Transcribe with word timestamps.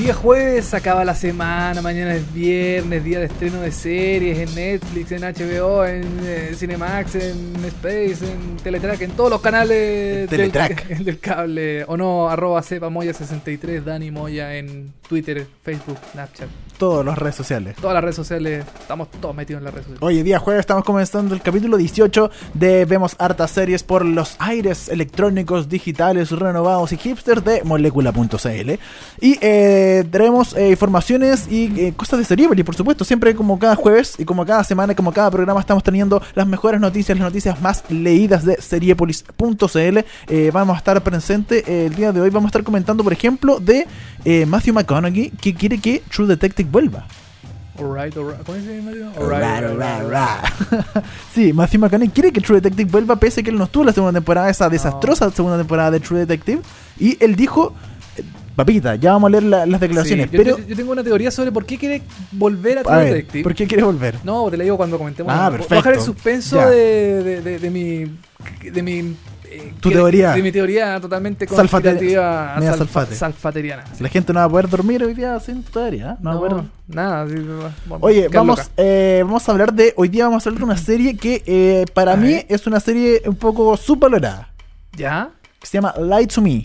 Día 0.00 0.14
jueves 0.14 0.72
acaba 0.72 1.04
la 1.04 1.14
semana, 1.14 1.82
mañana 1.82 2.14
es 2.14 2.32
viernes, 2.32 3.04
día 3.04 3.18
de 3.18 3.26
estreno 3.26 3.60
de 3.60 3.70
series 3.70 4.38
en 4.38 4.54
Netflix, 4.54 5.12
en 5.12 5.20
HBO, 5.20 5.84
en 5.84 6.04
eh, 6.22 6.54
Cinemax, 6.56 7.16
en 7.16 7.62
Space, 7.66 8.32
en 8.32 8.56
Teletrack, 8.56 9.02
en 9.02 9.10
todos 9.10 9.28
los 9.28 9.42
canales 9.42 10.26
Teletrack. 10.30 10.88
Del, 10.88 11.04
del 11.04 11.18
cable. 11.18 11.84
O 11.84 11.98
no, 11.98 12.30
arroba 12.30 12.62
cepa 12.62 12.88
moya63, 12.88 13.84
Dani 13.84 14.10
Moya 14.10 14.56
en 14.56 14.90
Twitter, 15.06 15.46
Facebook, 15.62 15.98
Snapchat. 16.12 16.48
Todas 16.80 17.04
las 17.04 17.18
redes 17.18 17.34
sociales. 17.34 17.76
Todas 17.76 17.92
las 17.92 18.02
redes 18.02 18.16
sociales, 18.16 18.64
estamos 18.80 19.10
todos 19.20 19.36
metidos 19.36 19.60
en 19.60 19.64
las 19.64 19.74
redes 19.74 19.84
sociales. 19.84 20.02
Hoy 20.02 20.22
día 20.22 20.38
jueves 20.38 20.60
estamos 20.60 20.82
comenzando 20.82 21.34
el 21.34 21.42
capítulo 21.42 21.76
18 21.76 22.30
de 22.54 22.86
Vemos 22.86 23.16
hartas 23.18 23.50
series 23.50 23.82
por 23.82 24.02
los 24.02 24.36
aires 24.38 24.88
electrónicos, 24.88 25.68
digitales, 25.68 26.30
renovados 26.30 26.90
y 26.92 26.96
hipsters 26.96 27.44
de 27.44 27.62
molecula.cl. 27.64 28.70
Y 29.20 29.38
eh, 29.42 30.04
traemos 30.10 30.56
eh, 30.56 30.70
informaciones 30.70 31.52
y 31.52 31.66
eh, 31.78 31.92
cosas 31.94 32.18
de 32.18 32.24
Serieboli, 32.24 32.62
por 32.62 32.74
supuesto. 32.74 33.04
Siempre 33.04 33.34
como 33.34 33.58
cada 33.58 33.76
jueves 33.76 34.14
y 34.16 34.24
como 34.24 34.46
cada 34.46 34.64
semana, 34.64 34.94
como 34.94 35.12
cada 35.12 35.30
programa, 35.30 35.60
estamos 35.60 35.82
teniendo 35.82 36.22
las 36.34 36.46
mejores 36.46 36.80
noticias, 36.80 37.18
las 37.18 37.28
noticias 37.28 37.60
más 37.60 37.84
leídas 37.90 38.46
de 38.46 38.56
seriepolis.cl. 38.58 39.98
Eh, 40.28 40.50
vamos 40.50 40.76
a 40.76 40.78
estar 40.78 41.02
presentes 41.02 41.68
eh, 41.68 41.86
el 41.86 41.94
día 41.94 42.10
de 42.10 42.22
hoy. 42.22 42.30
Vamos 42.30 42.48
a 42.48 42.50
estar 42.50 42.62
comentando, 42.62 43.04
por 43.04 43.12
ejemplo, 43.12 43.60
de 43.60 43.86
eh, 44.24 44.46
Matthew 44.46 44.74
McConaughey 44.74 45.30
que 45.30 45.54
quiere 45.54 45.78
que 45.78 46.02
True 46.10 46.26
Detective 46.26 46.68
vuelva. 46.70 47.06
Alright, 47.78 48.14
alright. 48.16 48.42
¿Cómo 48.44 48.58
dice 48.58 48.82
Mario? 48.82 49.06
Alright, 49.18 49.64
alright, 49.64 49.82
alright. 50.02 51.04
sí, 51.34 51.52
Matthew 51.52 51.80
McConaughey 51.80 52.10
quiere 52.12 52.32
que 52.32 52.40
True 52.40 52.60
Detective 52.60 52.90
vuelva 52.90 53.16
pese 53.16 53.40
a 53.40 53.42
que 53.44 53.50
él 53.50 53.56
no 53.56 53.64
estuvo 53.64 53.84
la 53.84 53.92
segunda 53.92 54.12
temporada, 54.18 54.50
esa 54.50 54.68
desastrosa 54.68 55.30
segunda 55.30 55.56
temporada 55.56 55.90
de 55.90 56.00
True 56.00 56.18
Detective. 56.20 56.60
Y 56.98 57.16
él 57.24 57.36
dijo, 57.36 57.72
eh, 58.18 58.22
papita, 58.54 58.96
ya 58.96 59.12
vamos 59.12 59.28
a 59.28 59.30
leer 59.30 59.44
la- 59.44 59.64
las 59.64 59.80
declaraciones, 59.80 60.26
Sí, 60.30 60.36
yo, 60.36 60.42
pero... 60.44 60.58
yo- 60.58 60.66
yo 60.66 60.76
tengo 60.76 60.92
una 60.92 61.02
teoría 61.02 61.30
sobre 61.30 61.52
por 61.52 61.64
qué 61.64 61.78
quiere 61.78 62.02
volver 62.32 62.78
a 62.78 62.80
a 62.82 62.84
True 62.84 62.96
ver, 62.98 63.06
Detective. 63.14 63.42
¿por 63.44 63.54
qué 63.54 63.66
quiere 63.66 63.82
volver? 63.82 64.16
No, 64.24 64.50
te 64.50 64.58
la 64.58 64.64
digo 64.64 64.76
cuando 64.76 64.98
comentemos. 64.98 65.32
Ah, 65.34 65.46
a 65.46 65.50
perfecto. 65.50 65.74
bajar 65.76 65.94
el 65.94 66.00
suspenso 66.00 66.60
de, 66.60 67.22
de, 67.22 67.40
de, 67.42 67.58
de 67.58 67.70
mi. 67.70 68.04
De 68.70 68.82
mi 68.82 69.16
eh, 69.50 69.74
Tu 69.80 69.90
teoría. 69.90 70.32
De 70.32 70.42
mi 70.42 70.52
teoría 70.52 71.00
totalmente 71.00 71.46
Salfate- 71.46 71.56
conspirativa. 71.56 72.54
media 72.58 72.72
salfa- 72.72 72.76
salfate. 72.78 73.14
salfateriana. 73.14 73.84
La 73.98 74.08
gente 74.08 74.32
no 74.32 74.40
va 74.40 74.44
a 74.44 74.48
poder 74.48 74.68
dormir 74.68 75.02
hoy 75.04 75.14
día 75.14 75.38
sin 75.40 75.62
teoría, 75.62 76.12
¿eh? 76.12 76.16
No, 76.20 76.30
va 76.30 76.30
a 76.30 76.34
No, 76.34 76.40
poder- 76.56 76.64
nada. 76.88 77.28
sí, 77.28 77.34
bueno, 77.86 78.04
Oye, 78.06 78.28
vamos, 78.28 78.70
eh, 78.76 79.22
vamos 79.24 79.48
a 79.48 79.52
hablar 79.52 79.72
de. 79.72 79.92
Hoy 79.96 80.08
día 80.08 80.24
vamos 80.26 80.46
a 80.46 80.48
hablar 80.50 80.58
de 80.60 80.64
una 80.64 80.76
serie 80.76 81.16
que 81.16 81.42
eh, 81.46 81.84
para 81.94 82.12
A 82.12 82.16
mí 82.16 82.32
ver. 82.32 82.46
es 82.48 82.66
una 82.66 82.80
serie 82.80 83.22
un 83.26 83.36
poco 83.36 83.76
subvalorada. 83.76 84.50
¿Ya? 84.96 85.30
Que 85.60 85.66
se 85.66 85.78
llama 85.78 85.94
Lie 85.98 86.26
to 86.26 86.40
Me. 86.40 86.64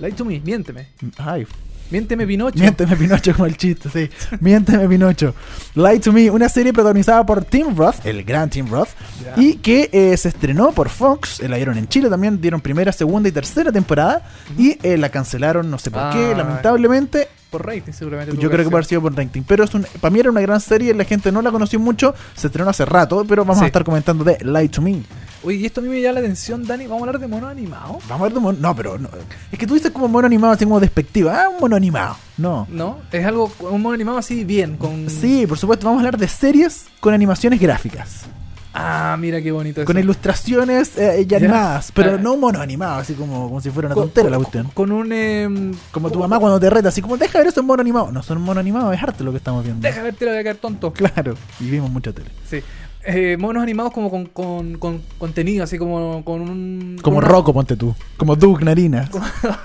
Lie 0.00 0.12
to 0.12 0.24
me, 0.24 0.40
miénteme. 0.40 0.88
Ay, 1.18 1.46
Miénteme, 1.92 2.26
Pinocho. 2.26 2.58
Miénteme 2.58 2.96
Pinocho 2.96 3.32
como 3.34 3.46
el 3.46 3.56
chiste, 3.56 3.88
sí. 3.90 4.10
Miénteme 4.40 4.88
Pinocho. 4.88 5.34
Lie 5.74 6.00
to 6.00 6.12
Me, 6.12 6.30
una 6.30 6.48
serie 6.48 6.72
protagonizada 6.72 7.24
por 7.24 7.44
Tim 7.44 7.76
Roth, 7.76 8.04
el 8.04 8.24
gran 8.24 8.50
Tim 8.50 8.68
Roth, 8.68 8.88
y 9.36 9.56
que 9.56 9.90
eh, 9.92 10.16
se 10.16 10.28
estrenó 10.30 10.72
por 10.72 10.88
Fox, 10.88 11.40
eh, 11.40 11.48
la 11.48 11.56
dieron 11.56 11.76
en 11.78 11.86
Chile 11.88 12.08
también, 12.08 12.40
dieron 12.40 12.60
primera, 12.60 12.90
segunda 12.92 13.28
y 13.28 13.32
tercera 13.32 13.70
temporada, 13.70 14.22
y 14.58 14.78
eh, 14.82 14.96
la 14.96 15.10
cancelaron, 15.10 15.70
no 15.70 15.78
sé 15.78 15.90
por 15.90 16.10
qué, 16.10 16.32
Ah. 16.32 16.38
lamentablemente. 16.38 17.28
Por 17.50 17.66
rating, 17.66 17.92
seguramente. 17.92 18.34
Yo 18.38 18.50
creo 18.50 18.66
que 18.66 18.74
haber 18.74 18.86
sido 18.86 19.02
por 19.02 19.14
rating, 19.14 19.42
pero 19.46 19.64
es 19.64 19.74
un, 19.74 19.86
para 20.00 20.10
mí 20.10 20.20
era 20.20 20.30
una 20.30 20.40
gran 20.40 20.58
serie, 20.58 20.94
la 20.94 21.04
gente 21.04 21.30
no 21.30 21.42
la 21.42 21.50
conoció 21.50 21.78
mucho, 21.78 22.14
se 22.34 22.46
estrenó 22.46 22.70
hace 22.70 22.86
rato, 22.86 23.24
pero 23.28 23.44
vamos 23.44 23.58
Sí. 23.58 23.64
a 23.64 23.66
estar 23.66 23.84
comentando 23.84 24.24
de 24.24 24.38
Lie 24.42 24.68
to 24.70 24.80
Me. 24.80 25.02
Oye, 25.44 25.56
y 25.56 25.66
esto 25.66 25.80
a 25.80 25.82
mí 25.84 25.88
me 25.90 26.00
llama 26.00 26.14
la 26.14 26.20
atención, 26.20 26.64
Dani. 26.64 26.84
Vamos 26.86 27.02
a 27.02 27.06
hablar 27.06 27.20
de 27.20 27.26
mono 27.26 27.48
animado. 27.48 27.98
Vamos 28.08 28.20
a 28.20 28.22
ver 28.24 28.32
de 28.34 28.40
mono, 28.40 28.58
no, 28.60 28.76
pero 28.76 28.96
no, 28.98 29.08
es 29.50 29.58
que 29.58 29.66
tú 29.66 29.74
dices 29.74 29.90
como 29.90 30.06
mono 30.08 30.26
animado, 30.26 30.52
así 30.52 30.64
como 30.64 30.78
despectiva, 30.78 31.42
ah, 31.44 31.48
un 31.48 31.58
mono 31.60 31.74
animado, 31.76 32.16
no. 32.38 32.66
¿No? 32.70 32.98
Es 33.10 33.26
algo, 33.26 33.52
un 33.60 33.82
mono 33.82 33.94
animado 33.94 34.18
así 34.18 34.44
bien. 34.44 34.76
Con... 34.76 35.10
Sí, 35.10 35.46
por 35.48 35.58
supuesto, 35.58 35.86
vamos 35.86 35.98
a 35.98 36.06
hablar 36.06 36.18
de 36.20 36.28
series 36.28 36.86
con 37.00 37.12
animaciones 37.12 37.58
gráficas. 37.60 38.22
Ah, 38.74 39.16
mira 39.18 39.42
qué 39.42 39.52
bonito 39.52 39.82
eso. 39.82 39.86
Con 39.86 39.98
ilustraciones 39.98 40.96
eh, 40.96 41.20
y 41.22 41.26
Ya. 41.26 41.36
animadas, 41.36 41.92
pero 41.92 42.14
Ah. 42.14 42.18
no 42.18 42.36
mono 42.38 42.60
animado, 42.60 43.00
así 43.00 43.12
como, 43.14 43.48
como 43.48 43.60
si 43.60 43.68
fuera 43.70 43.88
una 43.88 43.94
Con- 43.94 44.04
tontera 44.04 44.30
la 44.30 44.38
cuestión. 44.38 44.68
Con 44.72 44.92
un. 44.92 45.12
em, 45.12 45.74
Como 45.90 46.10
tu 46.10 46.18
mamá 46.20 46.38
cuando 46.38 46.58
te 46.58 46.70
reta, 46.70 46.88
así 46.88 47.02
como, 47.02 47.18
deja 47.18 47.38
ver 47.38 47.48
eso 47.48 47.60
en 47.60 47.66
mono 47.66 47.82
animado. 47.82 48.10
No 48.12 48.22
son 48.22 48.40
mono 48.40 48.60
animado, 48.60 48.90
es 48.92 49.02
arte 49.02 49.24
lo 49.24 49.30
que 49.32 49.36
estamos 49.38 49.62
viendo. 49.64 49.86
Deja 49.86 50.02
verte, 50.02 50.24
lo 50.24 50.30
voy 50.30 50.40
a 50.40 50.44
caer 50.44 50.56
tonto. 50.56 50.90
Claro, 50.92 51.34
y 51.60 51.68
vimos 51.68 51.90
mucha 51.90 52.12
tele. 52.12 52.30
Sí. 52.48 52.62
Eh, 53.04 53.36
monos 53.38 53.62
animados 53.62 53.92
como 53.92 54.10
con, 54.10 54.26
con, 54.26 54.78
con 54.78 55.02
contenido, 55.18 55.64
así 55.64 55.76
como 55.78 56.24
con 56.24 56.40
un... 56.42 56.98
Como 57.02 57.18
una- 57.18 57.26
Rocco, 57.26 57.52
ponte 57.52 57.76
tú. 57.76 57.94
Como 58.16 58.36
Doug 58.36 58.62
Narinas. 58.62 59.10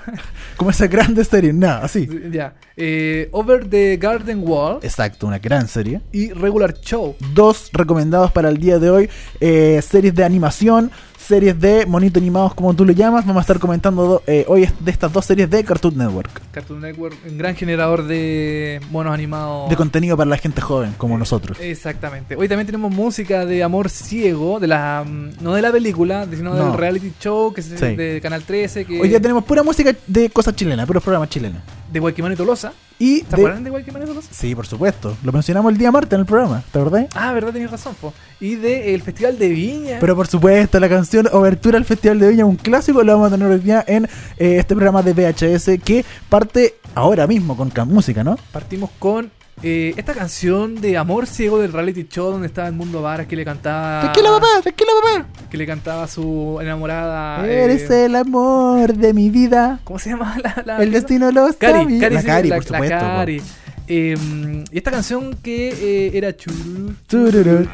como 0.56 0.70
esa 0.70 0.86
grande 0.88 1.24
serie, 1.24 1.52
nada, 1.52 1.84
así. 1.84 2.08
Ya. 2.32 2.54
Eh, 2.76 3.28
Over 3.32 3.68
the 3.68 3.96
Garden 3.96 4.42
Wall 4.46 4.78
Exacto, 4.82 5.26
una 5.26 5.38
gran 5.38 5.68
serie. 5.68 6.00
y 6.12 6.30
Regular 6.32 6.74
Show. 6.80 7.14
Dos 7.32 7.70
recomendados 7.72 8.32
para 8.32 8.48
el 8.48 8.58
día 8.58 8.78
de 8.78 8.90
hoy. 8.90 9.10
eh, 9.40 9.80
series 9.82 10.14
de 10.14 10.24
animación, 10.24 10.90
series 11.28 11.60
de 11.60 11.84
monito 11.86 12.18
animados, 12.18 12.54
como 12.54 12.72
tú 12.74 12.84
lo 12.84 12.92
llamas. 12.92 13.26
Vamos 13.26 13.40
a 13.40 13.42
estar 13.42 13.58
comentando 13.58 14.04
do- 14.06 14.22
eh, 14.26 14.44
hoy 14.48 14.68
de 14.80 14.90
estas 14.90 15.12
dos 15.12 15.24
series 15.26 15.48
de 15.50 15.62
Cartoon 15.62 15.96
Network. 15.96 16.30
Cartoon 16.50 16.80
Network, 16.80 17.14
un 17.30 17.36
gran 17.38 17.54
generador 17.54 18.04
de 18.04 18.80
monos 18.90 19.12
animados. 19.12 19.68
De 19.68 19.76
contenido 19.76 20.16
para 20.16 20.30
la 20.30 20.38
gente 20.38 20.60
joven, 20.60 20.94
como 20.96 21.18
nosotros. 21.18 21.58
Exactamente. 21.60 22.34
Hoy 22.34 22.48
también 22.48 22.66
tenemos 22.66 22.90
música 22.90 23.44
de 23.44 23.62
Amor 23.62 23.90
Ciego, 23.90 24.58
de 24.58 24.66
la 24.68 25.04
mm, 25.06 25.42
no 25.42 25.54
de 25.54 25.62
la 25.62 25.70
película, 25.70 26.26
sino 26.34 26.54
No. 26.54 26.70
del 26.70 26.78
reality 26.78 27.12
show 27.20 27.52
que 27.52 27.60
es 27.60 27.66
Sí. 27.66 27.94
de 27.94 28.20
Canal 28.22 28.42
13, 28.42 28.84
que 28.86 29.00
Hoy 29.00 29.08
día 29.08 29.20
tenemos 29.20 29.44
pura 29.44 29.62
música 29.62 29.94
de 30.06 30.30
cosas 30.30 30.56
chilenas, 30.56 30.86
puros 30.86 31.02
programas 31.02 31.28
chilenos. 31.28 31.60
de 31.92 32.00
Guayquimán 32.00 32.32
y 32.32 32.36
Tolosa. 32.36 32.72
Y 32.98 33.20
¿Se 33.20 33.24
de- 33.26 33.34
acuerdan 33.36 33.64
de 33.64 33.70
y 33.70 33.84
Tolosa? 33.84 34.28
Sí, 34.32 34.54
por 34.54 34.66
supuesto. 34.66 35.16
Lo 35.22 35.32
mencionamos 35.32 35.70
el 35.72 35.78
día 35.78 35.92
martes 35.92 36.12
en 36.14 36.20
el 36.20 36.26
programa, 36.26 36.62
¿te 36.72 36.78
acordás? 36.78 37.06
Ah, 37.14 37.32
verdad, 37.32 37.52
tenías 37.52 37.70
razón, 37.70 37.94
po. 38.00 38.12
Y 38.40 38.56
de 38.56 38.94
el 38.94 39.02
Festival 39.02 39.38
de 39.38 39.48
Viña. 39.50 39.98
Pero 40.00 40.16
por 40.16 40.26
supuesto, 40.26 40.80
la 40.80 40.88
canción 40.88 41.28
Obertura 41.32 41.78
al 41.78 41.84
Festival 41.84 42.18
de 42.18 42.28
Viña, 42.28 42.44
un 42.44 42.56
clásico, 42.56 43.02
lo 43.02 43.12
vamos 43.12 43.28
a 43.32 43.36
tener 43.36 43.50
hoy 43.52 43.60
día 43.60 43.84
en 43.86 44.04
eh, 44.04 44.56
este 44.58 44.74
programa 44.74 45.02
de 45.02 45.12
VHS 45.12 45.78
que 45.84 46.04
parte 46.28 46.74
ahora 46.94 47.26
mismo 47.26 47.56
con 47.56 47.70
ca- 47.70 47.84
música, 47.84 48.24
¿no? 48.24 48.36
Partimos 48.52 48.90
con 48.98 49.30
eh, 49.62 49.94
esta 49.96 50.14
canción 50.14 50.80
de 50.80 50.96
Amor 50.96 51.26
Ciego 51.26 51.58
del 51.58 51.72
reality 51.72 52.06
show 52.08 52.30
donde 52.30 52.46
estaba 52.46 52.68
el 52.68 52.74
mundo 52.74 53.02
Varas 53.02 53.26
que 53.26 53.36
le 53.36 53.44
cantaba. 53.44 54.00
Tranquila, 54.02 54.30
papá, 54.30 54.46
tranquila, 54.62 54.90
papá. 55.02 55.26
Que 55.50 55.56
le 55.56 55.66
cantaba 55.66 56.04
a 56.04 56.08
su 56.08 56.58
enamorada. 56.60 57.46
eh, 57.46 57.64
Eres 57.64 57.90
el 57.90 58.14
amor 58.16 58.94
de 58.94 59.12
mi 59.14 59.30
vida. 59.30 59.80
¿Cómo 59.84 59.98
se 59.98 60.10
llama 60.10 60.36
la, 60.42 60.62
la- 60.64 60.82
El 60.82 60.92
destino 60.92 61.30
lo 61.32 61.48
Cari, 61.58 61.72
sabía. 61.82 62.00
Cari, 62.00 62.14
La 62.14 62.22
Cari, 62.22 62.48
la- 62.48 62.56
por 62.56 62.70
la 62.70 62.78
supuesto. 62.78 62.98
po. 62.98 63.04
Cari. 63.16 63.42
Eh, 63.90 64.16
y 64.70 64.76
esta 64.78 64.90
canción 64.90 65.34
que 65.42 65.68
eh, 65.70 66.10
era 66.16 66.32
turururururu. 67.08 67.68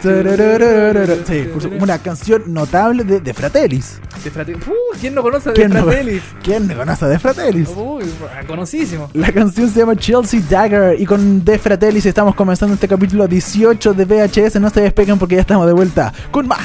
Sí, 1.26 1.42
por 1.52 1.62
supuesto, 1.62 1.84
una 1.84 1.98
canción 1.98 2.42
notable 2.54 3.04
de, 3.04 3.20
de 3.20 3.34
Fratellis. 3.34 4.00
de 4.22 4.30
Fratelli. 4.30 4.58
Uh, 4.58 4.96
¿Quién 5.00 5.14
no 5.14 5.22
conoce 5.22 5.50
de 5.50 5.54
¿Quién 5.54 5.72
no- 5.72 5.82
Fratelli? 5.84 6.20
¿Quién 6.42 6.66
me 6.66 6.74
conoce 6.76 7.06
de 7.06 7.18
Fratellis? 7.18 7.68
Uy, 7.76 8.04
conocidísimo. 8.46 9.10
La 9.14 9.32
canción 9.32 9.68
se 9.70 9.80
llama 9.80 9.96
Chelsea 9.96 10.40
Dagger 10.48 11.00
y 11.00 11.04
con 11.06 11.40
The 11.44 11.58
Fratellis 11.58 12.06
estamos 12.06 12.34
comenzando 12.34 12.74
este 12.74 12.88
capítulo 12.88 13.26
18 13.26 13.94
de 13.94 14.04
VHS. 14.04 14.60
No 14.60 14.70
se 14.70 14.82
despeguen 14.82 15.18
porque 15.18 15.34
ya 15.36 15.40
estamos 15.40 15.66
de 15.66 15.72
vuelta 15.72 16.12
con 16.30 16.46
más. 16.46 16.60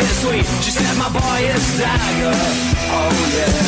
Is 0.00 0.10
it 0.10 0.16
sweet? 0.20 0.46
She 0.64 0.70
said, 0.70 0.96
my 0.98 1.08
boy 1.08 1.40
is 1.48 1.64
Dagger. 1.78 2.36
Oh 2.92 3.12
yeah. 3.36 3.64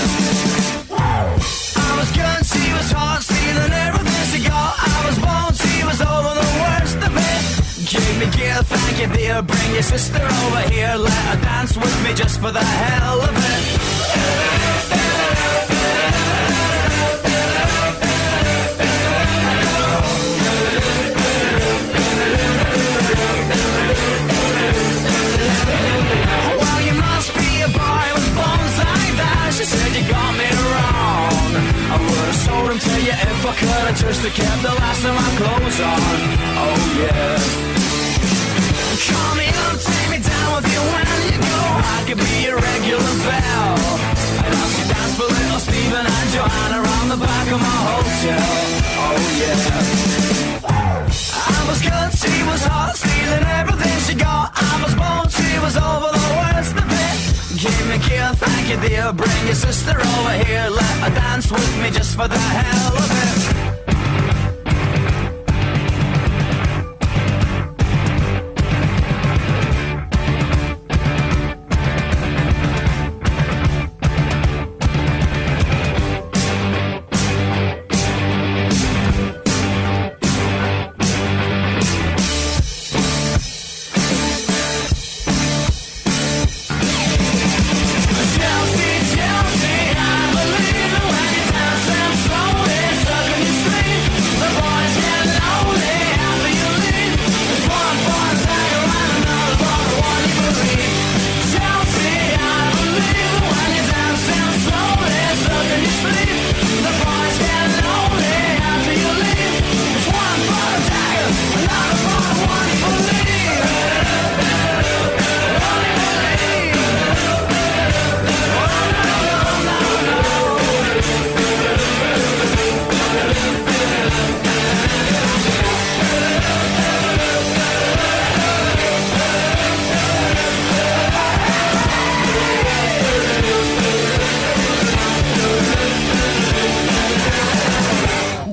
I 1.77 1.91
was 1.99 2.11
good, 2.13 2.41
she 2.53 2.73
was 2.73 2.91
hot, 2.93 3.23
stealing 3.23 3.73
everything 3.73 4.25
she 4.33 4.41
got. 4.49 4.75
I 4.77 4.97
was 5.09 5.17
born, 5.19 5.53
she 5.57 5.85
was 5.85 6.01
over 6.01 6.33
the 6.41 6.49
worst 6.63 7.01
of 7.09 7.13
it. 7.17 7.43
Give 7.89 8.15
me 8.21 8.27
gear, 8.37 8.61
thank 8.63 9.01
you 9.01 9.09
dear. 9.17 9.43
Bring 9.43 9.73
your 9.73 9.83
sister 9.83 10.21
over 10.21 10.63
here, 10.69 10.95
let 10.97 11.21
her 11.29 11.41
dance 11.41 11.77
with 11.77 11.97
me 12.05 12.13
just 12.15 12.41
for 12.41 12.53
the 12.53 12.65
hell 12.65 13.21
of 13.23 13.35
it. 13.35 15.18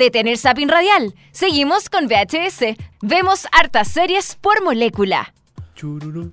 Detener 0.05 0.37
Zapping 0.37 0.69
Radial. 0.69 1.15
Seguimos 1.31 1.89
con 1.89 2.07
VHS. 2.07 2.77
Vemos 3.01 3.47
hartas 3.51 3.87
series 3.87 4.35
por 4.35 4.63
molécula. 4.63 5.34
Chururu. 5.75 6.31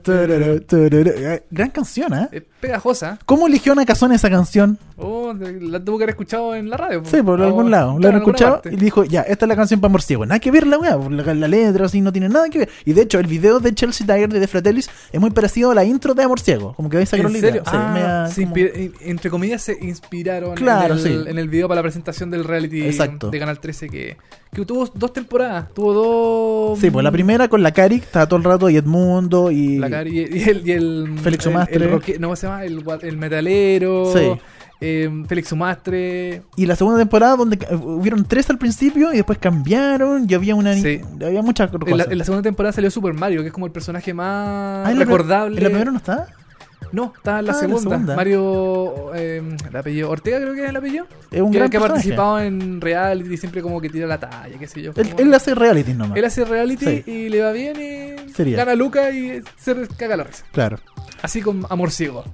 Eh, 0.00 1.42
Gran 1.50 1.70
canción, 1.70 2.14
¿eh? 2.14 2.28
Es 2.32 2.42
pegajosa. 2.60 3.18
¿Cómo 3.26 3.46
eligió 3.48 3.74
Nakazone 3.74 4.14
esa 4.14 4.30
canción? 4.30 4.78
Oh, 4.96 5.32
la 5.34 5.84
tuvo 5.84 5.98
que 5.98 6.04
haber 6.04 6.10
escuchado 6.14 6.54
en 6.54 6.70
la 6.70 6.76
radio. 6.76 7.02
Sí, 7.04 7.20
por 7.22 7.40
algún 7.42 7.70
lado. 7.70 7.96
claro, 7.96 8.00
Lo 8.00 8.08
han 8.08 8.16
escuchado 8.22 8.62
y 8.70 8.76
dijo, 8.76 9.04
ya, 9.04 9.22
esta 9.22 9.44
es 9.46 9.48
la 9.48 9.56
canción 9.56 9.80
para 9.80 9.90
Morciego. 9.90 10.24
Nada 10.24 10.38
que 10.38 10.50
ver 10.52 10.66
la 10.66 10.78
weá, 10.78 10.96
la, 10.96 11.34
la 11.34 11.48
letra 11.48 11.86
así 11.86 12.00
no 12.00 12.12
tiene 12.12 12.28
nada 12.28 12.48
que 12.48 12.58
ver. 12.60 12.68
Y 12.84 12.92
de 12.92 13.02
hecho, 13.02 13.18
el 13.18 13.26
video 13.26 13.58
de 13.58 13.74
Chelsea 13.74 14.06
Tiger 14.06 14.28
de 14.32 14.38
The 14.40 14.46
Fratellis 14.46 14.88
es 15.12 15.20
muy 15.20 15.30
parecido 15.30 15.72
a 15.72 15.74
la 15.74 15.84
intro 15.84 16.14
de 16.14 16.22
Amorciego. 16.22 16.74
Como 16.74 16.88
que 16.88 16.98
ahí 16.98 17.06
sacaron 17.06 17.34
¿En 17.34 17.42
la 17.42 17.48
serio? 17.48 17.62
Sí, 17.64 17.70
Ah, 17.74 18.28
se 18.32 18.42
como- 18.44 18.56
in- 18.58 18.94
entre 19.00 19.30
comillas 19.30 19.62
se 19.62 19.76
inspiraron 19.80 20.54
Claro, 20.54 20.94
en, 20.94 21.00
el, 21.00 21.24
sí. 21.24 21.30
en 21.30 21.38
el 21.38 21.48
video 21.48 21.66
para 21.68 21.80
la 21.80 21.82
presentación 21.82 22.30
del 22.30 22.44
reality 22.44 22.82
Exacto. 22.84 23.30
de 23.30 23.38
Canal 23.40 23.58
13 23.58 23.88
que, 23.88 24.16
que 24.54 24.66
tuvo 24.66 24.86
dos 24.94 25.12
temporadas. 25.14 25.72
Tuvo 25.72 25.92
dos... 25.94 26.78
Sí, 26.78 26.90
pues 26.90 27.02
la 27.02 27.10
primera 27.10 27.48
con 27.48 27.62
la 27.62 27.72
Cari, 27.72 27.96
estaba 27.96 28.26
todo 28.26 28.36
el 28.38 28.44
rato, 28.44 28.68
y 28.68 28.76
Edmundo, 28.76 29.50
y... 29.50 29.78
La 29.78 29.88
Cari 29.88 30.10
y 30.10 30.38
y 30.38 30.42
el, 30.42 30.68
y 30.68 30.72
el 30.72 31.18
Félix 31.22 31.46
el- 31.46 31.52
Sumastre. 31.52 31.76
el 31.86 31.90
roque- 31.90 32.18
no, 32.18 32.26
¿cómo 32.28 32.36
se 32.36 32.46
llama? 32.46 32.62
El, 32.64 32.84
el 33.00 33.16
metalero. 33.16 34.12
Sí. 34.12 34.30
eh, 34.82 35.24
Félix 35.26 35.48
Sumastre. 35.48 36.42
Y 36.56 36.66
la 36.66 36.76
segunda 36.76 36.98
temporada 36.98 37.36
donde 37.36 37.58
hubieron 37.82 38.26
tres 38.26 38.50
al 38.50 38.58
principio 38.58 39.10
y 39.12 39.16
después 39.16 39.38
cambiaron 39.38 40.26
y 40.28 40.34
había 40.34 40.54
una... 40.54 40.74
Sí. 40.74 41.00
Había 41.24 41.40
muchas 41.40 41.70
cosas. 41.70 41.88
En 41.88 41.96
la, 41.96 42.04
en 42.04 42.18
la 42.18 42.24
segunda 42.24 42.42
temporada 42.42 42.74
salió 42.74 42.90
Super 42.90 43.14
Mario, 43.14 43.40
que 43.40 43.46
es 43.46 43.52
como 43.54 43.64
el 43.64 43.72
personaje 43.72 44.12
más 44.12 44.86
Ah, 44.86 44.90
¿en 44.92 44.98
la 44.98 45.04
recordable. 45.06 45.56
¿En 45.56 45.62
la 45.62 45.68
primera 45.70 45.90
no 45.90 45.96
está? 45.96 46.26
No, 46.92 47.12
está 47.16 47.38
en 47.40 47.46
la, 47.46 47.52
Ah, 47.52 47.54
la 47.54 47.60
segunda. 47.78 48.16
Mario, 48.16 49.14
eh, 49.14 49.42
el 49.70 49.76
apellido 49.76 50.10
Ortega 50.10 50.38
creo 50.40 50.54
que 50.54 50.64
es 50.64 50.68
el 50.70 50.76
apellido. 50.76 51.06
Es 51.30 51.40
un 51.40 51.50
que, 51.50 51.58
gran 51.58 51.70
que 51.70 51.76
ha 51.78 51.80
participado 51.80 52.40
en 52.40 52.80
reality, 52.80 53.36
siempre 53.36 53.62
como 53.62 53.80
que 53.80 53.88
tira 53.88 54.06
la 54.06 54.20
talla, 54.20 54.58
qué 54.58 54.66
sé 54.66 54.82
yo. 54.82 54.92
Él, 55.18 55.32
hace 55.34 55.54
reality 55.54 55.94
nomás. 55.94 56.16
él 56.16 56.24
hace 56.24 56.44
reality 56.44 56.84
Sí. 56.84 57.10
y 57.10 57.28
le 57.30 57.40
va 57.42 57.52
bien 57.52 57.76
y 57.80 58.32
Sería. 58.32 58.58
gana 58.58 58.74
Luca 58.74 59.10
y 59.10 59.42
se 59.58 59.74
caga 59.96 60.16
la 60.16 60.24
risa. 60.24 60.44
Claro. 60.52 60.78
Así 61.22 61.40
con 61.40 61.64
Amor 61.70 61.90
Ciego. 61.90 62.24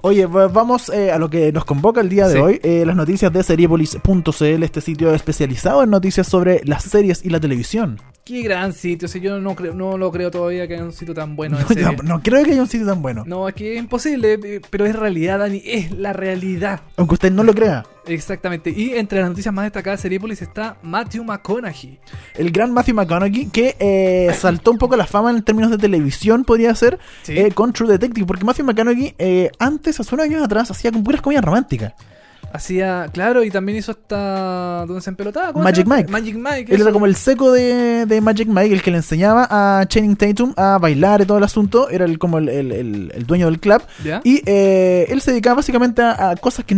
Oye, 0.00 0.26
va- 0.26 0.46
vamos 0.46 0.90
eh, 0.90 1.10
a 1.10 1.18
lo 1.18 1.28
que 1.28 1.50
nos 1.52 1.64
convoca 1.64 2.00
el 2.00 2.08
día 2.08 2.28
de 2.28 2.34
Sí. 2.34 2.38
hoy, 2.38 2.60
eh, 2.62 2.84
las 2.86 2.94
noticias 2.94 3.32
de 3.32 3.42
seriepolis.cl, 3.42 4.62
este 4.62 4.80
sitio 4.80 5.12
especializado 5.12 5.82
en 5.82 5.90
noticias 5.90 6.26
sobre 6.26 6.60
las 6.64 6.84
series 6.84 7.24
y 7.24 7.30
la 7.30 7.40
televisión. 7.40 8.00
Qué 8.28 8.42
gran 8.42 8.74
sitio, 8.74 9.06
o 9.06 9.08
sea, 9.08 9.22
yo 9.22 9.40
no, 9.40 9.54
creo, 9.56 9.72
no 9.72 9.96
lo 9.96 10.12
creo 10.12 10.30
todavía 10.30 10.68
que 10.68 10.74
haya 10.74 10.84
un 10.84 10.92
sitio 10.92 11.14
tan 11.14 11.34
bueno 11.34 11.56
en 11.58 11.62
No, 11.62 11.68
serio. 11.68 11.96
no, 12.04 12.22
creo 12.22 12.44
que 12.44 12.50
haya 12.52 12.60
un 12.60 12.68
sitio 12.68 12.86
tan 12.86 13.00
bueno. 13.00 13.24
No, 13.26 13.48
es 13.48 13.54
que 13.54 13.72
es 13.74 13.78
imposible, 13.78 14.38
eh, 14.44 14.60
pero 14.68 14.84
es 14.84 14.94
realidad, 14.94 15.38
Dani, 15.38 15.62
es 15.64 15.90
la 15.92 16.12
realidad. 16.12 16.80
Aunque 16.98 17.14
usted 17.14 17.32
no 17.32 17.42
lo 17.42 17.54
crea. 17.54 17.86
Exactamente. 18.06 18.68
Y 18.70 18.94
entre 18.94 19.20
las 19.20 19.30
noticias 19.30 19.52
más 19.54 19.64
destacadas 19.64 20.00
de 20.00 20.02
Seriepolis 20.02 20.42
está 20.42 20.76
Matthew 20.82 21.24
McConaughey. 21.24 21.98
El 22.34 22.50
gran 22.50 22.72
Matthew 22.72 22.94
McConaughey, 22.96 23.46
que 23.46 23.76
eh, 23.78 24.30
saltó 24.34 24.72
un 24.72 24.78
poco 24.78 24.94
la 24.96 25.06
fama 25.06 25.30
en 25.30 25.42
términos 25.42 25.70
de 25.70 25.78
televisión, 25.78 26.44
podría 26.44 26.74
ser, 26.74 26.98
Sí. 27.22 27.38
eh, 27.38 27.50
con 27.52 27.72
True 27.72 27.88
Detective. 27.88 28.26
Porque 28.26 28.44
Matthew 28.44 28.66
McConaughey, 28.66 29.14
eh, 29.18 29.50
antes, 29.58 29.98
hace 30.00 30.14
unos 30.14 30.26
años 30.26 30.42
atrás, 30.42 30.70
hacía 30.70 30.92
con 30.92 31.02
puras 31.02 31.22
comedias 31.22 31.44
románticas. 31.44 31.94
Hacía, 32.52 33.08
claro, 33.12 33.44
y 33.44 33.50
también 33.50 33.78
hizo 33.78 33.92
esta. 33.92 34.84
¿Dónde 34.86 35.02
se 35.02 35.10
empelotaba? 35.10 35.52
¿Cómo 35.52 35.64
Magic 35.64 35.86
se? 35.86 35.94
Mike. 35.94 36.10
Magic 36.10 36.34
Mike. 36.36 36.60
Él 36.72 36.74
eso. 36.76 36.84
era 36.84 36.92
como 36.92 37.06
el 37.06 37.14
seco 37.14 37.52
de, 37.52 38.06
de 38.06 38.20
Magic 38.20 38.48
Mike, 38.48 38.74
el 38.74 38.82
que 38.82 38.90
le 38.90 38.96
enseñaba 38.98 39.46
a 39.50 39.84
Channing 39.86 40.16
Tatum 40.16 40.54
a 40.56 40.78
bailar 40.78 41.20
y 41.20 41.26
todo 41.26 41.38
el 41.38 41.44
asunto. 41.44 41.90
Era 41.90 42.04
el, 42.06 42.18
como 42.18 42.38
el, 42.38 42.48
el- 42.48 43.24
dueño 43.26 43.46
del 43.46 43.60
club. 43.60 43.82
¿Ya? 44.02 44.20
Y 44.24 44.42
eh, 44.46 45.06
él 45.10 45.20
se 45.20 45.32
dedicaba 45.32 45.56
básicamente 45.56 46.00
a, 46.02 46.30
a 46.30 46.36
cosas 46.36 46.64
que 46.64 46.74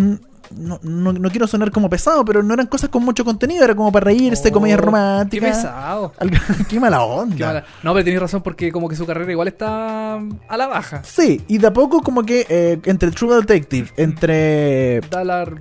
no, 0.57 0.79
no- 0.83 1.13
no 1.13 1.31
quiero 1.31 1.47
sonar 1.47 1.71
como 1.71 1.89
pesado, 1.89 2.25
pero 2.25 2.43
no 2.43 2.55
eran 2.55 2.67
cosas 2.67 2.91
con 2.91 3.05
mucho 3.05 3.25
contenido. 3.25 3.65
Era 3.65 3.75
como 3.75 3.91
para 3.93 4.05
reírse, 4.05 4.49
Oh, 4.49 4.53
comedia 4.53 4.77
Qué 4.77 4.83
romántica. 4.83 5.47
pesado. 5.47 6.13
Algo- 6.19 6.37
qué 6.69 6.81
mala 6.81 7.03
onda. 7.05 7.37
Qué 7.37 7.45
mala- 7.45 7.65
No, 7.83 7.93
pero 7.93 8.05
tenés 8.05 8.21
razón 8.21 8.43
porque 8.43 8.73
como 8.73 8.89
que 8.89 8.97
su 8.97 9.07
carrera 9.07 9.31
igual 9.31 9.49
está 9.49 10.15
a 10.17 10.57
la 10.57 10.67
baja. 10.67 11.03
Sí, 11.05 11.43
y 11.49 11.59
de 11.59 11.67
a 11.67 11.73
poco 11.73 12.03
como 12.03 12.23
que 12.25 12.47
eh, 12.49 12.81
entre 12.85 13.11
True 13.11 13.37
Detective, 13.37 13.91
entre 13.97 15.01
Dollar, 15.11 15.55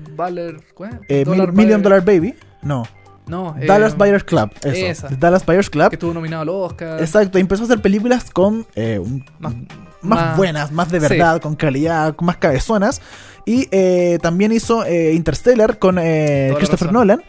eh, 1.07 1.23
Dollar 1.25 1.47
Mil- 1.53 1.55
Million 1.65 1.81
Dollar 1.81 2.03
Baby, 2.03 2.35
no, 2.61 2.83
No, 3.27 3.55
eh, 3.59 3.67
Dallas 3.67 3.95
Buyers 3.95 4.23
Club. 4.23 4.49
Eso. 4.63 4.85
esa. 5.05 5.07
Dallas 5.19 5.45
Buyers 5.45 5.69
Club. 5.69 5.89
Que 5.89 5.95
estuvo 5.97 6.13
nominado 6.13 6.41
al 6.41 6.49
Oscar. 6.49 6.99
Exacto, 6.99 7.37
y 7.37 7.41
empezó 7.41 7.61
a 7.63 7.65
hacer 7.65 7.79
películas 7.81 8.31
con 8.31 8.65
eh, 8.75 8.97
un- 8.99 9.23
Más- 9.39 9.53
más, 10.01 10.37
buenas, 10.37 10.71
más 10.71 10.89
de 10.89 10.99
sí. 11.01 11.07
verdad, 11.09 11.39
con 11.41 11.55
calidad, 11.55 12.15
con 12.15 12.25
más 12.25 12.37
cabezonas. 12.37 13.01
Y 13.45 13.67
eh, 13.71 14.19
también 14.21 14.51
hizo 14.51 14.85
eh, 14.85 15.13
Interstellar 15.13 15.79
con 15.79 15.97
eh, 15.99 16.53
Christopher. 16.57 16.91
Nolan. 16.91 17.21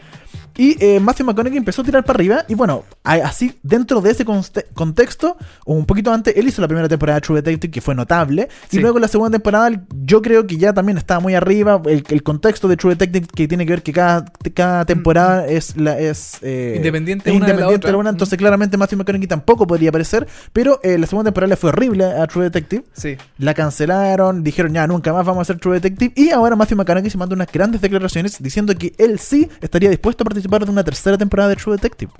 Y 0.57 0.83
eh, 0.83 0.99
Matthew 0.99 1.25
McConaughey 1.25 1.57
empezó 1.57 1.81
a 1.81 1.85
tirar 1.85 2.03
para 2.05 2.17
arriba. 2.17 2.45
Y 2.47 2.55
bueno, 2.55 2.83
así, 3.03 3.59
dentro 3.63 4.01
de 4.01 4.11
ese 4.11 4.25
contexto, 4.25 5.37
un 5.65 5.85
poquito 5.85 6.11
antes, 6.13 6.35
él 6.35 6.47
hizo 6.47 6.61
la 6.61 6.67
primera 6.67 6.87
temporada 6.87 7.19
de 7.19 7.21
True 7.21 7.41
Detective, 7.41 7.71
que 7.71 7.81
fue 7.81 7.95
notable. 7.95 8.47
Y 8.71 8.79
luego 8.79 8.99
la 8.99 9.07
segunda 9.07 9.31
temporada, 9.37 9.71
yo 10.03 10.21
creo 10.21 10.47
que 10.47 10.57
ya 10.57 10.73
también 10.73 10.97
estaba 10.97 11.19
muy 11.19 11.35
arriba. 11.35 11.81
El, 11.85 12.03
el 12.07 12.23
contexto 12.23 12.67
de 12.67 12.77
True 12.77 12.95
Detective, 12.95 13.27
que 13.35 13.47
tiene 13.47 13.65
que 13.65 13.71
ver 13.71 13.83
que 13.83 13.93
cada, 13.93 14.25
cada 14.53 14.85
temporada 14.85 15.47
es 15.47 15.75
la 15.77 15.99
es 15.99 16.37
eh, 16.41 16.61
Mm. 16.71 16.75
Independiente 16.77 17.29
es 17.29 17.35
una 17.35 17.45
de 17.45 17.53
la 17.53 17.61
independiente. 17.71 18.09
Entonces, 18.09 18.37
claramente, 18.37 18.77
Matthew 18.77 18.99
McConaughey 18.99 19.27
tampoco 19.27 19.67
podría 19.67 19.89
aparecer. 19.89 20.27
Pero 20.53 20.79
eh, 20.83 20.97
la 20.97 21.07
segunda 21.07 21.29
temporada 21.29 21.49
le 21.49 21.55
fue 21.55 21.69
horrible 21.69 22.05
a 22.05 22.27
True 22.27 22.45
Detective. 22.45 22.83
Sí. 22.93 23.17
La 23.37 23.53
cancelaron, 23.53 24.43
dijeron 24.43 24.73
ya 24.73 24.87
nunca 24.87 25.13
más 25.13 25.25
vamos 25.25 25.39
a 25.39 25.41
hacer 25.43 25.59
True 25.59 25.79
Detective. 25.79 26.13
Y 26.15 26.29
ahora 26.29 26.55
Matthew 26.55 26.77
McConaughey 26.77 27.09
se 27.09 27.17
manda 27.17 27.35
unas 27.35 27.51
grandes 27.51 27.81
declaraciones 27.81 28.41
diciendo 28.41 28.75
que 28.75 28.93
él 28.97 29.19
sí 29.19 29.49
estaría 29.61 29.89
dispuesto 29.89 30.23
a 30.23 30.25
participar 30.25 30.40
de 30.41 30.71
una 30.71 30.83
tercera 30.83 31.17
temporada 31.17 31.49
de 31.49 31.55
True 31.55 31.75
Detective. 31.75 32.11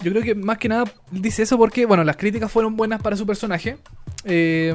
Yo 0.00 0.12
creo 0.12 0.22
que 0.22 0.34
más 0.34 0.58
que 0.58 0.68
nada 0.68 0.84
dice 1.10 1.42
eso 1.42 1.58
porque, 1.58 1.86
bueno, 1.86 2.04
las 2.04 2.16
críticas 2.16 2.50
fueron 2.50 2.76
buenas 2.76 3.02
para 3.02 3.16
su 3.16 3.26
personaje. 3.26 3.78
Eh, 4.24 4.74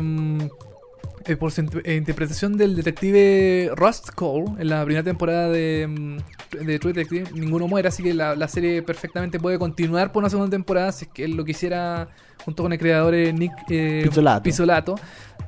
eh, 1.25 1.37
por 1.37 1.51
su 1.51 1.61
eh, 1.85 1.95
interpretación 1.95 2.57
del 2.57 2.75
detective 2.75 3.71
Rust 3.75 4.09
Cole 4.09 4.45
en 4.59 4.67
la 4.67 4.83
primera 4.83 5.03
temporada 5.03 5.47
de, 5.47 6.19
de 6.51 6.79
True 6.79 6.91
Detective, 6.91 7.29
ninguno 7.33 7.67
muere, 7.67 7.87
así 7.87 8.03
que 8.03 8.13
la, 8.13 8.35
la 8.35 8.47
serie 8.49 8.81
perfectamente 8.81 9.39
puede 9.39 9.57
continuar 9.57 10.11
por 10.11 10.21
una 10.21 10.29
segunda 10.29 10.49
temporada 10.51 10.91
si 10.91 11.05
es 11.05 11.11
que 11.11 11.23
él 11.23 11.35
lo 11.35 11.45
quisiera 11.45 12.09
junto 12.43 12.63
con 12.63 12.73
el 12.73 12.79
creador 12.79 13.13
eh, 13.13 13.31
Nick 13.31 13.53
eh, 13.69 14.01
Pizzolato. 14.03 14.43
Pizzolato. 14.43 14.95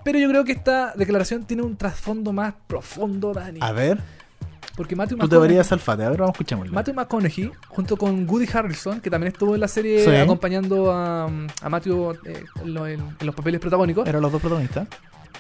Pero 0.05 0.17
yo 0.17 0.29
creo 0.29 0.45
que 0.45 0.53
esta 0.53 0.93
declaración 0.95 1.43
tiene 1.43 1.63
un 1.63 1.75
trasfondo 1.75 2.31
más 2.31 2.53
profundo, 2.67 3.33
Dani. 3.33 3.59
A 3.61 3.73
ver, 3.73 3.99
Porque 4.75 4.95
Matthew 4.95 5.17
tú 5.29 5.39
verías 5.39 5.71
alfate. 5.71 6.03
A 6.03 6.09
ver, 6.09 6.19
vamos 6.19 6.31
a 6.31 6.33
escucharlo. 6.33 6.65
Matthew 6.73 6.93
McConaughey, 6.95 7.51
junto 7.69 7.95
con 7.95 8.27
Woody 8.29 8.47
Harrelson, 8.53 8.99
que 8.99 9.09
también 9.09 9.31
estuvo 9.31 9.55
en 9.55 9.61
la 9.61 9.67
serie 9.69 10.03
Sí. 10.03 10.15
acompañando 10.15 10.91
a, 10.91 11.25
a 11.61 11.69
Matthew 11.69 12.11
eh, 12.25 12.43
en, 12.61 12.73
lo- 12.73 12.85
en- 12.87 12.99
en 13.19 13.25
los 13.25 13.33
papeles 13.33 13.61
protagónicos, 13.61 14.05
Eran 14.07 14.21
los 14.21 14.31
dos 14.31 14.41
protagonistas. 14.41 14.87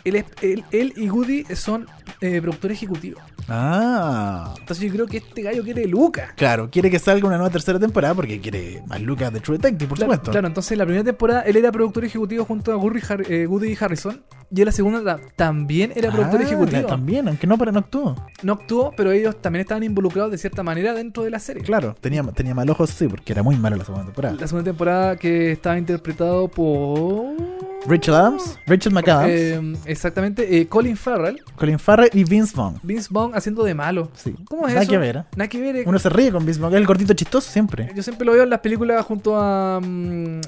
Él, 0.03 0.15
es- 0.17 0.25
él- 0.41 0.63
él 0.71 0.93
y 0.95 1.09
Woody 1.09 1.43
son 1.55 1.87
eh, 2.21 2.41
productores 2.41 2.77
ejecutivos. 2.77 3.21
Ah, 3.47 4.53
Entonces 4.59 4.85
yo 4.85 4.91
creo 4.93 5.05
que 5.07 5.17
este 5.17 5.41
gallo 5.43 5.63
quiere 5.63 5.85
Luca. 5.87 6.33
claro, 6.35 6.69
quiere 6.71 6.89
que 6.89 6.97
salga 6.99 7.27
una 7.27 7.37
nueva 7.37 7.51
tercera 7.51 7.77
temporada 7.79 8.13
porque 8.15 8.39
quiere 8.41 8.81
más 8.87 8.99
lucas 9.01 9.31
de 9.31 9.39
True 9.39 9.57
Detective, 9.57 9.87
por 9.87 9.97
Claro, 9.97 10.13
supuesto. 10.13 10.31
claro, 10.31 10.47
entonces 10.47 10.77
la 10.77 10.85
primera 10.85 11.03
temporada 11.03 11.41
él 11.41 11.55
era 11.55 11.71
productor 11.71 12.05
ejecutivo 12.05 12.43
junto 12.45 12.71
a 12.71 12.77
Woody, 12.77 12.99
Har- 13.07 13.31
eh, 13.31 13.45
Woody 13.47 13.77
Harrison. 13.79 14.21
Y 14.53 14.61
en 14.61 14.65
la 14.67 14.71
segunda 14.71 15.03
ta- 15.03 15.19
también 15.35 15.91
era 15.95 16.11
productor 16.11 16.39
Ah, 16.39 16.43
ejecutivo. 16.43 16.85
También, 16.87 17.27
aunque 17.27 17.47
no, 17.47 17.57
para 17.57 17.71
no 17.71 17.79
actuó. 17.79 18.15
No 18.43 18.53
actuó, 18.53 18.93
pero 18.95 19.11
ellos 19.11 19.41
también 19.41 19.61
estaban 19.61 19.83
involucrados 19.83 20.31
de 20.31 20.37
cierta 20.37 20.61
manera 20.63 20.93
dentro 20.93 21.23
de 21.23 21.31
la 21.31 21.39
serie. 21.39 21.63
Claro, 21.63 21.95
tenía, 21.99 22.23
tenía 22.23 22.53
mal 22.53 22.69
ojos, 22.69 22.91
sí, 22.91 23.07
porque 23.07 23.33
era 23.33 23.41
muy 23.43 23.57
mala 23.57 23.75
la 23.75 23.83
segunda 23.85 24.05
temporada. 24.05 24.35
La 24.39 24.47
segunda 24.47 24.69
temporada 24.71 25.15
que 25.17 25.51
estaba 25.51 25.77
interpretado 25.77 26.47
por... 26.47 27.35
Rachel 27.87 28.15
Adams, 28.15 28.57
Rachel 28.65 28.91
McAdams, 28.93 29.29
Eh, 29.31 29.73
exactamente, 29.85 30.59
eh, 30.59 30.67
Colin 30.67 30.97
Farrell, 30.97 31.39
Colin 31.55 31.77
Farrell 31.77 32.09
y 32.13 32.23
Vince 32.23 32.53
Vaughn. 32.55 32.79
Vince 32.81 33.09
Vaughn 33.11 33.35
haciendo 33.35 33.63
de 33.63 33.75
malo. 33.75 34.09
Sí. 34.15 34.33
¿Cómo 34.49 34.67
es 34.67 34.73
Nada 34.73 34.83
eso? 34.83 34.91
que 34.91 34.97
ver, 34.97 35.17
¿eh? 35.17 35.23
Nada 35.35 35.47
que 35.47 35.61
ver. 35.61 35.75
eh. 35.77 35.83
Uno 35.85 35.99
se 35.99 36.09
ríe 36.09 36.31
con 36.31 36.43
Vince 36.45 36.59
Vaughn, 36.59 36.73
es 36.73 36.79
el 36.79 36.87
gordito 36.87 37.13
chistoso 37.13 37.51
siempre. 37.51 37.91
Yo 37.95 38.01
siempre 38.01 38.25
lo 38.25 38.31
veo 38.33 38.43
en 38.43 38.49
las 38.49 38.59
películas 38.61 39.05
junto 39.05 39.37
a 39.39 39.79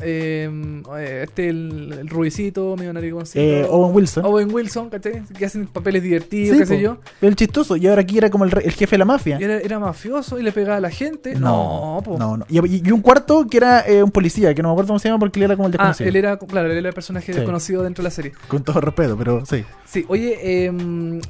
eh, 0.02 0.82
este 1.24 1.50
el, 1.50 1.94
el 2.00 2.10
rubicito, 2.10 2.76
medio 2.76 2.92
narigoncito. 2.94 3.70
Owen 3.72 3.96
Wilson. 3.96 4.26
Owen 4.26 4.54
Wilson, 4.54 4.90
¿cachai? 4.90 5.22
Que 5.38 5.46
hacen 5.46 5.68
papeles 5.68 6.02
divertidos, 6.02 6.56
Sí, 6.58 6.60
qué 6.64 6.66
sé 6.66 6.82
yo. 6.82 6.98
El 7.22 7.36
chistoso, 7.36 7.76
y 7.78 7.86
ahora 7.88 8.02
aquí 8.02 8.18
era 8.18 8.30
como 8.30 8.46
el, 8.46 8.52
el 8.64 8.72
jefe 8.72 8.96
de 8.96 8.98
la 9.00 9.06
mafia. 9.06 9.38
Y 9.40 9.44
era, 9.44 9.58
era 9.60 9.78
mafioso 9.80 10.40
y 10.40 10.44
le 10.44 10.52
pegaba 10.52 10.78
a 10.78 10.82
la 10.82 10.90
gente. 10.90 11.36
No, 11.36 12.02
po. 12.04 12.18
no, 12.18 12.38
no. 12.38 12.46
Y, 12.50 12.88
y 12.88 12.92
un 12.92 13.02
cuarto 13.02 13.46
que 13.48 13.58
era 13.58 13.86
un 14.04 14.10
policía, 14.12 14.56
que 14.56 14.62
no 14.64 14.70
me 14.70 14.74
acuerdo 14.74 14.88
cómo 14.88 15.00
se 15.00 15.08
llama 15.10 15.20
porque 15.20 15.40
él 15.40 15.44
era 15.44 15.56
como 15.56 15.68
el 15.68 15.74
Ah, 15.76 15.94
desconocido. 15.94 16.10
él 16.10 16.16
era, 16.16 16.38
claro, 16.38 16.72
él 16.72 16.78
era 16.78 16.90
el 16.90 16.96
personaje 16.96 17.27
Sí. 17.34 17.40
desconocido 17.40 17.84
dentro 17.84 18.02
de 18.02 18.08
la 18.08 18.12
serie. 18.12 18.34
Con 18.48 18.64
todo 18.64 18.82
respeto, 18.82 19.18
pero 19.18 19.46
sí. 19.46 19.64
Sí, 19.86 20.06
oye, 20.08 20.38
eh, 20.42 20.72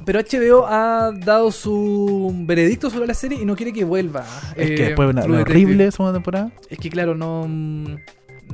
pero 0.04 0.20
HBO 0.20 0.66
ha 0.66 1.12
dado 1.12 1.50
su 1.50 2.32
veredicto 2.40 2.90
sobre 2.90 3.06
la 3.06 3.14
serie 3.14 3.40
y 3.40 3.44
no 3.44 3.56
quiere 3.56 3.72
que 3.72 3.84
vuelva. 3.84 4.24
Es 4.56 4.70
eh, 4.70 4.74
que 4.74 4.82
después 4.84 5.08
de 5.08 5.12
una, 5.12 5.24
una 5.24 5.40
horrible 5.42 5.90
segunda 5.90 6.12
temporada. 6.12 6.50
Es 6.68 6.78
que 6.78 6.90
claro, 6.90 7.14
no, 7.14 7.46
mm, 7.48 7.96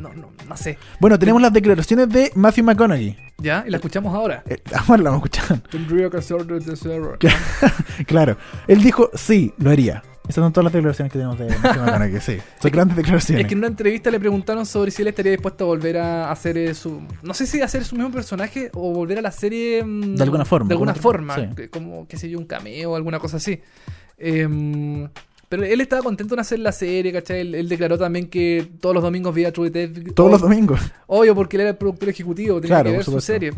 no, 0.01 0.13
no, 0.15 0.33
no 0.49 0.57
sé. 0.57 0.79
Bueno, 1.01 1.19
tenemos 1.19 1.41
las 1.41 1.53
declaraciones 1.53 2.09
de 2.09 2.33
Matthew 2.35 2.65
McConaughey. 2.65 3.17
¿Ya? 3.39 3.65
Y 3.67 3.71
la 3.71 3.77
escuchamos 3.77 4.15
ahora. 4.15 4.43
Eh, 4.49 4.59
ahora 4.89 5.03
la 5.03 5.11
vamos 5.11 5.25
a 5.25 5.27
escuchar. 5.27 5.61
Tendría 5.71 6.11
que 6.11 6.17
hacer 6.19 6.45
desde 6.47 6.77
cero. 6.77 7.17
claro. 8.07 8.37
Él 8.67 8.83
dijo, 8.83 9.11
sí, 9.15 9.53
lo 9.59 9.71
haría. 9.71 10.03
Esas 10.27 10.43
son 10.43 10.53
todas 10.55 10.65
las 10.65 10.73
declaraciones 10.73 11.13
que 11.13 11.19
tenemos 11.19 11.39
de 11.39 11.47
McConaughey, 11.47 12.19
sí. 12.21 12.39
Son 12.61 12.71
grandes 12.71 12.97
declaraciones. 12.97 13.43
Es 13.43 13.47
que 13.49 13.53
en 13.53 13.59
una 13.59 13.67
entrevista 13.67 14.11
le 14.11 14.19
preguntaron 14.19 14.65
sobre 14.65 14.91
si 14.91 15.03
él 15.03 15.09
estaría 15.09 15.33
dispuesto 15.33 15.65
a 15.65 15.67
volver 15.67 15.99
a 15.99 16.31
hacer 16.31 16.57
eh, 16.57 16.73
su. 16.75 17.03
No 17.23 17.35
sé 17.35 17.47
si 17.47 17.61
hacer 17.61 17.85
su 17.85 17.95
mismo 17.95 18.11
personaje 18.11 18.71
o 18.73 18.93
volver 18.93 19.19
a 19.19 19.23
la 19.23 19.31
serie. 19.31 19.85
mm, 19.85 20.15
De 20.17 20.23
alguna 20.23 20.45
forma, 20.47 20.69
De 20.69 20.75
alguna 20.75 20.95
forma. 20.95 21.35
sí. 21.35 21.43
que- 21.55 21.69
Como, 21.69 22.09
qué 22.09 22.17
sé 22.17 22.31
yo, 22.31 22.39
un 22.39 22.47
cameo 22.47 22.93
o 22.93 22.97
alguna 22.97 23.19
cosa 23.19 23.37
así. 23.37 23.61
Em, 24.17 25.09
pero 25.49 25.63
él 25.65 25.81
estaba 25.81 26.03
contento 26.03 26.35
en 26.35 26.41
hacer 26.41 26.59
la 26.59 26.73
serie, 26.73 27.13
¿cachai? 27.13 27.41
Él, 27.41 27.55
él 27.55 27.69
declaró 27.69 27.99
también 27.99 28.29
que 28.29 28.67
todos 28.81 28.95
los 28.95 29.05
domingos 29.05 29.35
veía 29.35 29.53
True 29.53 29.71
Detective. 29.71 30.13
Todos 30.13 30.31
los 30.31 30.41
domingos. 30.41 30.81
Obvio, 31.07 31.35
porque 31.35 31.57
él 31.57 31.61
era 31.63 31.71
el 31.71 31.77
productor 31.77 32.09
ejecutivo, 32.09 32.61
tenía 32.61 32.77
Claro, 32.77 32.91
que 32.91 32.97
ver 32.97 33.05
su 33.05 33.21
serie. 33.21 33.53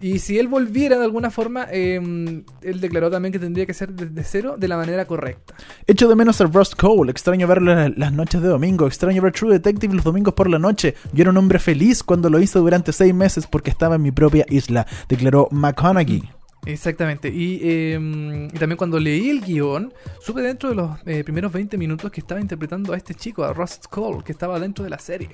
Y 0.00 0.18
si 0.18 0.38
él 0.38 0.48
volviera 0.48 0.98
de 0.98 1.04
alguna 1.04 1.30
forma, 1.30 1.66
em, 1.70 2.44
él 2.62 2.80
declaró 2.80 3.10
también 3.10 3.32
que 3.32 3.38
tendría 3.38 3.66
que 3.66 3.74
ser 3.74 3.92
desde 3.92 4.24
cero 4.24 4.56
de 4.58 4.68
la 4.68 4.76
manera 4.76 5.04
correcta. 5.04 5.54
Echo 5.86 6.08
de 6.08 6.16
menos 6.16 6.40
a 6.40 6.46
Rust 6.46 6.74
Cole. 6.74 7.10
Extraño 7.10 7.46
verlo 7.46 7.78
en 7.78 7.94
las 7.96 8.12
noches 8.12 8.40
de 8.40 8.48
domingo. 8.48 8.86
Extraño 8.86 9.20
ver 9.20 9.32
True 9.32 9.52
Detective 9.52 9.94
los 9.94 10.04
domingos 10.04 10.34
por 10.34 10.48
la 10.48 10.58
noche. 10.58 10.94
Yo 11.12 11.22
era 11.22 11.30
un 11.30 11.36
hombre 11.36 11.58
feliz 11.58 12.02
cuando 12.02 12.30
lo 12.30 12.40
hice 12.40 12.58
durante 12.58 12.92
seis 12.92 13.14
meses 13.14 13.46
porque 13.46 13.70
estaba 13.70 13.96
en 13.96 14.02
mi 14.02 14.10
propia 14.10 14.46
isla, 14.48 14.86
declaró 15.08 15.48
McConaughey. 15.50 16.22
Exactamente. 16.66 17.28
Y, 17.28 17.60
eh, 17.62 18.48
y 18.52 18.58
también 18.58 18.76
cuando 18.76 18.98
leí 18.98 19.30
el 19.30 19.40
guion, 19.40 19.92
supe 20.20 20.42
dentro 20.42 20.70
de 20.70 20.74
los 20.74 20.90
eh, 21.06 21.24
primeros 21.24 21.52
20 21.52 21.76
minutos 21.78 22.10
que 22.10 22.20
estaba 22.20 22.40
interpretando 22.40 22.92
a 22.92 22.96
este 22.96 23.14
chico, 23.14 23.44
a 23.44 23.52
Rust 23.52 23.86
Cole, 23.88 24.22
que 24.24 24.32
estaba 24.32 24.58
dentro 24.60 24.84
de 24.84 24.90
la 24.90 24.98
serie. 24.98 25.30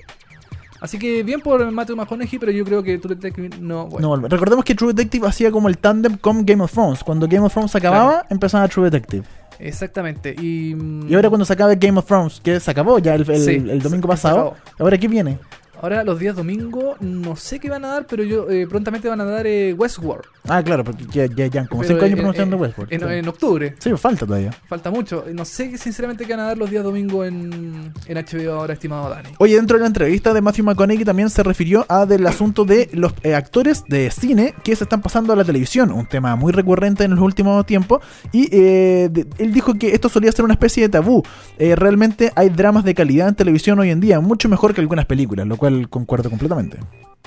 Así 0.79 0.99
que 0.99 1.23
bien 1.23 1.41
por 1.41 1.69
Matthew 1.71 1.95
McConaughey, 1.95 2.39
pero 2.39 2.51
yo 2.51 2.63
creo 2.65 2.83
que 2.83 2.97
True 2.97 3.15
Detective 3.15 3.49
no... 3.59 3.87
bueno. 3.87 4.15
No. 4.17 4.27
Recordemos 4.27 4.63
que 4.63 4.75
True 4.75 4.93
Detective 4.93 5.27
hacía 5.27 5.51
como 5.51 5.67
el 5.69 5.77
tándem 5.77 6.17
con 6.17 6.45
Game 6.45 6.63
of 6.63 6.71
Thrones. 6.71 7.03
Cuando 7.03 7.27
Game 7.27 7.45
of 7.45 7.53
Thrones 7.53 7.75
acababa, 7.75 8.25
empezaba 8.29 8.67
True 8.67 8.89
Detective. 8.89 9.23
Exactamente. 9.59 10.35
Y, 10.39 10.75
mm, 10.75 11.09
Y 11.09 11.15
ahora 11.15 11.29
cuando 11.29 11.45
se 11.45 11.53
acabe 11.53 11.75
Game 11.75 11.97
of 11.97 12.05
Thrones, 12.05 12.39
que 12.43 12.59
se 12.59 12.69
acabó 12.71 12.99
ya 12.99 13.15
el, 13.15 13.27
el- 13.29 13.41
Sí, 13.43 13.55
el 13.55 13.81
domingo 13.81 14.07
pasado, 14.07 14.55
ahora 14.79 14.97
¿qué 14.97 15.07
viene? 15.07 15.39
Ahora 15.81 16.03
los 16.03 16.19
días 16.19 16.35
domingo, 16.35 16.95
no 16.99 17.35
sé 17.35 17.59
qué 17.59 17.69
van 17.69 17.85
a 17.85 17.89
dar, 17.89 18.05
pero 18.07 18.23
yo 18.23 18.49
eh, 18.49 18.67
prontamente 18.67 19.07
van 19.09 19.21
a 19.21 19.25
dar 19.25 19.45
eh, 19.47 19.73
Westworld. 19.73 20.25
Ah, 20.49 20.63
claro, 20.63 20.83
porque 20.83 21.05
ya, 21.11 21.25
ya, 21.25 21.47
ya 21.47 21.67
como 21.67 21.81
Pero, 21.81 21.93
cinco 21.95 22.05
años 22.05 22.13
eh, 22.13 22.21
pronunciando 22.21 22.55
eh, 22.55 22.59
Westworld. 22.59 22.93
En, 22.93 23.27
octubre. 23.27 23.75
Sí, 23.79 23.91
falta 23.97 24.25
todavía. 24.25 24.51
Falta 24.67 24.89
mucho. 24.91 25.25
No 25.33 25.43
sé 25.45 25.77
sinceramente 25.77 26.25
qué 26.25 26.33
van 26.33 26.39
a 26.41 26.47
dar 26.47 26.57
los 26.57 26.69
días 26.69 26.83
domingo 26.83 27.25
en, 27.25 27.91
en 28.05 28.17
HBO 28.17 28.53
ahora, 28.59 28.73
estimado 28.73 29.09
Dani. 29.09 29.29
Oye, 29.39 29.55
dentro 29.55 29.77
de 29.77 29.81
la 29.81 29.87
entrevista 29.87 30.33
de 30.33 30.41
Matthew 30.41 30.65
McConaughey 30.65 31.03
también 31.05 31.29
se 31.29 31.43
refirió 31.43 31.85
a 31.89 32.05
del 32.05 32.25
asunto 32.27 32.63
de 32.65 32.89
los 32.93 33.13
eh, 33.23 33.35
actores 33.35 33.83
de 33.87 34.09
cine 34.11 34.53
que 34.63 34.75
se 34.75 34.83
están 34.85 35.01
pasando 35.01 35.33
a 35.33 35.35
la 35.35 35.43
televisión, 35.43 35.91
un 35.91 36.07
tema 36.07 36.35
muy 36.35 36.51
recurrente 36.53 37.03
en 37.03 37.11
los 37.11 37.19
últimos 37.19 37.65
tiempos, 37.65 38.01
y 38.31 38.47
eh, 38.51 39.09
de- 39.11 39.27
él 39.37 39.53
dijo 39.53 39.73
que 39.73 39.93
esto 39.93 40.07
solía 40.09 40.31
ser 40.31 40.45
una 40.45 40.53
especie 40.53 40.83
de 40.83 40.89
tabú. 40.89 41.23
Eh, 41.59 41.75
realmente 41.75 42.31
hay 42.35 42.49
dramas 42.49 42.83
de 42.85 42.93
calidad 42.95 43.27
en 43.27 43.35
televisión 43.35 43.79
hoy 43.79 43.89
en 43.89 43.99
día, 43.99 44.19
mucho 44.19 44.47
mejor 44.49 44.73
que 44.73 44.81
algunas 44.81 45.05
películas, 45.05 45.45
lo 45.45 45.57
cual 45.57 45.66
concuerdo 45.89 46.29
completamente. 46.29 46.77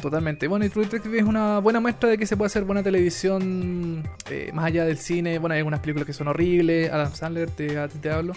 Totalmente. 0.01 0.49
Bueno, 0.49 0.65
y 0.65 0.71
True 0.71 0.85
Detective 0.85 1.19
es 1.19 1.25
una 1.25 1.59
buena 1.59 1.79
muestra 1.81 2.09
de 2.09 2.19
que 2.19 2.27
se 2.27 2.37
puede 2.37 2.47
hacer 2.47 2.65
buena 2.65 2.83
televisión 2.83 4.03
eh, 4.31 4.51
más 4.55 4.67
allá 4.67 4.85
del 4.85 4.99
cine. 4.99 5.39
Bueno, 5.39 5.55
hay 5.55 5.59
algunas 5.59 5.81
películas 5.81 6.07
que 6.07 6.13
son 6.13 6.29
horribles. 6.29 6.91
Adam 6.91 7.13
Sandler, 7.13 7.51
te, 7.51 7.77
te 7.89 8.11
hablo. 8.11 8.33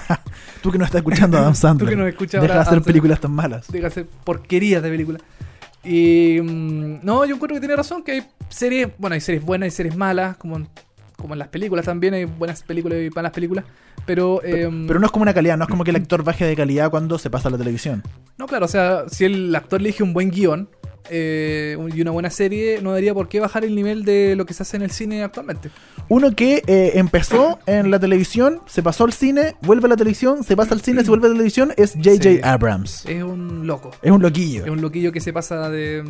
Tú 0.62 0.72
que 0.72 0.78
no 0.78 0.84
estás 0.84 0.98
escuchando 0.98 1.38
a 1.38 1.42
Adam 1.42 1.54
Sandler, 1.54 1.86
Tú 1.86 1.90
que 1.90 1.96
nos 1.96 2.08
escuchas 2.08 2.42
deja 2.42 2.54
de 2.54 2.60
hacer 2.60 2.82
películas 2.82 3.20
tan 3.20 3.32
malas. 3.32 3.68
Deja 3.68 3.82
de 3.82 3.86
hacer 3.86 4.06
porquerías 4.24 4.82
de 4.82 4.90
películas. 4.90 5.22
Y 5.84 6.40
mm, 6.42 7.04
no, 7.04 7.24
yo 7.24 7.36
encuentro 7.36 7.54
que 7.54 7.60
tiene 7.60 7.76
razón 7.76 8.02
que 8.02 8.12
hay 8.12 8.26
series, 8.48 8.88
bueno, 8.98 9.14
hay 9.14 9.20
series 9.20 9.44
buenas 9.44 9.68
y 9.68 9.70
series 9.70 9.96
malas, 9.96 10.36
como 10.36 10.56
en, 10.56 10.68
como 11.16 11.34
en 11.34 11.38
las 11.38 11.48
películas 11.48 11.84
también, 11.84 12.14
hay 12.14 12.24
buenas 12.24 12.62
películas 12.62 12.98
y 13.02 13.10
malas 13.10 13.32
películas. 13.32 13.64
Pero, 14.04 14.42
em, 14.44 14.86
Pero 14.86 15.00
no 15.00 15.06
es 15.06 15.12
como 15.12 15.22
una 15.22 15.34
calidad, 15.34 15.56
no 15.56 15.64
es 15.64 15.70
como 15.70 15.82
que 15.82 15.90
el 15.90 15.96
actor 15.96 16.22
baje 16.22 16.44
de 16.44 16.54
calidad 16.54 16.90
cuando 16.90 17.18
se 17.18 17.30
pasa 17.30 17.48
a 17.48 17.50
la 17.50 17.58
televisión. 17.58 18.02
No, 18.38 18.46
claro, 18.46 18.66
o 18.66 18.68
sea, 18.68 19.08
si 19.08 19.24
el 19.24 19.54
actor 19.54 19.80
elige 19.80 20.02
un 20.02 20.12
buen 20.12 20.30
guion, 20.30 20.68
eh, 21.10 21.76
y 21.94 22.00
una 22.00 22.10
buena 22.10 22.30
serie, 22.30 22.80
no 22.82 22.90
debería 22.90 23.14
por 23.14 23.28
qué 23.28 23.40
bajar 23.40 23.64
el 23.64 23.74
nivel 23.74 24.04
de 24.04 24.34
lo 24.36 24.46
que 24.46 24.54
se 24.54 24.62
hace 24.62 24.76
en 24.76 24.82
el 24.82 24.90
cine 24.90 25.22
actualmente. 25.22 25.70
Uno 26.08 26.34
que 26.34 26.62
eh, 26.66 26.92
empezó 26.94 27.58
en 27.66 27.90
la 27.90 27.98
televisión, 27.98 28.60
se 28.66 28.82
pasó 28.82 29.04
al 29.04 29.12
cine, 29.12 29.56
vuelve 29.62 29.86
a 29.86 29.90
la 29.90 29.96
televisión, 29.96 30.44
se 30.44 30.56
pasa 30.56 30.74
al 30.74 30.80
cine, 30.80 31.02
se 31.02 31.08
vuelve 31.08 31.26
a 31.26 31.30
la 31.30 31.34
televisión, 31.34 31.72
es 31.76 31.92
J.J. 31.94 32.22
Sí. 32.22 32.40
Abrams. 32.42 33.06
Es 33.06 33.22
un 33.22 33.66
loco. 33.66 33.90
Es 34.02 34.10
un 34.10 34.22
loquillo. 34.22 34.64
Es 34.64 34.70
un 34.70 34.80
loquillo 34.80 35.12
que 35.12 35.20
se 35.20 35.32
pasa 35.32 35.68
de. 35.70 36.04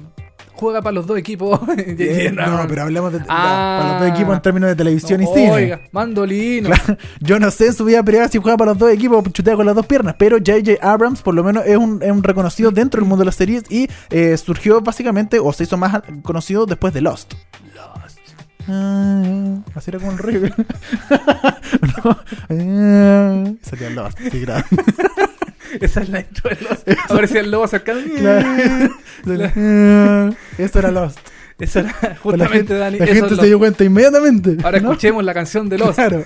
Juega 0.57 0.81
para 0.83 0.95
los 0.95 1.07
dos 1.07 1.19
equipos. 1.19 1.61
Eh, 1.77 2.33
no, 2.35 2.67
pero 2.69 2.83
hablamos 2.83 3.13
de 3.13 3.21
Ah. 3.29 3.79
para 3.81 3.93
los 3.93 4.01
dos 4.01 4.17
equipos 4.17 4.37
en 4.37 4.43
términos 4.43 4.69
de 4.71 4.77
televisión 4.77 5.23
y 5.23 5.27
cine. 5.27 5.51
Oiga, 5.51 5.81
mandolino. 5.93 6.71
Yo 7.21 7.39
no 7.39 7.51
sé 7.51 7.67
en 7.69 7.75
su 7.75 7.85
vida 7.85 8.03
privada 8.03 8.29
si 8.29 8.39
juega 8.39 8.57
para 8.57 8.71
los 8.73 8.79
dos 8.79 8.91
equipos, 8.91 9.23
chutea 9.33 9.55
con 9.57 9.67
las 9.67 9.75
dos 9.75 9.87
piernas, 9.87 10.15
pero 10.19 10.37
J.J. 10.39 10.73
Abrams 10.81 11.23
por 11.23 11.35
lo 11.35 11.45
menos 11.45 11.65
es 11.67 11.77
un, 11.77 12.03
es 12.03 12.11
un 12.11 12.23
reconocido 12.23 12.71
dentro 12.71 13.01
del 13.01 13.09
mundo 13.09 13.21
de 13.23 13.27
las 13.27 13.35
series 13.37 13.65
y 13.71 13.89
eh, 14.11 14.37
surgió 14.37 14.81
básicamente, 14.81 15.39
o 15.39 15.53
se 15.53 15.65
hizo 15.65 15.77
más 15.77 16.03
conocido 16.23 16.67
después 16.67 16.93
de 16.95 17.01
Lost. 17.03 17.35
Ah, 18.69 19.59
así 19.77 19.91
era 19.91 19.99
como 20.01 20.11
el 20.13 20.19
rey. 20.19 20.41
no. 22.05 22.19
ah, 22.51 23.45
salía 23.63 23.91
Lost, 23.91 24.19
sí, 24.31 24.43
claro. 24.45 24.65
Esa 25.81 26.03
es 26.03 26.09
la 26.09 26.21
intro 26.21 26.51
de 26.51 26.59
los. 26.63 26.99
Aparecía 27.09 27.41
el 27.41 27.51
lobo 27.51 27.67
cercano. 27.69 28.01
Claro. 28.17 28.95
Eso 30.59 30.79
era 30.79 30.91
Lost. 30.91 31.19
Esa 31.59 31.81
era 31.81 31.97
La 32.03 32.17
justamente, 32.17 32.57
gente, 32.59 32.75
Dani. 32.77 32.99
la 32.99 33.05
eso 33.07 33.15
gente 33.15 33.37
se 33.37 33.47
dio 33.47 33.59
cuenta 33.59 33.83
inmediatamente. 33.83 34.59
Ahora 34.63 34.79
¿no? 34.79 34.91
escuchemos 34.91 35.25
la 35.25 35.33
canción 35.33 35.69
de 35.69 35.79
los. 35.79 35.95
Claro. 35.95 36.25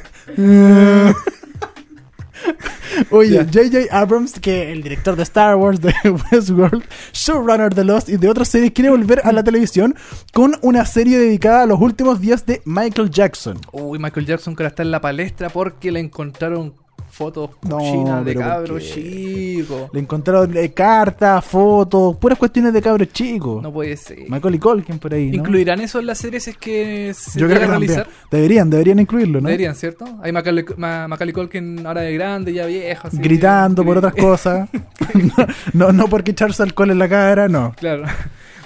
Oye. 3.10 3.38
J.J. 3.44 3.96
Abrams, 3.96 4.38
que 4.40 4.72
el 4.72 4.82
director 4.82 5.16
de 5.16 5.22
Star 5.22 5.56
Wars, 5.56 5.80
de 5.80 5.94
Westworld, 6.32 6.82
showrunner 7.12 7.74
de 7.74 7.84
Lost 7.84 8.08
y 8.08 8.16
de 8.16 8.28
otras 8.28 8.48
series, 8.48 8.72
quiere 8.72 8.90
volver 8.90 9.20
a 9.24 9.32
la 9.32 9.42
televisión 9.42 9.94
con 10.32 10.56
una 10.62 10.84
serie 10.84 11.18
dedicada 11.18 11.62
a 11.62 11.66
los 11.66 11.80
últimos 11.80 12.20
días 12.20 12.46
de 12.46 12.60
Michael 12.64 13.10
Jackson. 13.10 13.58
Uy, 13.72 13.98
Michael 13.98 14.26
Jackson 14.26 14.56
que 14.56 14.62
ahora 14.62 14.70
está 14.70 14.82
en 14.82 14.90
la 14.90 15.00
palestra 15.00 15.48
porque 15.48 15.92
le 15.92 16.00
encontraron 16.00 16.74
fotos 17.20 17.50
No, 17.68 17.76
cochinas 17.76 18.24
de 18.24 18.32
pero 18.32 18.40
¿por 18.40 18.48
cabros 18.48 18.82
chicos. 18.82 19.90
Le 19.92 20.00
encontraron 20.00 20.56
eh, 20.56 20.72
cartas, 20.72 21.44
fotos, 21.44 22.16
puras 22.16 22.38
cuestiones 22.38 22.72
de 22.72 22.80
cabros 22.80 23.08
chicos. 23.12 23.62
No 23.62 23.70
puede 23.70 23.94
ser. 23.98 24.20
Michael 24.28 24.54
y 24.54 24.58
Colkin 24.58 24.98
por 24.98 25.12
ahí. 25.12 25.28
¿no? 25.30 25.36
¿Incluirán 25.36 25.80
eso 25.82 26.00
en 26.00 26.06
las 26.06 26.16
series 26.16 26.48
es 26.48 26.56
que 26.56 27.12
se 27.14 27.38
Yo 27.38 27.46
creo 27.46 27.60
que 27.60 27.66
también. 27.66 27.92
realizar? 27.92 28.08
Deberían, 28.30 28.70
deberían 28.70 28.98
incluirlo, 29.00 29.40
¿no? 29.42 29.48
Deberían, 29.48 29.74
¿cierto? 29.74 30.06
Hay 30.22 30.32
Macaulay, 30.32 30.64
Ma- 30.78 31.06
Macaulay 31.08 31.34
Culkin 31.34 31.86
ahora 31.86 32.00
de 32.00 32.14
grande, 32.14 32.54
ya 32.54 32.64
viejo. 32.64 33.08
así, 33.08 33.18
Gritando 33.18 33.84
por 33.84 33.98
otras 33.98 34.14
cosas. 34.14 34.70
no, 35.14 35.46
no, 35.74 35.92
no 35.92 36.08
porque 36.08 36.30
echarse 36.30 36.62
alcohol 36.62 36.90
en 36.90 36.98
la 36.98 37.08
cara, 37.08 37.48
no. 37.48 37.74
Claro. 37.76 38.04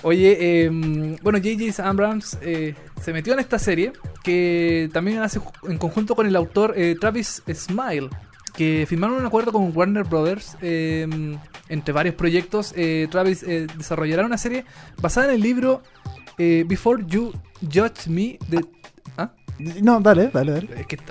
Oye, 0.03 0.37
eh, 0.39 0.69
bueno, 1.23 1.39
J.J. 1.39 1.83
Abrams 1.89 2.37
eh, 2.43 2.75
se 3.03 3.11
metió 3.15 3.33
en 3.33 3.39
esta 3.41 3.59
serie 3.59 3.91
que 4.23 4.91
también 4.93 5.21
hace 5.23 5.41
en 5.67 5.79
conjunto 5.79 6.15
con 6.15 6.27
el 6.27 6.37
autor 6.37 6.75
eh, 6.77 6.95
Travis 7.01 7.43
Smile, 7.55 8.11
que 8.57 8.87
firmaron 8.89 9.17
un 9.17 9.27
acuerdo 9.27 9.53
con 9.53 9.77
Warner 9.77 10.05
Brothers 10.05 10.57
eh, 10.63 11.37
entre 11.69 11.93
varios 11.93 12.15
proyectos. 12.15 12.73
Eh, 12.77 13.09
Travis 13.11 13.43
eh, 13.43 13.67
desarrollará 13.77 14.25
una 14.25 14.39
serie 14.39 14.65
basada 15.01 15.29
en 15.29 15.35
el 15.35 15.41
libro 15.41 15.83
eh, 16.39 16.65
Before 16.67 17.03
You 17.07 17.33
Judge 17.63 18.09
Me 18.09 18.39
de... 18.49 18.65
No, 19.59 20.01
dale, 20.01 20.31
dale, 20.33 20.53
dale. 20.53 20.69
Es 20.81 20.87
que 20.87 20.97
Be- 20.97 21.03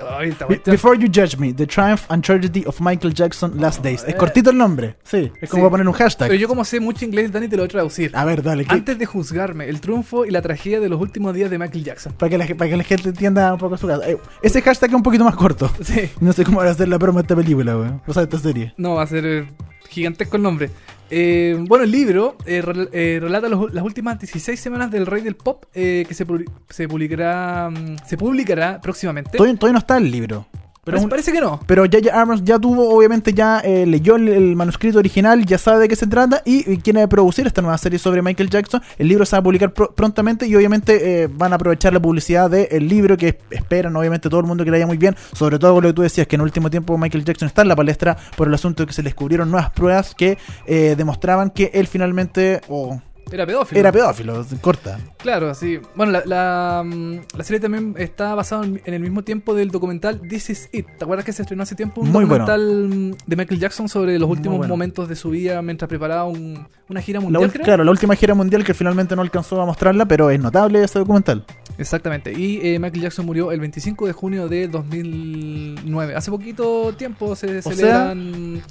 cuestión- 0.46 0.72
Before 0.72 0.98
You 0.98 1.06
Judge 1.06 1.36
Me, 1.38 1.52
The 1.52 1.66
Triumph 1.66 2.02
and 2.08 2.22
Tragedy 2.24 2.64
of 2.66 2.80
Michael 2.80 3.14
Jackson 3.14 3.60
Last 3.60 3.82
Days. 3.82 4.04
Es 4.06 4.14
cortito 4.16 4.50
el 4.50 4.58
nombre. 4.58 4.96
Sí, 5.04 5.30
es 5.40 5.48
como 5.50 5.64
Sí. 5.66 5.70
poner 5.70 5.86
un 5.88 5.94
hashtag. 5.94 6.28
Pero 6.28 6.38
yo 6.40 6.46
como 6.48 6.64
sé 6.64 6.78
mucho 6.80 7.04
inglés, 7.04 7.32
Dani, 7.32 7.48
te 7.48 7.56
lo 7.56 7.62
voy 7.62 7.68
a 7.68 7.70
traducir. 7.70 8.10
A 8.14 8.24
ver, 8.24 8.42
dale. 8.42 8.64
¿qué- 8.64 8.74
Antes 8.74 8.98
de 8.98 9.06
juzgarme, 9.06 9.68
el 9.68 9.80
triunfo 9.80 10.24
y 10.26 10.30
la 10.30 10.42
tragedia 10.42 10.80
de 10.80 10.88
los 10.88 11.00
últimos 11.00 11.34
días 11.34 11.50
de 11.50 11.58
Michael 11.58 11.84
Jackson. 11.84 12.12
Para 12.18 12.30
que, 12.30 12.38
la, 12.38 12.46
para 12.54 12.70
que 12.70 12.76
la 12.76 12.84
gente 12.84 13.08
entienda 13.08 13.52
un 13.52 13.58
poco 13.58 13.76
su 13.76 13.86
caso. 13.86 14.02
Eh, 14.02 14.18
ese 14.42 14.60
hashtag 14.62 14.90
es 14.90 14.94
un 14.96 15.02
poquito 15.02 15.24
más 15.24 15.36
corto. 15.36 15.70
Sí. 15.82 16.10
No 16.20 16.32
sé 16.32 16.44
cómo 16.44 16.58
va 16.58 16.66
a 16.66 16.70
hacer 16.70 16.88
la 16.88 16.98
broma 16.98 17.20
de 17.20 17.22
esta 17.22 17.36
película, 17.36 17.76
weón. 17.76 18.02
O 18.06 18.12
sea, 18.12 18.24
de 18.26 18.36
esta 18.36 18.38
serie. 18.48 18.74
No, 18.76 18.94
va 18.94 19.02
a 19.02 19.06
ser 19.06 19.24
eh, 19.24 19.46
gigantesco 19.88 20.36
el 20.36 20.42
nombre. 20.42 20.70
Eh, 21.10 21.56
bueno, 21.68 21.84
el 21.84 21.90
libro 21.90 22.36
eh, 22.46 22.62
eh, 22.92 23.18
relata 23.20 23.48
las 23.48 23.84
últimas 23.84 24.18
16 24.18 24.58
semanas 24.58 24.90
del 24.90 25.06
rey 25.06 25.22
del 25.22 25.36
pop 25.36 25.64
eh, 25.74 26.04
que 26.08 26.14
se, 26.14 26.26
se 26.70 26.88
publicará 26.88 27.70
mm, 27.70 27.96
se 28.06 28.16
publicará 28.16 28.80
próximamente. 28.80 29.36
Todavía, 29.36 29.58
todavía 29.58 29.74
no 29.74 29.78
está 29.78 29.98
el 29.98 30.10
libro. 30.10 30.46
Pero, 30.84 31.00
un- 31.00 31.08
parece 31.08 31.32
que 31.32 31.40
no. 31.40 31.60
pero 31.66 31.82
J.J. 31.84 32.10
Abrams 32.18 32.44
ya 32.44 32.58
tuvo, 32.58 32.94
obviamente, 32.94 33.32
ya 33.32 33.60
eh, 33.60 33.86
leyó 33.86 34.16
el, 34.16 34.28
el 34.28 34.54
manuscrito 34.56 34.98
original, 34.98 35.44
ya 35.46 35.56
sabe 35.58 35.80
de 35.80 35.88
qué 35.88 35.96
se 35.96 36.06
trata 36.06 36.42
y, 36.44 36.70
y 36.70 36.76
quiere 36.78 37.06
producir 37.08 37.46
esta 37.46 37.62
nueva 37.62 37.78
serie 37.78 37.98
sobre 37.98 38.20
Michael 38.22 38.50
Jackson. 38.50 38.82
El 38.98 39.08
libro 39.08 39.24
se 39.24 39.34
va 39.36 39.40
a 39.40 39.42
publicar 39.42 39.72
pro- 39.72 39.92
prontamente 39.94 40.46
y 40.46 40.54
obviamente 40.54 41.22
eh, 41.24 41.28
van 41.32 41.52
a 41.52 41.56
aprovechar 41.56 41.92
la 41.92 42.00
publicidad 42.00 42.50
del 42.50 42.86
libro 42.88 43.16
que 43.16 43.38
esperan, 43.50 43.96
obviamente, 43.96 44.28
todo 44.28 44.40
el 44.40 44.46
mundo 44.46 44.62
que 44.64 44.70
le 44.70 44.76
vaya 44.76 44.86
muy 44.86 44.98
bien. 44.98 45.16
Sobre 45.32 45.58
todo 45.58 45.74
con 45.74 45.82
lo 45.82 45.88
que 45.90 45.94
tú 45.94 46.02
decías, 46.02 46.26
que 46.26 46.36
en 46.36 46.40
el 46.42 46.44
último 46.46 46.68
tiempo 46.70 46.98
Michael 46.98 47.24
Jackson 47.24 47.46
está 47.48 47.62
en 47.62 47.68
la 47.68 47.76
palestra 47.76 48.16
por 48.36 48.48
el 48.48 48.54
asunto 48.54 48.82
de 48.82 48.86
que 48.88 48.92
se 48.92 49.02
descubrieron 49.02 49.50
nuevas 49.50 49.70
pruebas 49.70 50.14
que 50.14 50.36
eh, 50.66 50.94
demostraban 50.96 51.50
que 51.50 51.70
él 51.74 51.86
finalmente 51.86 52.60
oh, 52.68 53.00
Era 53.32 53.46
pedófilo. 53.46 53.80
era 53.80 53.90
pedófilo. 53.90 54.46
Corta. 54.60 54.98
Claro, 55.16 55.54
sí. 55.54 55.80
Bueno, 55.96 56.12
la, 56.12 56.22
la, 56.26 56.82
mm, 56.84 57.16
la 57.36 57.44
serie 57.44 57.58
también 57.58 57.94
está 57.98 58.34
basada 58.34 58.64
en, 58.64 58.80
en 58.84 58.94
el 58.94 59.00
mismo 59.00 59.24
tiempo 59.24 59.54
del 59.54 59.70
documental 59.70 60.20
This 60.28 60.50
Is 60.50 60.68
It. 60.72 60.86
¿Te 60.98 61.04
acuerdas 61.04 61.24
que 61.24 61.32
se 61.32 61.42
estrenó 61.42 61.62
hace 61.64 61.74
tiempo 61.74 62.00
un 62.02 62.10
Muy 62.12 62.24
documental 62.24 62.60
mm, 62.88 63.10
de 63.26 63.36
Michael 63.36 63.58
Jackson 63.60 63.88
sobre 63.88 64.18
los 64.18 64.28
últimos 64.28 64.58
bueno. 64.58 64.72
momentos 64.72 65.08
de 65.08 65.16
su 65.16 65.30
vida 65.30 65.60
mientras 65.62 65.88
preparaba 65.88 66.24
un- 66.26 66.66
una 66.88 67.00
gira 67.00 67.18
La 67.18 67.24
mundial? 67.24 67.50
creo? 67.50 67.64
claro, 67.64 67.82
la 67.84 67.90
última 67.90 68.14
gira 68.14 68.34
mundial 68.34 68.62
que 68.62 68.74
finalmente 68.74 69.16
no 69.16 69.22
alcanzó 69.22 69.60
a 69.60 69.66
mostrarla, 69.66 70.06
pero 70.06 70.30
es 70.30 70.38
notable 70.38 70.84
ese 70.84 70.98
documental. 70.98 71.44
Exactamente. 71.78 72.32
Y 72.32 72.60
eh, 72.62 72.78
Michael 72.78 73.02
Jackson 73.02 73.26
murió 73.26 73.50
el 73.50 73.58
25 73.60 74.06
de 74.06 74.12
junio 74.12 74.48
de 74.48 74.68
2009. 74.68 76.14
Hace 76.14 76.30
poquito 76.30 76.92
tiempo 76.94 77.34
se 77.34 77.62
celebran 77.62 78.62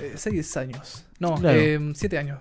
eh, 0.00 0.12
seis 0.16 0.56
años. 0.56 1.04
No, 1.18 1.34
Claro. 1.36 1.58
eh, 1.58 1.92
siete 1.94 2.18
años. 2.18 2.38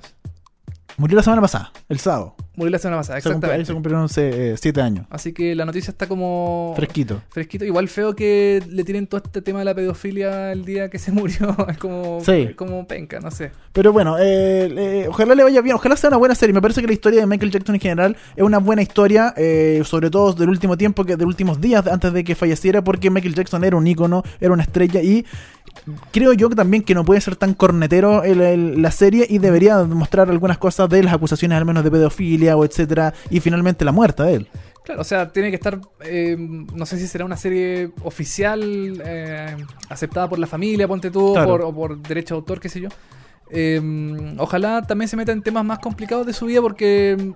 Murió 1.00 1.16
la 1.16 1.24
semana 1.24 1.42
pasada, 1.42 1.72
el 1.88 1.98
sábado. 2.00 2.36
Murió 2.56 2.72
la 2.72 2.78
semana 2.78 2.98
pasada, 3.00 3.22
Se, 3.22 3.30
exactamente. 3.30 3.66
se 3.66 3.74
cumplieron 3.74 4.08
eh, 4.18 4.56
siete 4.60 4.82
años. 4.82 5.06
Así 5.10 5.32
que 5.32 5.56
la 5.56 5.64
noticia 5.66 5.92
está 5.92 6.08
como 6.08 6.74
Fresquito. 6.76 7.22
fresquito. 7.30 7.64
Igual 7.64 7.88
feo 7.88 8.14
que 8.16 8.62
le 8.68 8.84
tienen 8.84 9.08
todo 9.08 9.22
este 9.24 9.42
tema 9.42 9.60
de 9.60 9.66
la 9.66 9.74
pedofilia 9.74 10.52
el 10.52 10.66
día 10.66 10.90
que 10.90 11.00
se 11.00 11.12
murió. 11.14 11.56
Es 11.70 11.78
como, 11.78 12.20
Sí. 12.24 12.48
es 12.50 12.56
como 12.56 12.86
penca, 12.86 13.20
no 13.22 13.32
sé. 13.32 13.52
Pero 13.72 13.94
bueno, 13.94 14.18
eh, 14.20 14.24
eh, 14.78 15.06
ojalá 15.10 15.36
le 15.36 15.44
vaya 15.44 15.62
bien, 15.62 15.76
ojalá 15.78 15.96
sea 15.96 16.10
una 16.10 16.18
buena 16.18 16.36
serie. 16.36 16.54
Me 16.54 16.62
parece 16.62 16.82
que 16.82 16.88
la 16.88 16.94
historia 16.94 17.22
de 17.22 17.28
Michael 17.28 17.52
Jackson 17.52 17.76
en 17.76 17.82
general 17.82 18.18
es 18.36 18.44
una 18.44 18.58
buena 18.60 18.82
historia, 18.82 19.34
eh, 19.38 19.82
sobre 19.86 20.10
todo 20.10 20.34
del 20.34 20.50
último 20.50 20.78
tiempo, 20.78 21.06
que 21.06 21.16
de 21.16 21.24
los 21.24 21.30
últimos 21.30 21.62
días 21.62 21.88
antes 21.88 22.12
de 22.12 22.26
que 22.26 22.36
falleciera, 22.36 22.84
porque 22.84 23.10
Michael 23.10 23.36
Jackson 23.36 23.64
era 23.64 23.78
un 23.78 23.88
ícono, 23.88 24.22
era 24.42 24.52
una 24.52 24.64
estrella 24.64 25.02
y 25.02 25.26
creo 26.12 26.34
yo 26.34 26.50
que 26.50 26.56
también 26.56 26.84
que 26.84 26.94
no 26.94 27.06
puede 27.06 27.22
ser 27.22 27.36
tan 27.36 27.54
cornetero 27.54 28.24
el- 28.24 28.42
el- 28.42 28.82
la 28.82 28.92
serie 28.92 29.26
y 29.30 29.38
debería 29.38 29.78
mostrar 29.84 30.30
algunas 30.30 30.58
cosas 30.58 30.89
de 30.90 31.04
las 31.04 31.14
acusaciones 31.14 31.58
al 31.58 31.66
menos 31.66 31.84
de 31.84 31.92
pedofilia 31.92 32.58
o 32.58 32.66
etcétera 32.66 33.14
y 33.30 33.40
finalmente 33.40 33.86
la 33.86 33.92
muerte 33.92 34.24
de 34.24 34.34
él. 34.36 34.48
Claro, 34.84 35.02
o 35.02 35.04
sea, 35.04 35.30
tiene 35.32 35.50
que 35.50 35.56
estar, 35.56 35.80
eh, 36.04 36.36
no 36.40 36.86
sé 36.86 36.98
si 36.98 37.06
será 37.08 37.24
una 37.24 37.38
serie 37.38 37.92
oficial, 38.04 39.02
eh, 39.06 39.56
aceptada 39.90 40.28
por 40.28 40.40
la 40.40 40.48
familia, 40.48 40.88
ponte 40.88 41.12
tú, 41.12 41.34
Claro. 41.34 41.48
por- 41.48 41.62
o 41.62 41.74
por 41.74 41.98
derecho 42.02 42.34
de 42.36 42.40
autor, 42.40 42.60
qué 42.60 42.70
sé 42.70 42.82
yo. 42.82 42.90
Eh, 43.52 43.82
ojalá 44.38 44.82
también 44.84 45.08
se 45.08 45.18
meta 45.18 45.32
en 45.32 45.42
temas 45.42 45.66
más 45.66 45.80
complicados 45.80 46.26
de 46.26 46.34
su 46.34 46.46
vida 46.46 46.62
porque, 46.62 47.34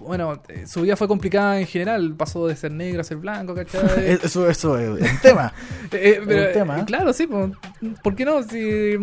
bueno, 0.00 0.40
eh, 0.48 0.66
su 0.66 0.82
vida 0.82 0.96
fue 0.96 1.08
complicada 1.08 1.60
en 1.60 1.66
general. 1.66 2.14
Pasó 2.16 2.46
de 2.46 2.56
ser 2.56 2.72
negro 2.72 3.00
a 3.00 3.04
ser 3.04 3.18
blanco, 3.18 3.54
¿cachai? 3.54 3.82
Eso, 4.22 4.48
eso 4.48 4.78
es 4.78 4.88
un 4.88 5.18
tema. 5.22 5.52
Eh, 5.92 6.20
pero, 6.26 6.48
un 6.48 6.52
tema, 6.52 6.80
eh. 6.80 6.84
Claro, 6.84 7.12
sí, 7.12 7.26
po. 7.26 7.50
¿por 8.02 8.14
qué 8.16 8.24
no? 8.24 8.42
Si 8.42 8.94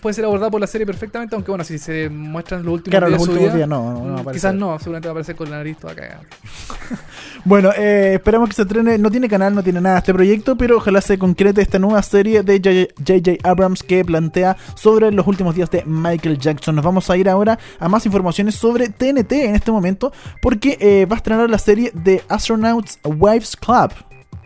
puede 0.00 0.14
ser 0.14 0.24
abordado 0.24 0.50
por 0.50 0.60
la 0.60 0.66
serie 0.66 0.86
perfectamente, 0.86 1.34
aunque 1.34 1.50
bueno, 1.50 1.64
si 1.64 1.78
se 1.78 2.08
muestran 2.08 2.64
los 2.64 2.74
últimos 2.74 2.92
Claro, 2.92 3.08
días 3.08 3.18
los 3.18 3.20
de 3.20 3.24
su 3.26 3.30
últimos 3.32 3.52
vida, 3.54 3.56
días 3.58 3.68
no, 3.68 3.92
no, 3.92 4.04
no 4.04 4.12
va 4.12 4.18
a 4.18 4.22
aparecer. 4.22 4.32
quizás 4.50 4.54
no, 4.54 4.78
seguramente 4.78 5.08
va 5.08 5.10
a 5.10 5.12
aparecer 5.12 5.36
con 5.36 5.50
la 5.50 5.58
nariz 5.58 5.76
toda 5.76 5.94
cagada. 5.94 6.22
Bueno, 7.44 7.70
eh, 7.76 8.14
esperamos 8.14 8.50
que 8.50 8.54
se 8.54 8.62
estrene. 8.62 8.98
No 8.98 9.10
tiene 9.10 9.26
canal, 9.28 9.54
no 9.54 9.62
tiene 9.62 9.80
nada 9.80 9.98
este 9.98 10.12
proyecto, 10.12 10.56
pero 10.56 10.76
ojalá 10.76 11.00
se 11.00 11.18
concrete 11.18 11.62
esta 11.62 11.78
nueva 11.78 12.02
serie 12.02 12.42
de 12.42 12.60
J.J. 12.98 13.48
Abrams 13.48 13.82
que 13.82 14.04
plantea 14.04 14.56
sobre 14.74 15.10
los 15.10 15.26
últimos 15.26 15.54
días 15.54 15.70
de 15.70 15.82
Michael 15.86 16.38
Jackson. 16.38 16.74
Nos 16.74 16.84
vamos 16.84 17.08
a 17.08 17.16
ir 17.16 17.28
ahora 17.30 17.58
a 17.78 17.88
más 17.88 18.04
informaciones 18.04 18.56
sobre 18.56 18.88
TNT 18.90 19.32
en 19.32 19.54
este 19.54 19.72
momento, 19.72 20.12
porque 20.42 20.76
eh, 20.80 21.06
va 21.06 21.16
a 21.16 21.18
estrenar 21.18 21.50
la 21.50 21.58
serie 21.58 21.90
de 21.94 22.22
Astronauts 22.28 22.98
Wives 23.04 23.56
Club. 23.56 23.92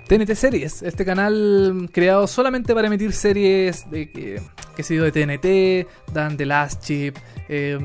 TNT 0.06 0.34
Series, 0.34 0.82
este 0.82 1.02
canal 1.04 1.88
creado 1.90 2.26
solamente 2.26 2.74
para 2.74 2.88
emitir 2.88 3.12
series 3.14 3.90
de 3.90 4.10
que, 4.10 4.42
que 4.76 4.82
se 4.82 4.94
dio 4.94 5.04
de 5.04 5.12
TNT, 5.12 6.12
dan 6.12 6.36
The 6.36 6.44
Last 6.44 6.82
Chip, 6.84 7.16
eh, 7.48 7.78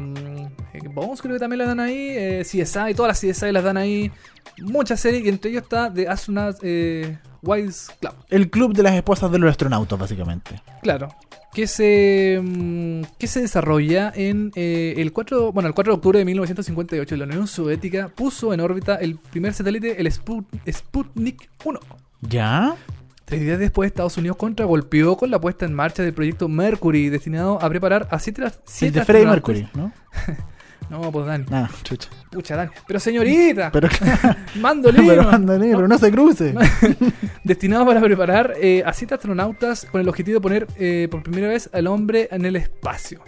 eh, 0.74 0.80
Bones 0.94 1.22
creo 1.22 1.36
que 1.36 1.40
también 1.40 1.60
la 1.60 1.66
dan 1.66 1.80
ahí, 1.80 2.10
eh, 2.10 2.42
CSI, 2.44 2.94
todas 2.94 3.24
las 3.24 3.38
CSI 3.38 3.54
las 3.54 3.64
dan 3.64 3.78
ahí, 3.78 4.12
muchas 4.58 5.00
series 5.00 5.24
y 5.24 5.30
entre 5.30 5.52
ellos 5.52 5.64
está 5.64 5.94
The 5.94 6.10
Astronauts 6.10 6.60
eh, 6.62 7.18
Wives 7.42 7.90
Club. 8.00 8.14
El 8.30 8.50
club 8.50 8.74
de 8.74 8.84
las 8.84 8.94
esposas 8.94 9.32
de 9.32 9.40
los 9.40 9.50
astronautas, 9.50 9.98
básicamente. 10.00 10.62
Claro. 10.82 11.08
Que 11.54 11.66
se, 11.68 12.40
mm, 12.44 13.02
que 13.18 13.28
se 13.28 13.42
desarrolla 13.42 14.12
en 14.16 14.52
eh, 14.56 14.94
el 14.98 15.12
4, 15.14 15.52
bueno, 15.52 15.68
el 15.68 15.74
4 15.74 15.94
de 15.94 15.96
octubre 15.96 16.20
de 16.20 16.26
1958. 16.26 17.16
La 17.16 17.26
Unión 17.26 17.48
Soviética 17.48 18.10
puso 18.10 18.54
en 18.54 18.60
órbita 18.60 18.96
el 18.96 19.18
primer 19.18 19.54
satélite, 19.54 20.00
el 20.00 20.08
Sput- 20.08 20.46
Sputnik 20.72 21.50
1. 21.66 21.80
¿Ya? 22.22 22.76
Tres 23.26 23.42
días 23.42 23.60
después, 23.60 23.88
Estados 23.88 24.18
Unidos 24.18 24.38
contragolpeó 24.38 25.16
con 25.16 25.30
la 25.32 25.40
puesta 25.40 25.66
en 25.66 25.74
marcha 25.74 26.02
del 26.04 26.14
proyecto 26.14 26.48
Mercury, 26.48 27.10
destinado 27.10 27.62
a 27.64 27.70
preparar 27.70 28.08
a 28.12 28.20
siete, 28.20 28.44
El 28.44 28.52
siete 28.66 29.00
de 29.00 29.06
Freddie 29.06 29.28
Mercury, 29.28 29.70
¿no? 29.76 29.92
No, 30.90 31.12
pues 31.12 31.26
Dani. 31.26 31.46
Nada, 31.50 31.70
chucha. 31.84 32.10
Pucha, 32.32 32.56
Dani. 32.56 32.72
Pero 32.88 33.00
señorita, 33.00 33.72
Pero, 33.72 33.88
mando 34.56 34.90
pero, 34.92 35.38
negro, 35.58 35.88
no 35.88 35.98
se 35.98 36.12
cruce. 36.12 36.56
Destinado 37.44 37.86
para 37.86 38.02
preparar 38.02 38.56
eh, 38.60 38.84
a 38.86 38.94
siete 38.94 39.14
astronautas 39.14 39.86
con 39.86 40.02
el 40.02 40.10
objetivo 40.10 40.38
de 40.38 40.42
poner 40.42 40.68
eh, 40.78 41.08
por 41.10 41.24
primera 41.24 41.48
vez 41.48 41.70
al 41.74 41.88
hombre 41.88 42.28
en 42.32 42.46
el 42.46 42.56
espacio. 42.56 43.22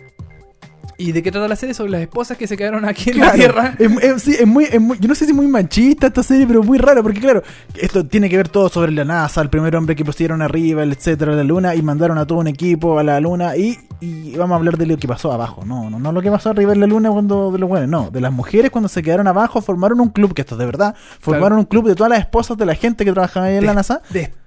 ¿Y 1.01 1.11
de 1.13 1.23
qué 1.23 1.31
trata 1.31 1.47
la 1.47 1.55
serie? 1.55 1.73
Sobre 1.73 1.91
las 1.91 2.01
esposas 2.01 2.37
que 2.37 2.45
se 2.47 2.55
quedaron 2.57 2.85
aquí 2.85 3.09
en 3.09 3.19
la 3.19 3.31
Tierra. 3.33 3.73
Es, 3.79 3.91
es- 4.03 4.21
sí, 4.23 4.35
es 4.39 4.45
muy, 4.47 4.65
es 4.65 4.79
muy- 4.79 4.97
yo 4.99 5.07
no 5.07 5.15
sé 5.15 5.25
si 5.25 5.31
es 5.31 5.35
muy 5.37 5.47
machista 5.47 6.07
esta 6.07 6.21
serie, 6.23 6.45
pero 6.45 6.61
muy 6.63 6.77
rara, 6.77 7.01
porque 7.01 7.19
claro, 7.19 7.41
esto 7.75 8.05
tiene 8.05 8.29
que 8.29 8.37
ver 8.37 8.49
todo 8.49 8.69
sobre 8.69 8.91
la 8.91 9.03
NASA, 9.05 9.41
el 9.41 9.49
primer 9.49 9.75
hombre 9.75 9.95
que 9.95 10.05
pusieron 10.05 10.41
arriba, 10.41 10.83
etcétera, 10.83 11.33
la 11.35 11.43
luna, 11.43 11.73
y 11.75 11.81
mandaron 11.81 12.17
a 12.17 12.25
todo 12.27 12.39
un 12.39 12.47
equipo 12.47 12.99
a 12.99 13.03
la 13.03 13.19
luna, 13.19 13.55
y, 13.57 13.77
y 13.99 14.35
vamos 14.37 14.53
a 14.55 14.57
hablar 14.57 14.77
de 14.77 14.85
lo 14.85 14.97
que 14.97 15.07
pasó 15.07 15.31
abajo, 15.31 15.63
no, 15.65 15.89
no, 15.89 15.97
no 15.99 16.11
lo 16.11 16.21
que 16.21 16.29
pasó 16.29 16.49
arriba 16.51 16.73
en 16.73 16.79
la 16.81 16.87
luna 16.87 17.09
cuando 17.09 17.51
de 17.51 17.57
los 17.59 17.67
buenos, 17.69 17.89
no, 17.89 18.09
de 18.11 18.21
las 18.21 18.31
mujeres 18.31 18.69
cuando 18.71 18.87
se 18.87 19.01
quedaron 19.01 19.27
abajo, 19.27 19.61
formaron 19.61 19.99
un 20.01 20.09
club, 20.09 20.33
que 20.33 20.41
esto 20.41 20.55
es 20.55 20.59
de 20.59 20.65
verdad, 20.65 20.95
formaron 21.19 21.41
Claro. 21.49 21.59
un 21.61 21.65
club 21.65 21.87
de 21.87 21.95
todas 21.95 22.09
las 22.11 22.19
esposas 22.19 22.57
de 22.57 22.65
la 22.65 22.75
gente 22.75 23.05
que 23.05 23.11
trabajaba 23.11 23.47
ahí 23.47 23.55
en 23.57 23.65
la 23.65 23.73
NASA, 23.73 24.01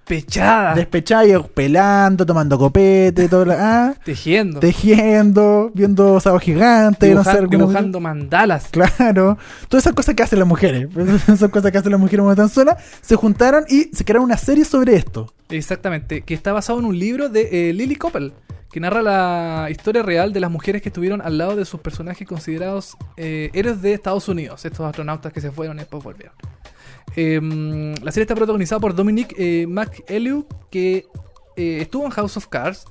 Despechada. 0.07 0.75
despechadas 0.75 1.29
y 1.29 1.33
pelando, 1.55 2.27
tomando 2.27 2.59
copete, 2.59 3.27
todo 3.29 3.47
la, 3.47 3.57
ah, 3.59 3.95
tejiendo. 4.05 4.61
tejiendo, 4.61 5.71
viendo 5.75 6.21
sábado 6.21 6.41
gigante, 6.41 7.15
no 7.15 7.25
sé, 7.25 7.47
dibujando 7.49 8.01
mandalas. 8.01 8.69
Claro, 8.71 9.39
todas 9.69 9.85
esas 9.85 9.95
cosas 9.95 10.15
que 10.15 10.23
hacen 10.23 10.39
las 10.39 10.49
mujeres, 10.49 10.89
esas 11.29 11.51
cosas 11.51 11.73
que 11.73 11.79
hacen 11.79 11.93
las 11.93 12.01
mujeres 12.01 12.23
cuando 12.23 12.43
están 12.43 12.49
solas, 12.49 12.85
se 13.01 13.17
juntaron 13.17 13.65
y 13.69 13.85
se 13.95 14.05
crearon 14.05 14.25
una 14.25 14.37
serie 14.37 14.65
sobre 14.67 14.95
esto. 14.95 15.33
Exactamente, 15.49 16.21
que 16.23 16.35
está 16.35 16.53
basado 16.53 16.79
en 16.81 16.85
un 16.85 16.99
libro 16.99 17.31
de 17.31 17.71
eh, 17.71 17.73
Lily 17.73 17.97
Coppel, 17.97 18.35
que 18.71 18.81
narra 18.81 19.03
la 19.03 19.69
historia 19.71 20.03
real 20.03 20.33
de 20.33 20.41
las 20.41 20.51
mujeres 20.51 20.83
que 20.83 20.91
estuvieron 20.91 21.23
al 21.23 21.39
lado 21.39 21.57
de 21.57 21.65
sus 21.65 21.81
personajes 21.81 22.29
considerados 22.29 22.97
eh, 23.17 23.51
héroes 23.55 23.81
de 23.81 23.95
Estados 23.95 24.29
Unidos, 24.29 24.65
estos 24.65 24.85
astronautas 24.85 25.33
que 25.33 25.41
se 25.41 25.51
fueron 25.51 25.77
y 25.77 25.81
después 25.81 26.03
volvieron. 26.03 26.35
Em, 27.17 27.95
la 28.03 28.11
serie 28.11 28.23
está 28.25 28.35
protagonizada 28.35 28.81
por 28.81 28.95
Dominic 28.95 29.35
eh, 29.39 29.67
McElhew, 29.69 30.47
que 30.71 31.07
eh, 31.57 31.79
estuvo 31.83 32.05
en 32.05 32.11
House 32.11 32.37
of 32.37 32.49
Cards, 32.49 32.85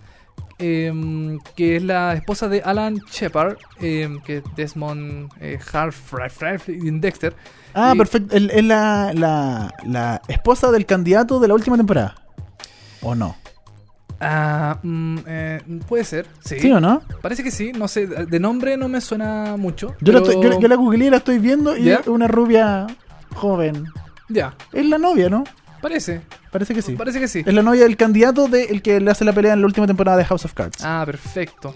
em, 0.59 1.39
que 1.55 1.75
es 1.77 1.83
la 1.83 2.13
esposa 2.13 2.47
de 2.47 2.61
Alan 2.61 2.99
Shepard, 3.11 3.57
em, 3.81 4.21
que 4.21 4.37
es 4.37 4.43
Desmond 4.55 5.29
eh, 5.41 5.59
Harf 5.73 6.13
en 6.67 7.01
Dexter. 7.01 7.35
Ah, 7.73 7.93
perfecto, 7.97 8.35
es 8.35 8.63
la, 8.63 9.11
la, 9.13 9.73
la 9.85 10.21
esposa 10.27 10.71
del 10.71 10.85
candidato 10.85 11.39
de 11.39 11.47
la 11.47 11.53
última 11.55 11.75
temporada. 11.75 12.15
¿O 13.01 13.15
no? 13.15 13.35
Ah, 14.21 14.79
mm, 14.83 15.17
eh, 15.27 15.61
puede 15.89 16.05
ser, 16.05 16.27
sí. 16.45 16.57
¿Sí 16.59 16.71
o 16.71 16.79
no? 16.79 17.01
Parece 17.21 17.43
que 17.43 17.51
sí, 17.51 17.73
no 17.73 17.89
sé, 17.89 18.07
de 18.07 18.39
nombre 18.39 18.77
no 18.77 18.87
me 18.87 19.01
suena 19.01 19.57
mucho. 19.57 19.95
Yo, 19.99 20.13
la, 20.13 20.19
estoy- 20.19 20.41
yo, 20.41 20.59
yo 20.61 20.67
la 20.69 20.75
googleé 20.75 21.07
y 21.07 21.09
la 21.09 21.17
estoy 21.17 21.39
viendo 21.39 21.75
y 21.75 21.93
una 22.07 22.27
rubia 22.29 22.87
joven. 23.35 23.85
Ya, 24.29 24.55
Es 24.71 24.85
la 24.85 24.97
novia, 24.97 25.29
¿no? 25.29 25.43
parece, 25.81 26.21
Parece 26.49 26.73
que 26.73 26.81
sí. 26.81 26.93
parece 26.93 27.19
que 27.19 27.27
sí. 27.27 27.43
Es 27.45 27.53
la 27.53 27.61
novia 27.61 27.83
del 27.83 27.97
candidato 27.97 28.47
de 28.47 28.65
el 28.65 28.81
que 28.81 28.99
le 29.01 29.11
hace 29.11 29.25
la 29.25 29.33
pelea 29.33 29.53
en 29.53 29.59
la 29.61 29.67
última 29.67 29.85
temporada 29.85 30.17
de 30.17 30.23
House 30.25 30.45
of 30.45 30.53
Cards. 30.53 30.77
Ah, 30.83 31.03
perfecto. 31.05 31.75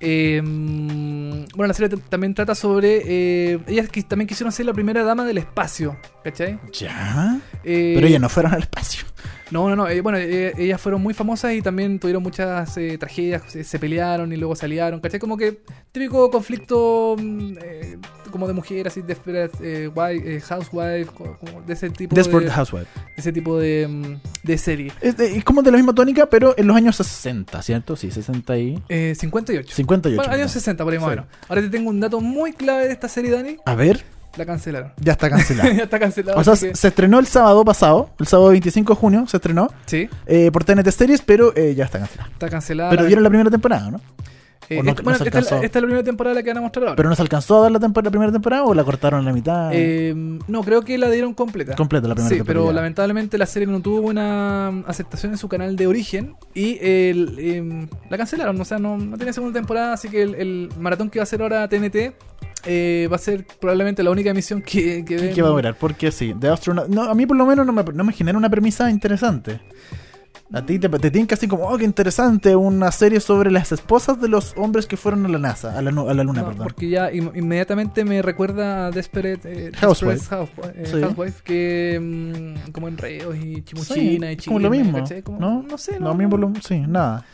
Eh, 0.00 0.42
mm, 0.42 1.44
bueno, 1.54 1.68
la 1.68 1.74
serie 1.74 1.96
también 2.08 2.34
trata 2.34 2.54
sobre... 2.54 3.02
eh, 3.04 3.60
ellas 3.68 3.90
qui- 3.90 4.06
también 4.06 4.26
quisieron 4.26 4.50
ser 4.52 4.66
la 4.66 4.72
primera 4.72 5.04
dama 5.04 5.24
del 5.24 5.38
espacio, 5.38 5.96
¿cachai? 6.24 6.58
¿Ya? 6.72 7.38
Eh, 7.62 7.92
Pero 7.94 8.06
ellas 8.08 8.20
no 8.20 8.28
fueron 8.28 8.52
al 8.54 8.60
espacio. 8.62 9.04
No, 9.50 9.68
no, 9.68 9.76
no. 9.76 9.88
eh, 9.88 10.00
bueno, 10.00 10.18
eh, 10.18 10.52
ellas 10.56 10.80
fueron 10.80 11.02
muy 11.02 11.14
famosas 11.14 11.52
y 11.52 11.62
también 11.62 11.98
tuvieron 11.98 12.22
muchas 12.22 12.76
eh, 12.76 12.96
tragedias. 12.98 13.42
Se, 13.48 13.62
se 13.64 13.78
pelearon 13.78 14.32
y 14.32 14.36
luego 14.36 14.56
se 14.56 14.64
aliaron. 14.66 15.00
¿Cachai? 15.00 15.20
Como 15.20 15.36
que 15.36 15.60
típico 15.92 16.30
conflicto 16.30 17.16
mm, 17.18 17.52
eh, 17.62 17.98
como 18.30 18.46
de 18.48 18.52
mujer, 18.54 18.88
así, 18.88 19.02
desperate, 19.02 19.56
eh, 19.62 19.88
wife, 19.88 20.36
eh, 20.36 20.40
housewife, 20.40 21.06
co- 21.14 21.36
como 21.38 21.60
de 21.62 21.72
ese 21.74 21.90
tipo 21.90 22.14
Desperate 22.16 22.46
de, 22.46 22.50
Housewife. 22.50 22.86
de 22.96 23.12
ese 23.16 23.32
tipo 23.32 23.58
de, 23.58 23.86
mm, 23.88 24.16
de 24.46 24.58
serie. 24.58 24.92
Es, 25.00 25.16
de- 25.16 25.36
es 25.36 25.44
como 25.44 25.62
de 25.62 25.70
la 25.70 25.76
misma 25.76 25.94
tónica, 25.94 26.26
pero 26.26 26.54
en 26.56 26.66
los 26.66 26.76
años 26.76 26.96
60, 26.96 27.62
¿cierto? 27.62 27.94
Sí, 27.96 28.10
60 28.10 28.58
y... 28.58 28.82
Eh, 28.88 29.14
58. 29.16 29.74
58. 29.74 30.16
Bueno, 30.16 30.32
años 30.32 30.46
perdón. 30.50 30.52
60 30.62 30.84
por 30.84 30.92
ahí 30.92 30.98
más 30.98 31.06
o 31.06 31.10
menos. 31.10 31.26
Ahora 31.48 31.60
te 31.62 31.68
tengo 31.68 31.90
un 31.90 32.00
dato 32.00 32.20
muy 32.20 32.52
clave 32.54 32.86
de 32.86 32.92
esta 32.92 33.08
serie, 33.08 33.30
Dani. 33.30 33.56
A 33.66 33.74
ver, 33.74 34.04
La 34.36 34.44
cancelaron. 34.46 34.92
ya 35.00 35.12
está 35.12 35.30
cancelado. 35.30 35.70
ya 35.76 35.84
está 35.84 35.98
cancelada. 35.98 36.38
o 36.38 36.44
sea, 36.44 36.54
que- 36.54 36.74
se 36.74 36.88
estrenó 36.88 37.18
el 37.18 37.26
sábado 37.26 37.64
pasado, 37.64 38.10
el 38.18 38.26
sábado 38.26 38.50
25 38.50 38.94
de 38.94 38.98
junio 39.00 39.26
se 39.28 39.36
estrenó 39.36 39.68
sí, 39.86 40.08
eh, 40.26 40.50
por 40.52 40.64
TNT 40.64 40.88
Series, 40.90 41.22
pero 41.22 41.54
eh, 41.56 41.74
ya 41.74 41.84
está 41.84 41.98
cancelado. 42.00 42.30
está 42.32 42.48
cancelada. 42.48 42.90
Pero 42.90 43.02
la- 43.02 43.06
vieron 43.06 43.22
la 43.24 43.30
primera 43.30 43.50
temporada, 43.50 43.90
¿no? 43.90 44.00
eh, 44.70 44.78
o 44.78 44.82
no- 44.82 44.90
esta- 44.90 45.02
no 45.02 45.04
bueno, 45.04 45.16
esta, 45.18 45.28
es 45.28 45.34
la- 45.34 45.38
alcanzó. 45.40 45.56
esta 45.64 45.78
es 45.78 45.82
la 45.82 45.86
primera 45.86 46.02
temporada 46.04 46.42
que 46.42 46.48
van 46.50 46.56
a 46.56 46.60
mostrar 46.62 46.84
ahora. 46.84 46.96
Pero 46.96 47.08
no 47.10 47.14
se 47.14 47.20
alcanzó 47.22 47.58
a 47.58 47.62
dar 47.64 47.72
la, 47.72 47.78
la 47.78 48.10
primera 48.10 48.32
temporada 48.32 48.64
o 48.64 48.72
la 48.74 48.82
cortaron 48.82 49.20
en 49.20 49.26
la 49.26 49.32
mitad. 49.34 49.70
Eh, 49.74 50.14
no, 50.48 50.62
creo 50.62 50.80
que 50.82 50.96
la 50.96 51.10
dieron 51.10 51.34
completa. 51.34 51.74
Completa 51.76 52.08
la 52.08 52.14
primera 52.14 52.30
Sí, 52.30 52.36
temporada. 52.36 52.64
pero 52.64 52.72
lamentablemente 52.74 53.36
la 53.38 53.44
serie 53.46 53.68
no 53.68 53.80
tuvo 53.80 54.00
buena 54.00 54.68
aceptación 54.86 55.32
en 55.32 55.38
su 55.38 55.48
canal 55.48 55.76
de 55.76 55.86
origen 55.86 56.34
y 56.54 56.78
el, 56.80 57.36
em, 57.38 57.88
la 58.08 58.16
cancelaron. 58.16 58.58
O 58.60 58.64
sea, 58.64 58.78
no, 58.78 58.96
no 58.96 59.18
tenía 59.18 59.32
segunda 59.34 59.58
temporada, 59.60 59.92
así 59.92 60.08
que 60.08 60.22
el, 60.22 60.34
el 60.34 60.70
maratón 60.80 61.10
que 61.10 61.18
va 61.18 61.22
a 61.22 61.24
hacer 61.24 61.42
ahora 61.42 61.68
TNT 61.68 62.14
eh, 62.66 63.08
va 63.10 63.16
a 63.16 63.18
ser 63.18 63.44
probablemente 63.60 64.02
la 64.02 64.10
única 64.10 64.30
emisión 64.30 64.62
que, 64.62 65.04
que 65.04 65.16
¿Qué, 65.16 65.16
den. 65.16 65.34
qué 65.34 65.42
va 65.42 65.48
a 65.48 65.52
durar? 65.52 65.76
Porque 65.78 66.10
sí, 66.12 66.34
The 66.38 66.48
Astronaut. 66.48 66.88
No, 66.88 67.02
a 67.02 67.14
mí 67.14 67.26
por 67.26 67.36
lo 67.36 67.46
menos 67.46 67.66
no 67.66 67.72
me, 67.72 67.82
no 67.82 68.04
me 68.04 68.12
genera 68.12 68.36
una 68.38 68.48
premisa 68.50 68.90
interesante. 68.90 69.60
A 70.52 70.64
ti 70.64 70.78
te, 70.78 70.88
te 70.88 71.10
tienen 71.10 71.26
casi 71.26 71.48
como, 71.48 71.64
oh, 71.66 71.76
qué 71.78 71.84
interesante, 71.84 72.54
una 72.54 72.92
serie 72.92 73.18
sobre 73.18 73.50
las 73.50 73.72
esposas 73.72 74.20
de 74.20 74.28
los 74.28 74.52
hombres 74.56 74.86
que 74.86 74.96
fueron 74.96 75.24
a 75.26 75.28
la 75.28 75.38
NASA, 75.38 75.76
a 75.76 75.82
la, 75.82 75.90
a 75.90 76.14
la 76.14 76.22
Luna, 76.22 76.42
No, 76.42 76.48
perdón. 76.48 76.64
porque 76.64 76.88
ya 76.90 77.10
im- 77.10 77.32
inmediatamente 77.34 78.04
me 78.04 78.20
recuerda 78.22 78.86
a 78.86 78.90
Desperate, 78.90 79.40
eh, 79.68 79.72
Housewife. 79.74 80.26
House- 80.26 80.50
eh, 80.74 80.84
Sí. 80.84 81.00
Housewife, 81.00 81.42
que 81.42 81.98
mm, 82.66 82.70
como 82.72 82.86
enredos 82.88 83.34
y 83.36 83.62
chimuchina 83.62 84.30
y 84.30 84.34
es 84.36 84.44
como 84.44 84.58
lo 84.60 84.70
mismo. 84.70 85.02
Como- 85.24 85.40
¿no? 85.40 85.62
No 85.68 85.78
sé, 85.78 85.98
No, 85.98 86.14
mí 86.14 86.26
por 86.26 86.38
lo- 86.38 86.52
sí, 86.62 86.78
nada. 86.86 87.24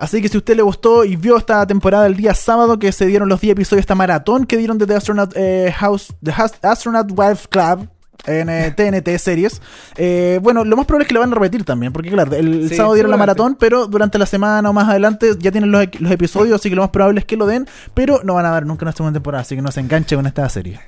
Así 0.00 0.22
que 0.22 0.28
si 0.28 0.36
a 0.36 0.38
usted 0.38 0.56
le 0.56 0.62
gustó 0.62 1.04
y 1.04 1.16
vio 1.16 1.36
esta 1.36 1.66
temporada 1.66 2.06
el 2.06 2.16
día 2.16 2.34
sábado 2.34 2.78
que 2.78 2.90
se 2.90 3.04
dieron 3.04 3.28
los 3.28 3.38
10 3.38 3.52
episodios, 3.52 3.80
esta 3.80 3.94
maratón 3.94 4.46
que 4.46 4.56
dieron 4.56 4.78
de 4.78 4.86
The 4.86 4.94
Astronaut 4.94 5.32
eh, 5.36 5.74
House, 5.76 6.14
The 6.24 6.32
Astronaut 6.62 7.12
Wife 7.14 7.48
Club 7.50 7.86
en 8.24 8.48
eh, 8.48 8.70
TNT 8.76 9.18
series, 9.18 9.60
eh, 9.98 10.40
bueno, 10.42 10.64
lo 10.64 10.74
más 10.74 10.86
probable 10.86 11.04
es 11.04 11.08
que 11.08 11.12
lo 11.14 11.20
van 11.20 11.30
a 11.32 11.34
repetir 11.34 11.64
también, 11.64 11.92
porque 11.92 12.10
claro, 12.10 12.34
el 12.34 12.70
Sí, 12.70 12.76
sábado 12.76 12.94
dieron 12.94 13.10
la 13.10 13.18
maratón, 13.18 13.58
pero 13.60 13.86
durante 13.86 14.16
la 14.16 14.24
semana 14.24 14.70
o 14.70 14.72
más 14.72 14.88
adelante 14.88 15.32
ya 15.38 15.52
tienen 15.52 15.70
los, 15.70 15.86
los 16.00 16.10
episodios, 16.10 16.54
así 16.54 16.70
que 16.70 16.76
lo 16.76 16.82
más 16.82 16.90
probable 16.90 17.20
es 17.20 17.26
que 17.26 17.36
lo 17.36 17.44
den, 17.44 17.68
pero 17.92 18.22
no 18.24 18.32
van 18.32 18.46
a 18.46 18.52
ver 18.52 18.64
nunca 18.64 18.86
una 18.86 18.92
segunda 18.92 19.18
temporada, 19.18 19.42
así 19.42 19.54
que 19.54 19.60
no 19.60 19.70
se 19.70 19.80
enganche 19.80 20.16
con 20.16 20.26
esta 20.26 20.48
serie. 20.48 20.80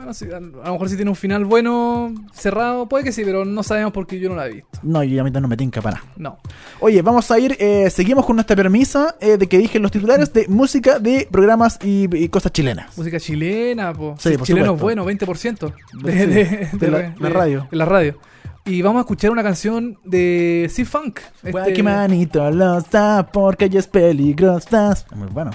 Bueno, 0.00 0.14
sí, 0.14 0.24
a 0.32 0.40
lo 0.40 0.72
mejor 0.72 0.88
si 0.88 0.96
tiene 0.96 1.10
un 1.10 1.16
final 1.16 1.44
bueno, 1.44 2.14
cerrado, 2.32 2.88
puede 2.88 3.04
que 3.04 3.12
sí, 3.12 3.22
pero 3.22 3.44
no 3.44 3.62
sabemos 3.62 3.92
porque 3.92 4.18
yo 4.18 4.30
no 4.30 4.34
la 4.36 4.46
he 4.46 4.52
visto. 4.54 4.78
No, 4.82 5.04
y 5.04 5.18
a 5.18 5.22
mí 5.24 5.30
no 5.30 5.46
me 5.46 5.58
tinca 5.58 5.82
para. 5.82 6.02
No. 6.16 6.38
Oye, 6.80 7.02
vamos 7.02 7.30
a 7.30 7.38
ir, 7.38 7.54
eh, 7.60 7.90
seguimos 7.90 8.24
con 8.24 8.36
nuestra 8.36 8.56
permisa 8.56 9.14
eh, 9.20 9.36
de 9.36 9.46
que 9.46 9.58
dije 9.58 9.78
los 9.78 9.90
titulares 9.90 10.32
de 10.32 10.48
música 10.48 10.98
de 10.98 11.28
programas 11.30 11.78
y, 11.84 12.08
y 12.16 12.30
cosas 12.30 12.50
chilenas. 12.52 12.96
Música 12.96 13.20
chilena, 13.20 13.92
po. 13.92 14.14
Sí, 14.18 14.38
por 14.38 14.46
chileno 14.46 14.68
supuesto. 14.78 15.04
bueno, 15.04 15.04
20% 15.04 15.74
de, 16.02 16.12
Sí, 16.12 16.26
de- 16.26 16.68
de 16.72 16.90
la- 16.90 17.14
la 17.18 17.28
radio. 17.28 17.68
de 17.70 17.76
la 17.76 17.84
radio. 17.84 18.18
Y 18.64 18.80
vamos 18.80 19.00
a 19.00 19.02
escuchar 19.02 19.30
una 19.32 19.42
canción 19.42 19.98
de 20.04 20.70
C-Funk. 20.72 21.20
Este- 21.42 21.82
manito 21.82 22.50
lo 22.50 22.78
está 22.78 23.28
porque 23.30 23.68
ya 23.68 23.80
es 23.80 23.86
peligrosa. 23.86 24.94
Muy 25.14 25.28
bueno. 25.28 25.50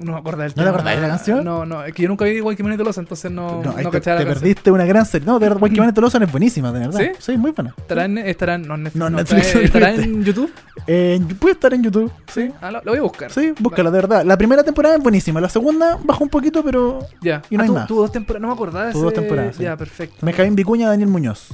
No 0.00 0.12
me 0.22 0.30
del 0.36 0.52
¿No 0.56 0.62
te 0.62 0.68
acordás 0.68 0.96
de 0.96 1.02
la 1.02 1.08
canción? 1.08 1.44
No, 1.44 1.66
no, 1.66 1.84
es 1.84 1.92
que 1.92 2.02
yo 2.02 2.08
nunca 2.08 2.24
vi 2.24 2.32
Igual 2.32 2.56
que 2.56 2.62
Manito 2.62 2.82
Losa, 2.84 3.00
entonces 3.00 3.30
no, 3.30 3.62
No, 3.62 3.70
no, 3.70 3.74
te, 3.74 3.82
cachaba 3.84 4.00
te 4.00 4.10
la 4.10 4.16
canción. 4.16 4.34
perdiste 4.34 4.70
una 4.70 4.84
gran 4.86 5.04
serie. 5.06 5.26
No, 5.26 5.38
de 5.38 5.46
verdad, 5.48 5.58
Guay, 5.60 5.92
Tolosa 5.92 6.18
es 6.18 6.30
buenísima, 6.32 6.72
de 6.72 6.80
verdad. 6.80 6.98
¿Sí? 7.00 7.10
Sí, 7.18 7.36
muy 7.36 7.50
buena. 7.50 7.74
¿Estará 7.76 8.04
en, 8.06 8.18
estará 8.18 8.54
en- 8.54 8.66
no, 8.66 8.74
en 8.74 8.82
Netflix, 8.84 8.98
No, 9.00 9.06
en 9.06 9.12
no, 9.12 9.18
Netflix, 9.18 9.54
estará, 9.54 9.94
en 9.94 10.24
YouTube? 10.24 10.50
Eh, 10.86 11.20
puede 11.38 11.52
estar 11.54 11.74
en 11.74 11.82
YouTube. 11.82 12.10
Sí. 12.32 12.50
Ah, 12.60 12.70
lo, 12.70 12.80
lo 12.82 12.92
voy 12.92 12.98
a 12.98 13.02
buscar. 13.02 13.30
Sí, 13.30 13.52
búscala, 13.58 13.90
de 13.90 13.98
verdad. 13.98 14.24
La 14.24 14.36
primera 14.38 14.62
temporada 14.62 14.96
es 14.96 15.02
buenísima. 15.02 15.40
La 15.40 15.48
segunda 15.48 15.98
bajó 16.02 16.24
un 16.24 16.30
poquito, 16.30 16.62
pero. 16.64 17.00
Ya. 17.20 17.42
Y 17.50 17.56
no 17.56 17.62
Ah, 17.62 17.66
hay 17.66 17.70
más. 17.72 17.86
tuvo 17.86 18.02
dos 18.02 18.12
temporadas. 18.12 18.40
No 18.42 18.48
me 18.48 18.54
acordaba 18.54 18.86
de 18.86 18.92
Tuvo 18.92 19.02
dos 19.04 19.12
ese- 19.12 19.20
temporadas, 19.22 19.56
sí. 19.56 19.62
Ya, 19.64 19.76
perfecto. 19.76 20.16
Benjamín 20.24 20.54
Vicuña, 20.56 20.88
Daniel 20.88 21.08
Muñoz. 21.10 21.48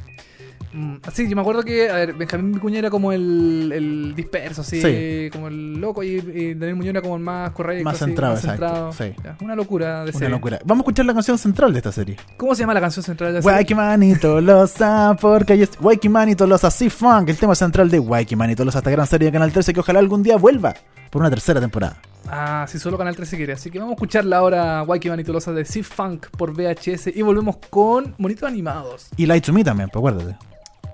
Mm, 0.73 0.97
sí, 1.13 1.29
yo 1.29 1.35
me 1.37 1.41
acuerdo 1.43 1.63
que, 1.63 1.89
a 1.91 1.95
ver, 1.95 2.13
Benjamín 2.15 2.53
Vicuña 2.53 2.79
era 2.79 2.91
como 2.91 3.13
el, 3.13 3.71
el 3.73 4.15
disperso, 4.15 4.61
así, 4.63 4.81
Sí. 4.81 5.31
como 5.33 5.49
el 5.49 5.75
loco, 5.81 6.03
y, 6.03 6.17
y 6.17 6.55
Daniel 6.55 6.77
Muñoz 6.77 6.91
era 6.91 7.03
como 7.03 7.17
el 7.17 7.23
más 7.23 7.51
correcto, 7.53 7.85
Más 7.85 7.95
así, 7.97 8.05
centrado, 8.05 8.35
más 8.35 8.45
exacto, 8.45 8.67
centrado. 8.67 8.93
sí. 8.93 9.15
Ya, 9.25 9.37
una 9.45 9.55
locura 9.57 9.97
de 9.99 10.11
Una 10.11 10.13
serie. 10.13 10.29
locura. 10.29 10.59
Vamos 10.65 10.83
a 10.83 10.85
escuchar 10.85 11.07
la 11.07 11.15
canción 11.15 11.39
central 11.39 11.73
de 11.73 11.79
esta 11.79 11.93
serie. 11.93 12.17
¿Cómo 12.37 12.55
se 12.55 12.61
llama 12.63 12.75
la 12.75 12.81
canción 12.81 13.03
central 13.03 13.31
de 13.31 13.35
la 13.39 13.43
serie? 13.43 13.57
Wacky 13.59 13.75
Man 13.75 14.19
Tolosa, 14.21 15.17
porque 15.21 15.53
ahí 15.55 15.63
es 15.63 15.71
Wacky 15.81 16.09
Man 16.09 16.35
Tolosa, 16.37 16.71
sí 16.71 16.91
funk, 16.91 17.29
el 17.29 17.37
tema 17.37 17.55
central 17.55 17.89
de 17.91 17.99
Wacky 17.99 18.37
Man 18.37 18.55
Tolosa, 18.55 18.79
esta 18.79 18.91
gran 18.91 19.07
serie 19.07 19.27
de 19.27 19.33
Canal 19.33 19.53
13 19.53 19.73
que 19.73 19.81
ojalá 19.81 19.99
algún 19.99 20.23
día 20.23 20.37
vuelva 20.37 20.75
por 21.11 21.21
una 21.23 21.31
tercera 21.31 21.61
temporada. 21.61 21.97
Ah, 22.29 22.67
sí, 22.69 22.79
solo 22.79 22.99
Canal 22.99 23.15
13 23.15 23.37
quiere. 23.37 23.53
Así 23.53 23.71
que 23.71 23.79
vamos 23.79 23.93
a 23.93 23.95
escucharla 23.95 24.39
ahora, 24.39 24.83
Wacky 24.83 25.09
Manitolosa 25.09 25.53
de 25.53 25.65
Sea 25.65 25.85
Funk 25.85 26.29
por 26.31 26.53
VHS. 26.53 27.09
Y 27.15 27.23
volvemos 27.23 27.57
con 27.71 28.15
monitos 28.19 28.49
animados. 28.49 29.09
Y 29.17 29.27
Light 29.27 29.45
to 29.45 29.53
Me 29.53 29.65
también, 29.65 29.89
pues 29.91 30.01
acuérdate. 30.01 30.37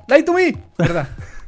Light 0.08 0.26
to 0.26 0.32
me, 0.32 0.56
¿verdad? 0.78 1.08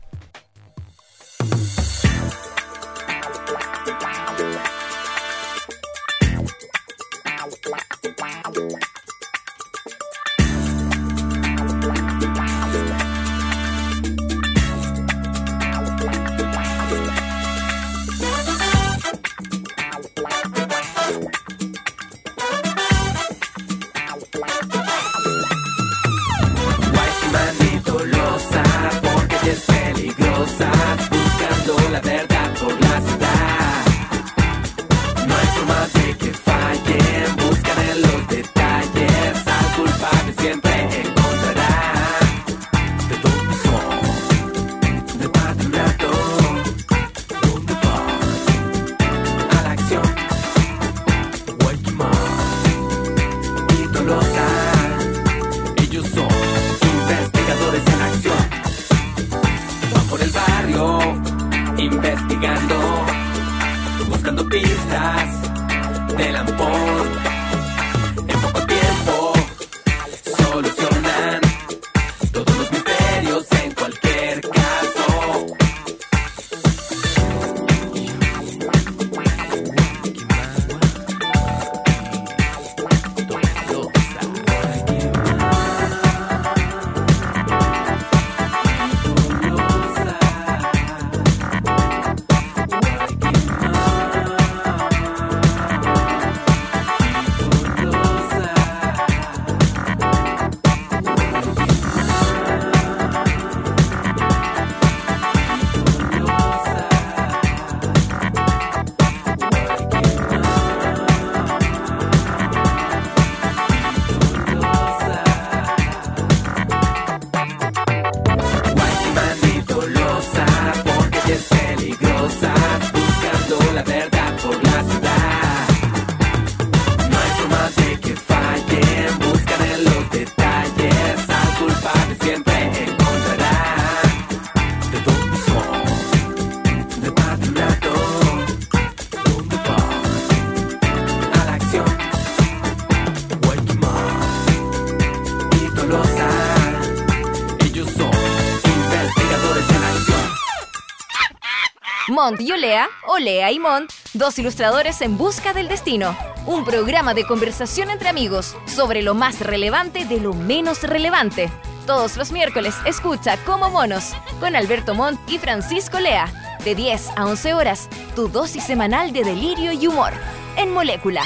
Mont 152.24 152.40
y 152.40 152.52
Olea, 152.52 152.88
Olea 153.06 153.52
y 153.52 153.58
Mont, 153.58 153.92
dos 154.14 154.38
ilustradores 154.38 155.02
en 155.02 155.18
busca 155.18 155.52
del 155.52 155.68
destino. 155.68 156.16
Un 156.46 156.64
programa 156.64 157.12
de 157.12 157.26
conversación 157.26 157.90
entre 157.90 158.08
amigos 158.08 158.56
sobre 158.64 159.02
lo 159.02 159.12
más 159.14 159.40
relevante 159.40 160.06
de 160.06 160.20
lo 160.20 160.32
menos 160.32 160.82
relevante. 160.84 161.50
Todos 161.86 162.16
los 162.16 162.32
miércoles 162.32 162.74
escucha 162.86 163.36
Como 163.44 163.68
Monos 163.68 164.14
con 164.40 164.56
Alberto 164.56 164.94
Montt 164.94 165.20
y 165.30 165.36
Francisco 165.36 166.00
Lea. 166.00 166.56
De 166.64 166.74
10 166.74 167.10
a 167.14 167.26
11 167.26 167.52
horas, 167.52 167.90
tu 168.16 168.28
dosis 168.28 168.64
semanal 168.64 169.12
de 169.12 169.22
delirio 169.22 169.72
y 169.72 169.86
humor. 169.86 170.14
En 170.56 170.72
Molécula. 170.72 171.24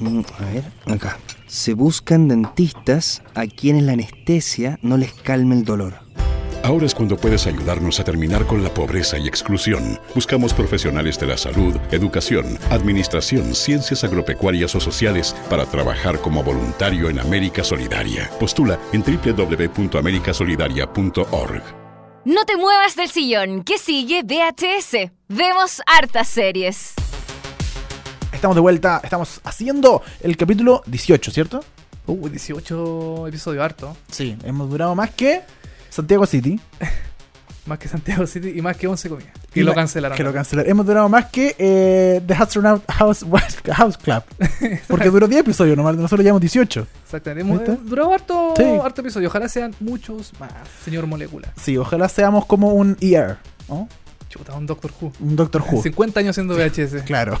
Mm, 0.00 0.22
A 0.38 0.44
ver, 0.46 0.64
acá. 0.86 1.18
Se 1.46 1.74
buscan 1.74 2.28
dentistas 2.28 3.22
a 3.34 3.46
quienes 3.46 3.82
la 3.82 3.92
anestesia 3.92 4.78
no 4.80 4.96
les 4.96 5.12
calme 5.12 5.54
el 5.54 5.64
dolor. 5.66 6.03
Ahora 6.64 6.86
es 6.86 6.94
cuando 6.94 7.16
puedes 7.18 7.46
ayudarnos 7.46 8.00
a 8.00 8.04
terminar 8.04 8.46
con 8.46 8.62
la 8.62 8.72
pobreza 8.72 9.18
y 9.18 9.28
exclusión. 9.28 10.00
Buscamos 10.14 10.54
profesionales 10.54 11.20
de 11.20 11.26
la 11.26 11.36
salud, 11.36 11.76
educación, 11.90 12.58
administración, 12.70 13.54
ciencias 13.54 14.02
agropecuarias 14.02 14.74
o 14.74 14.80
sociales 14.80 15.36
para 15.50 15.66
trabajar 15.66 16.22
como 16.22 16.42
voluntario 16.42 17.10
en 17.10 17.20
América 17.20 17.62
Solidaria. 17.62 18.30
Postula 18.40 18.78
en 18.94 19.02
www.americasolidaria.org. 19.02 21.62
No 22.24 22.46
te 22.46 22.56
muevas 22.56 22.96
del 22.96 23.10
sillón, 23.10 23.62
que 23.62 23.76
sigue 23.76 24.22
VHS. 24.22 25.10
Vemos 25.28 25.82
hartas 25.84 26.28
series. 26.28 26.94
Estamos 28.32 28.54
de 28.54 28.62
vuelta, 28.62 29.02
estamos 29.04 29.42
haciendo 29.44 30.00
el 30.22 30.38
capítulo 30.38 30.82
18, 30.86 31.30
¿cierto? 31.30 31.62
Uh, 32.06 32.30
18 32.30 33.28
episodios 33.28 33.62
harto. 33.62 33.94
Sí, 34.10 34.38
hemos 34.44 34.70
durado 34.70 34.94
más 34.94 35.10
que 35.10 35.42
Santiago 35.94 36.26
City. 36.26 36.60
Más 37.66 37.78
que 37.78 37.88
Santiago 37.88 38.26
City 38.26 38.52
y 38.56 38.60
más 38.60 38.76
que 38.76 38.86
11 38.86 39.08
comidas. 39.08 39.32
Y 39.54 39.60
lo 39.62 39.70
la- 39.70 39.74
cancelaron. 39.74 40.14
Que 40.18 40.22
lo 40.22 40.34
cancelaron. 40.34 40.70
Hemos 40.70 40.84
durado 40.84 41.08
más 41.08 41.26
que 41.30 41.56
eh, 41.58 42.20
The 42.26 42.34
Astronaut 42.34 42.82
House, 42.90 43.24
House 43.74 43.96
Club. 43.96 44.22
Porque 44.86 45.08
duró 45.08 45.26
10 45.26 45.40
episodios 45.40 45.74
nomás, 45.74 45.96
nosotros 45.96 46.20
llevamos 46.22 46.42
18. 46.42 46.86
Exactamente. 47.04 47.64
Hemos 47.72 47.86
durado 47.88 48.12
harto, 48.12 48.52
Sí. 48.54 48.64
harto 48.64 49.00
episodio. 49.00 49.28
Ojalá 49.28 49.48
sean 49.48 49.74
muchos 49.80 50.32
más, 50.38 50.52
señor 50.84 51.06
Molécula. 51.06 51.54
Sí, 51.58 51.78
ojalá 51.78 52.06
seamos 52.10 52.44
como 52.44 52.74
un 52.74 52.98
ER, 53.00 53.38
¿no? 53.70 53.88
Chuta, 54.36 54.54
un 54.54 54.66
Doctor 54.66 54.90
Who. 55.00 55.12
Un 55.20 55.36
Doctor 55.36 55.62
Who. 55.62 55.80
50 55.82 56.18
años 56.20 56.34
siendo 56.34 56.54
VHS. 56.56 57.02
Claro. 57.04 57.40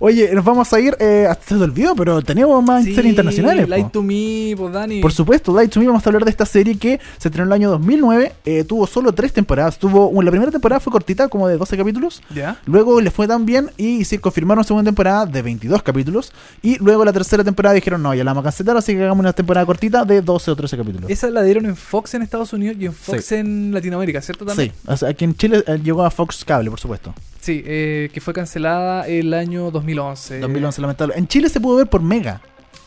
Oye, 0.00 0.34
nos 0.34 0.44
vamos 0.44 0.72
a 0.72 0.80
ir, 0.80 0.96
eh, 0.98 1.26
hasta 1.30 1.44
se 1.50 1.54
te 1.56 1.62
olvidó, 1.62 1.94
pero 1.94 2.22
tenemos 2.22 2.62
más 2.64 2.82
Sí, 2.84 2.92
series 2.94 3.10
internacionales. 3.12 3.68
Light 3.68 3.84
po. 3.86 3.90
to 3.92 4.02
Me, 4.02 4.54
pues 4.56 4.72
Dani. 4.72 5.00
Por 5.00 5.12
supuesto, 5.12 5.54
Light 5.54 5.70
to 5.72 5.78
Me, 5.80 5.86
vamos 5.86 6.04
a 6.04 6.08
hablar 6.08 6.24
de 6.24 6.30
esta 6.30 6.44
serie 6.44 6.76
que 6.76 6.98
se 7.18 7.28
estrenó 7.28 7.44
en 7.44 7.48
el 7.48 7.52
año 7.52 7.70
2009, 7.70 8.32
eh, 8.44 8.64
tuvo 8.64 8.86
solo 8.86 9.12
tres 9.12 9.32
temporadas, 9.32 9.78
tuvo, 9.78 10.10
la 10.22 10.30
primera 10.30 10.50
temporada 10.50 10.80
fue 10.80 10.92
cortita, 10.92 11.28
como 11.28 11.46
de 11.46 11.56
12 11.56 11.76
capítulos, 11.76 12.20
¿Ya? 12.34 12.58
luego 12.66 13.00
le 13.00 13.10
fue 13.12 13.28
tan 13.28 13.46
bien 13.46 13.70
y 13.76 14.04
se 14.04 14.18
confirmaron 14.18 14.64
segunda 14.64 14.88
temporada 14.88 15.26
de 15.26 15.40
22 15.42 15.82
capítulos, 15.82 16.32
y 16.62 16.78
luego 16.78 17.04
la 17.04 17.12
tercera 17.12 17.44
temporada 17.44 17.74
dijeron, 17.74 18.02
no, 18.02 18.12
ya 18.14 18.24
la 18.24 18.32
vamos 18.32 18.42
a 18.42 18.50
cancelar, 18.50 18.76
así 18.76 18.94
que 18.94 19.02
hagamos 19.02 19.20
una 19.20 19.32
temporada 19.32 19.64
cortita 19.66 20.04
de 20.04 20.20
12 20.20 20.50
o 20.50 20.56
13 20.56 20.76
capítulos. 20.78 21.10
Esa 21.10 21.30
la 21.30 21.42
dieron 21.42 21.66
en 21.66 21.76
Fox 21.76 22.14
en 22.14 22.22
Estados 22.22 22.52
Unidos 22.52 22.76
y 22.80 22.86
en 22.86 22.92
Fox 22.92 23.24
Sí. 23.26 23.36
en 23.36 23.72
Latinoamérica, 23.72 24.20
¿cierto? 24.20 24.44
También? 24.44 24.70
Sí, 24.70 24.76
o 24.86 24.96
sea, 24.96 25.10
aquí 25.10 25.24
en 25.24 25.36
Chile 25.36 25.62
eh, 25.66 25.78
llegó 25.82 26.02
a 26.04 26.10
Fox 26.10 26.23
Cable, 26.46 26.70
por 26.70 26.80
supuesto. 26.80 27.14
Sí, 27.40 27.62
eh, 27.66 28.10
que 28.12 28.20
fue 28.20 28.32
cancelada 28.32 29.06
el 29.06 29.34
año 29.34 29.70
2011. 29.70 30.40
2011, 30.40 30.80
lamentable. 30.80 31.14
En 31.16 31.28
Chile 31.28 31.48
se 31.48 31.60
pudo 31.60 31.76
ver 31.76 31.86
por 31.88 32.02
Mega. 32.02 32.40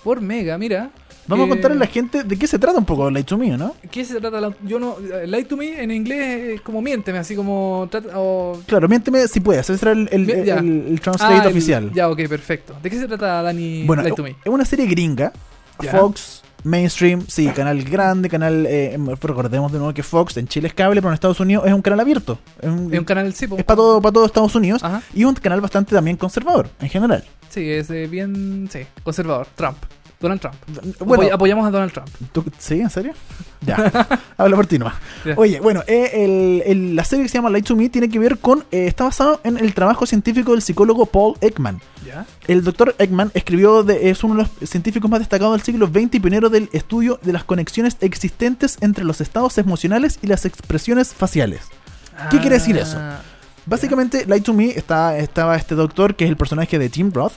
Por 0.04 0.22
Mega, 0.22 0.58
mira. 0.58 0.90
Vamos 1.30 1.44
a 1.44 1.48
Eh, 1.48 1.50
contarle 1.50 1.76
a 1.76 1.80
la 1.82 1.88
gente 1.88 2.24
de 2.24 2.38
qué 2.40 2.48
se 2.48 2.58
trata 2.58 2.80
un 2.80 2.86
poco 2.86 3.12
Light 3.12 3.28
to 3.28 3.38
Me, 3.38 3.50
¿no? 3.58 3.76
¿Qué 3.92 4.06
se 4.06 4.18
trata? 4.22 4.40
la- 4.40 4.56
Yo 4.64 4.80
no. 4.80 4.96
Lie 5.26 5.44
to 5.44 5.58
me 5.58 5.84
en 5.84 5.92
inglés 5.92 6.56
es 6.56 6.62
como 6.62 6.82
miénteme, 6.82 7.18
así 7.20 7.36
como. 7.36 7.86
trata- 7.92 8.18
o- 8.18 8.62
Claro, 8.66 8.88
miénteme 8.88 9.28
si 9.28 9.42
puedes. 9.42 9.70
Ese 9.70 9.84
era 9.84 9.92
el, 9.92 10.08
el, 10.10 11.00
translate 11.02 11.46
Ah, 11.46 11.50
oficial. 11.50 11.92
Ya, 11.94 12.10
ok, 12.10 12.28
perfecto. 12.30 12.76
¿De 12.82 12.90
qué 12.90 12.98
se 12.98 13.08
trata, 13.08 13.42
Dani? 13.42 13.84
bueno, 13.86 14.04
es 14.06 14.16
to 14.16 14.24
me. 14.24 14.32
es 14.32 14.48
una 14.48 14.64
serie 14.64 14.86
gringa. 14.88 15.34
Ya. 15.82 15.92
Fox, 15.92 16.44
mainstream, 16.64 17.24
sí, 17.28 17.48
canal 17.48 17.84
grande, 17.84 18.30
canal. 18.30 18.66
eh, 18.66 18.94
em, 18.94 19.08
recordemos 19.08 19.72
de 19.72 19.78
nuevo 19.78 19.94
que 19.94 20.04
Fox 20.04 20.38
en 20.38 20.48
Chile 20.48 20.68
es 20.68 20.74
cable, 20.74 21.02
pero 21.02 21.10
en 21.10 21.14
Estados 21.14 21.40
Unidos 21.40 21.66
es 21.68 21.74
un 21.74 21.82
canal 21.82 22.00
abierto. 22.00 22.40
Es, 22.62 22.70
un- 22.70 22.94
Es 22.94 23.00
un 23.00 23.06
canal, 23.06 23.34
sí, 23.34 23.46
es 23.58 23.64
para 23.64 23.78
todo, 23.78 24.02
para 24.02 24.14
todo 24.14 24.26
Estados 24.26 24.56
Unidos. 24.56 24.84
Ajá. 24.84 25.02
Y 25.14 25.24
un 25.24 25.34
canal 25.36 25.62
bastante 25.62 25.96
también 25.96 26.18
conservador, 26.18 26.70
en 26.80 26.90
general. 26.90 27.24
Sí, 27.50 27.70
es 27.72 27.90
eh, 27.90 28.08
bien. 28.08 28.70
Sí, 28.72 28.80
conservador. 29.04 29.48
Trump. 29.56 29.78
Donald 30.20 30.42
Trump. 30.42 30.56
Bueno, 31.00 31.24
Apoy- 31.24 31.32
apoyamos 31.34 31.68
a 31.68 31.72
Donald 31.72 31.92
Trump. 31.94 32.08
¿tú- 32.32 32.44
¿sí? 32.58 32.80
¿En 32.82 32.90
serio? 32.90 33.14
Ya. 33.62 33.76
Habla 34.38 34.56
por 34.56 34.68
ti 34.68 34.78
nomás. 34.78 34.94
Ya. 35.26 35.34
Oye, 35.36 35.60
bueno, 35.60 35.82
eh, 35.88 36.12
el- 36.14 36.62
el- 36.66 36.96
la 36.96 37.04
serie 37.04 37.24
que 37.26 37.30
se 37.30 37.40
llama 37.40 37.50
Light 37.50 37.66
to 37.66 37.76
Me 37.76 37.90
tiene 37.90 38.08
que 38.08 38.20
ver 38.20 38.38
con. 38.38 38.64
eh, 38.72 38.86
está 38.86 39.04
basado 39.06 39.42
en 39.44 39.58
el 39.58 39.74
trabajo 39.74 40.06
científico 40.06 40.52
del 40.52 40.62
psicólogo 40.62 41.08
Paul 41.08 41.36
Ekman. 41.42 41.82
¿Ya? 42.06 42.26
El 42.48 42.64
doctor 42.64 42.94
Ekman 43.00 43.32
escribió, 43.34 43.82
de- 43.84 44.12
es 44.12 44.24
uno 44.24 44.36
de 44.36 44.44
los 44.62 44.70
científicos 44.70 45.10
más 45.10 45.20
destacados 45.20 45.54
del 45.56 45.64
siglo 45.64 45.88
XX 45.88 46.16
y 46.16 46.20
pionero 46.20 46.50
del 46.50 46.70
estudio 46.72 47.20
de 47.24 47.34
las 47.34 47.44
conexiones 47.46 47.98
existentes 48.02 48.78
entre 48.82 49.04
los 49.06 49.22
estados 49.22 49.58
emocionales 49.58 50.20
y 50.22 50.28
las 50.28 50.46
expresiones 50.46 51.14
faciales. 51.16 51.62
¿Qué 52.30 52.40
quiere 52.40 52.58
decir 52.58 52.78
eso? 52.78 52.98
Ah, 53.00 53.20
Básicamente, 53.66 54.26
Light 54.28 54.44
to 54.46 54.54
Me 54.54 54.70
está, 54.70 55.18
estaba 55.18 55.56
este 55.58 55.76
doctor 55.76 56.16
que 56.16 56.24
es 56.26 56.30
el 56.30 56.38
personaje 56.38 56.80
de 56.80 56.90
Tim 56.90 57.12
Roth, 57.12 57.34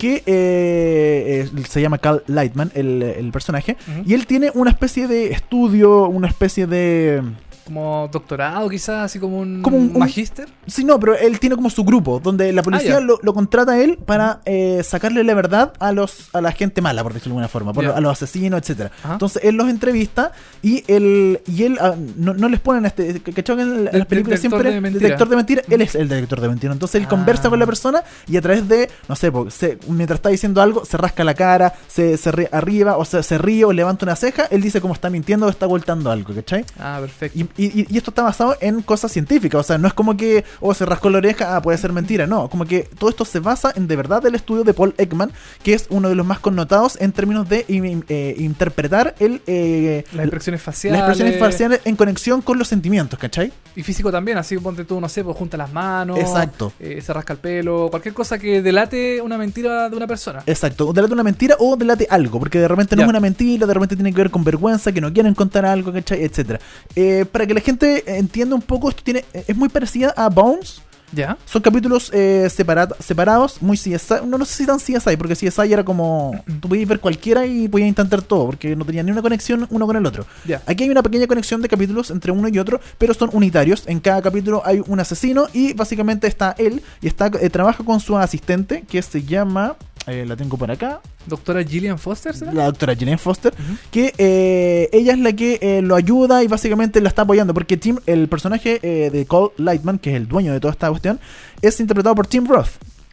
que 0.00 0.22
eh, 0.24 1.46
eh, 1.54 1.62
se 1.68 1.82
llama 1.82 1.98
Cal 1.98 2.24
Lightman, 2.26 2.72
el, 2.74 3.02
el 3.02 3.30
personaje, 3.30 3.76
y 4.06 4.14
él 4.14 4.26
tiene 4.26 4.50
una 4.54 4.70
especie 4.70 5.06
de 5.06 5.30
estudio, 5.30 6.08
una 6.08 6.26
especie 6.26 6.66
de... 6.66 7.22
Como 7.70 8.08
doctorado, 8.10 8.68
quizás, 8.68 9.04
así 9.04 9.20
como 9.20 9.38
un, 9.38 9.62
Como 9.62 9.76
un- 9.76 9.90
un- 9.94 9.98
magíster. 10.00 10.48
Sí, 10.66 10.82
no, 10.82 10.98
pero 10.98 11.14
él 11.16 11.38
tiene 11.38 11.54
como 11.54 11.70
su 11.70 11.84
grupo, 11.84 12.18
donde 12.18 12.52
la 12.52 12.64
policía 12.64 12.96
Ah, 12.96 12.98
ya. 12.98 13.00
lo, 13.00 13.20
lo 13.22 13.32
contrata 13.32 13.72
a 13.72 13.80
él 13.80 13.96
para 14.04 14.40
eh, 14.44 14.82
sacarle 14.82 15.22
la 15.22 15.34
verdad 15.34 15.72
a 15.78 15.92
los 15.92 16.34
a 16.34 16.40
la 16.40 16.50
gente 16.50 16.82
mala, 16.82 17.04
por 17.04 17.12
decirlo 17.14 17.34
de 17.34 17.42
alguna 17.42 17.48
forma, 17.48 17.72
por- 17.72 17.84
a 17.86 18.00
los 18.00 18.10
asesinos, 18.12 18.60
etcétera. 18.60 18.90
Ajá. 19.04 19.12
Entonces 19.12 19.44
él 19.44 19.54
los 19.54 19.68
entrevista 19.68 20.32
y 20.62 20.82
él 20.92 21.40
y 21.46 21.62
él 21.62 21.78
ah, 21.80 21.94
no, 22.16 22.34
no 22.34 22.48
les 22.48 22.58
ponen 22.58 22.86
este 22.86 23.20
que 23.20 23.44
en, 23.52 23.84
las 23.84 24.06
películas 24.06 24.40
siempre 24.40 24.80
mentira. 24.80 25.02
detector 25.04 25.28
de 25.28 25.36
mentira, 25.36 25.62
él 25.70 25.80
es 25.80 25.94
el 25.94 26.08
detector 26.08 26.40
de 26.40 26.48
mentira. 26.48 26.72
Entonces 26.72 26.96
él 26.96 27.04
Ah. 27.06 27.08
conversa 27.08 27.48
con 27.50 27.58
la 27.60 27.66
persona 27.66 28.02
y 28.28 28.36
a 28.36 28.40
través 28.40 28.66
de 28.68 28.90
no 29.08 29.14
sé, 29.14 29.30
se- 29.50 29.78
mientras 29.88 30.18
está 30.18 30.28
diciendo 30.30 30.60
algo, 30.60 30.84
se 30.84 30.96
rasca 30.96 31.22
la 31.22 31.34
cara, 31.34 31.74
se, 31.86 32.16
se 32.16 32.32
ríe 32.32 32.48
arriba 32.50 32.96
o 32.96 33.04
se, 33.04 33.22
se 33.22 33.38
ríe 33.38 33.64
o 33.64 33.72
levanta 33.72 34.04
una 34.04 34.16
ceja, 34.16 34.46
él 34.50 34.60
dice 34.60 34.80
cómo 34.80 34.92
está 34.94 35.08
mintiendo 35.08 35.46
o 35.46 35.50
está 35.50 35.66
ocultando 35.66 36.10
algo, 36.10 36.34
¿cachai? 36.34 36.64
Ah, 36.78 36.98
perfecto. 37.00 37.38
Y, 37.38 37.48
y- 37.66 37.86
y 37.90 37.96
esto 37.98 38.10
está 38.10 38.22
basado 38.22 38.56
en 38.60 38.82
cosas 38.82 39.12
científicas, 39.12 39.60
o 39.60 39.62
sea, 39.64 39.78
no 39.78 39.88
es 39.88 39.94
como 39.94 40.16
que, 40.16 40.44
oh, 40.60 40.72
se 40.74 40.86
rascó 40.86 41.10
la 41.10 41.18
oreja, 41.18 41.56
ah, 41.56 41.62
puede 41.62 41.78
ser 41.78 41.92
mentira, 41.92 42.26
no, 42.26 42.48
como 42.48 42.64
que 42.64 42.88
todo 42.98 43.10
esto 43.10 43.24
se 43.24 43.40
basa 43.40 43.72
en 43.74 43.86
de 43.86 43.96
verdad 43.96 44.24
el 44.26 44.34
estudio 44.34 44.64
de 44.64 44.72
Paul 44.74 44.94
Ekman, 44.98 45.32
que 45.62 45.74
es 45.74 45.86
uno 45.90 46.08
de 46.08 46.14
los 46.14 46.26
más 46.26 46.38
connotados 46.38 46.96
en 47.00 47.12
términos 47.12 47.48
de 47.48 47.64
eh, 47.68 48.34
interpretar 48.38 49.14
el, 49.18 49.42
eh, 49.46 50.04
Las 50.12 50.24
expresiones 50.26 50.62
faciales. 50.62 51.00
las 51.00 51.08
expresiones 51.10 51.38
faciales 51.40 51.80
en 51.84 51.96
conexión 51.96 52.42
con 52.42 52.58
los 52.58 52.68
sentimientos, 52.68 53.18
¿cachai? 53.18 53.52
Y 53.76 53.82
físico 53.82 54.10
también, 54.10 54.38
así 54.38 54.56
ponte 54.58 54.84
tú, 54.84 55.00
no 55.00 55.08
sé, 55.08 55.22
pues 55.24 55.36
junta 55.36 55.56
las 55.56 55.72
manos. 55.72 56.18
Exacto. 56.18 56.72
eh, 56.80 57.00
se 57.00 57.12
rasca 57.12 57.32
el 57.34 57.38
pelo. 57.38 57.88
Cualquier 57.90 58.14
cosa 58.14 58.38
que 58.38 58.62
delate 58.62 59.20
una 59.20 59.38
mentira 59.38 59.88
de 59.88 59.96
una 59.96 60.06
persona. 60.06 60.42
Exacto, 60.46 60.92
delate 60.92 61.12
una 61.12 61.22
mentira 61.22 61.56
o 61.58 61.76
delate 61.76 62.06
algo, 62.10 62.38
porque 62.38 62.58
de 62.58 62.68
repente 62.68 62.96
no 62.96 63.00
Ya. 63.00 63.06
es 63.06 63.10
una 63.10 63.20
mentira, 63.20 63.66
de 63.66 63.74
repente 63.74 63.94
tiene 63.96 64.10
que 64.12 64.18
ver 64.18 64.30
con 64.30 64.44
vergüenza, 64.44 64.92
que 64.92 65.00
no 65.00 65.12
quieren 65.12 65.34
contar 65.34 65.64
algo, 65.64 65.92
¿cachai? 65.92 66.24
Etcétera. 66.24 66.60
Eh, 66.96 67.24
para 67.30 67.46
que 67.50 67.54
la 67.54 67.60
gente 67.60 68.04
entienda 68.18 68.54
un 68.54 68.62
poco, 68.62 68.88
esto 68.88 69.02
tiene 69.02 69.24
es 69.32 69.56
muy 69.56 69.68
parecida 69.68 70.14
a 70.16 70.28
Bones, 70.28 70.82
¿Ya? 71.12 71.36
Son 71.44 71.60
capítulos 71.60 72.08
eh, 72.14 72.48
separa- 72.48 72.94
separados, 73.00 73.60
muy 73.60 73.76
CSI. 73.76 74.24
No, 74.28 74.38
no 74.38 74.44
sé 74.44 74.54
si 74.58 74.64
tan 74.66 74.78
CSI, 74.78 75.16
porque 75.16 75.34
CSI 75.34 75.72
era 75.72 75.84
como. 75.84 76.40
Tú 76.60 76.68
podías 76.68 76.86
ver 76.88 77.00
cualquiera 77.00 77.44
y 77.46 77.66
podías 77.66 77.88
intentar 77.88 78.22
todo, 78.22 78.46
porque 78.46 78.76
no 78.76 78.84
tenía 78.84 79.02
ni 79.02 79.10
una 79.10 79.20
conexión 79.20 79.66
uno 79.70 79.86
con 79.88 79.96
el 79.96 80.06
otro. 80.06 80.24
Ya. 80.46 80.62
Aquí 80.66 80.84
hay 80.84 80.90
una 80.90 81.02
pequeña 81.02 81.26
conexión 81.26 81.60
de 81.62 81.68
capítulos 81.68 82.12
entre 82.12 82.30
uno 82.30 82.46
y 82.46 82.56
otro, 82.60 82.80
pero 82.96 83.12
son 83.12 83.28
unitarios. 83.32 83.82
En 83.88 83.98
cada 83.98 84.22
capítulo 84.22 84.62
hay 84.64 84.82
un 84.86 85.00
asesino 85.00 85.48
y 85.52 85.72
básicamente 85.72 86.28
está 86.28 86.54
él 86.58 86.80
y 87.02 87.08
está 87.08 87.28
eh, 87.40 87.50
trabaja 87.50 87.82
con 87.82 87.98
su 87.98 88.16
asistente 88.16 88.84
que 88.88 89.02
se 89.02 89.24
llama. 89.24 89.74
Eh, 90.06 90.24
la 90.26 90.36
tengo 90.36 90.56
por 90.56 90.70
acá. 90.70 91.00
Doctora 91.26 91.62
Gillian 91.62 91.98
Foster, 91.98 92.34
¿será? 92.34 92.52
La 92.52 92.64
doctora 92.64 92.94
Jane 92.98 93.18
Foster, 93.18 93.52
que 93.90 94.12
eh, 94.18 94.88
ella 94.92 95.12
es 95.12 95.18
la 95.18 95.32
que 95.34 95.58
eh, 95.60 95.82
lo 95.82 95.94
ayuda 95.94 96.42
y 96.42 96.48
básicamente 96.48 97.00
la 97.00 97.08
está 97.08 97.22
apoyando, 97.22 97.52
porque 97.54 97.76
Tim, 97.76 97.98
el 98.06 98.28
personaje 98.28 98.80
eh, 98.82 99.10
de 99.10 99.26
Cole 99.26 99.52
Lightman, 99.58 99.98
que 99.98 100.10
es 100.10 100.16
el 100.16 100.26
dueño 100.28 100.52
de 100.52 100.60
toda 100.60 100.72
esta 100.72 100.88
cuestión, 100.88 101.20
es 101.62 101.78
interpretado 101.80 102.14
por 102.14 102.26
Tim 102.26 102.46
Roth. 102.46 102.68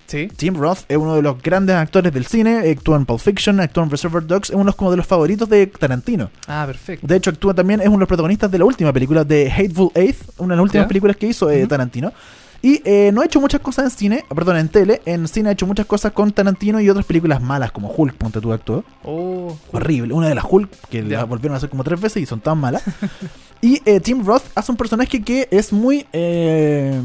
Sí. 0.08 0.30
Tim 0.38 0.56
Roth 0.56 0.80
es 0.88 0.96
uno 0.96 1.16
de 1.16 1.22
los 1.22 1.42
grandes 1.42 1.76
actores 1.76 2.14
del 2.14 2.26
cine, 2.26 2.60
actúa 2.72 2.96
en 2.96 3.06
Pulp 3.06 3.20
Fiction, 3.20 3.60
actúa 3.60 3.84
en 3.84 3.90
Reservoir 3.90 4.26
Dogs, 4.26 4.52
es 4.52 4.56
uno 4.56 4.72
como 4.72 4.90
de 4.90 4.96
los 4.96 5.06
favoritos 5.06 5.50
de 5.50 5.68
Tarantino. 5.68 6.32
Ah, 6.48 6.64
perfecto. 6.66 7.06
De 7.06 7.18
hecho, 7.18 7.30
actúa 7.30 7.54
también, 7.54 7.82
es 7.82 7.88
uno 7.88 7.98
de 7.98 8.02
los 8.02 8.08
protagonistas 8.08 8.50
de 8.50 8.58
la 8.58 8.64
última 8.64 8.94
película 8.94 9.26
de 9.26 9.52
Hateful 9.52 9.92
Eighth, 9.94 10.22
una 10.38 10.54
de 10.54 10.58
las 10.58 10.64
últimas 10.64 10.86
¿Ya? 10.86 10.88
películas 10.88 11.18
que 11.18 11.28
hizo 11.28 11.52
eh, 11.52 11.60
Ujú. 11.60 11.68
Tarantino. 11.68 12.14
Y 12.62 12.82
eh, 12.86 13.12
no 13.14 13.22
ha 13.22 13.26
hecho 13.26 13.40
muchas 13.40 13.62
cosas 13.62 13.86
en 13.86 13.92
cine, 13.92 14.26
perdón, 14.34 14.58
en 14.58 14.70
tele. 14.70 15.02
En 15.06 15.28
cine 15.28 15.50
ha 15.50 15.52
hecho 15.52 15.68
muchas 15.68 15.86
cosas 15.86 16.12
con 16.12 16.32
Tarantino 16.32 16.80
y 16.82 16.90
otras 16.90 17.06
películas 17.06 17.42
malas, 17.42 17.72
como 17.72 17.90
Hulk, 17.96 18.16
ponte 18.16 18.42
tú 18.42 18.52
actuó. 18.52 18.84
Oh, 19.04 19.56
Horrible. 19.72 20.14
Una 20.14 20.28
de 20.30 20.36
las 20.36 20.46
Hulk, 20.50 20.70
que 20.90 21.04
Ya. 21.04 21.18
la 21.20 21.24
volvieron 21.26 21.54
a 21.54 21.58
hacer 21.58 21.70
como 21.70 21.84
tres 21.84 22.02
veces 22.02 22.24
y 22.24 22.26
son 22.26 22.40
tan 22.40 22.58
malas. 22.58 22.82
y 23.62 23.80
eh, 23.86 24.00
Tim 24.00 24.26
Roth 24.26 24.44
hace 24.56 24.72
un 24.72 24.78
personaje 24.78 25.22
que 25.22 25.48
es 25.52 25.72
muy. 25.72 26.06
eh, 26.14 27.00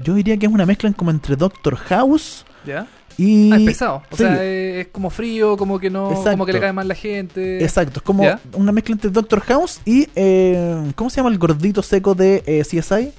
yo 0.00 0.14
diría 0.14 0.36
que 0.36 0.46
es 0.46 0.52
una 0.52 0.66
mezcla 0.66 0.90
como 0.92 1.10
entre 1.10 1.36
Doctor 1.36 1.76
House 1.76 2.44
¿ya? 2.66 2.86
y. 3.16 3.52
Ah, 3.52 3.56
es 3.56 3.62
pesado. 3.62 4.02
O 4.10 4.16
Sí. 4.16 4.22
sea, 4.24 4.42
es, 4.44 4.86
es 4.86 4.88
como 4.88 5.10
frío, 5.10 5.56
como 5.56 5.78
que 5.78 5.90
no. 5.90 6.08
Exacto. 6.10 6.30
Como 6.32 6.46
que 6.46 6.52
le 6.54 6.60
cae 6.60 6.72
mal 6.72 6.88
la 6.88 6.94
gente. 6.96 7.62
Exacto, 7.62 8.00
es 8.00 8.02
como 8.02 8.24
¿Ya? 8.24 8.40
una 8.54 8.72
mezcla 8.72 8.94
entre 8.94 9.10
Doctor 9.10 9.40
House 9.42 9.80
y. 9.84 10.08
eh, 10.16 10.90
¿Cómo 10.96 11.10
se 11.10 11.16
llama 11.18 11.28
el 11.30 11.38
gordito 11.38 11.82
seco 11.82 12.14
de 12.14 12.42
eh, 12.46 12.62
CSI? 12.62 13.12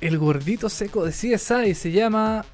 El 0.00 0.18
gordito 0.18 0.68
seco 0.68 1.04
de 1.04 1.12
CSI 1.12 1.74
se 1.74 1.90
llama. 1.92 2.44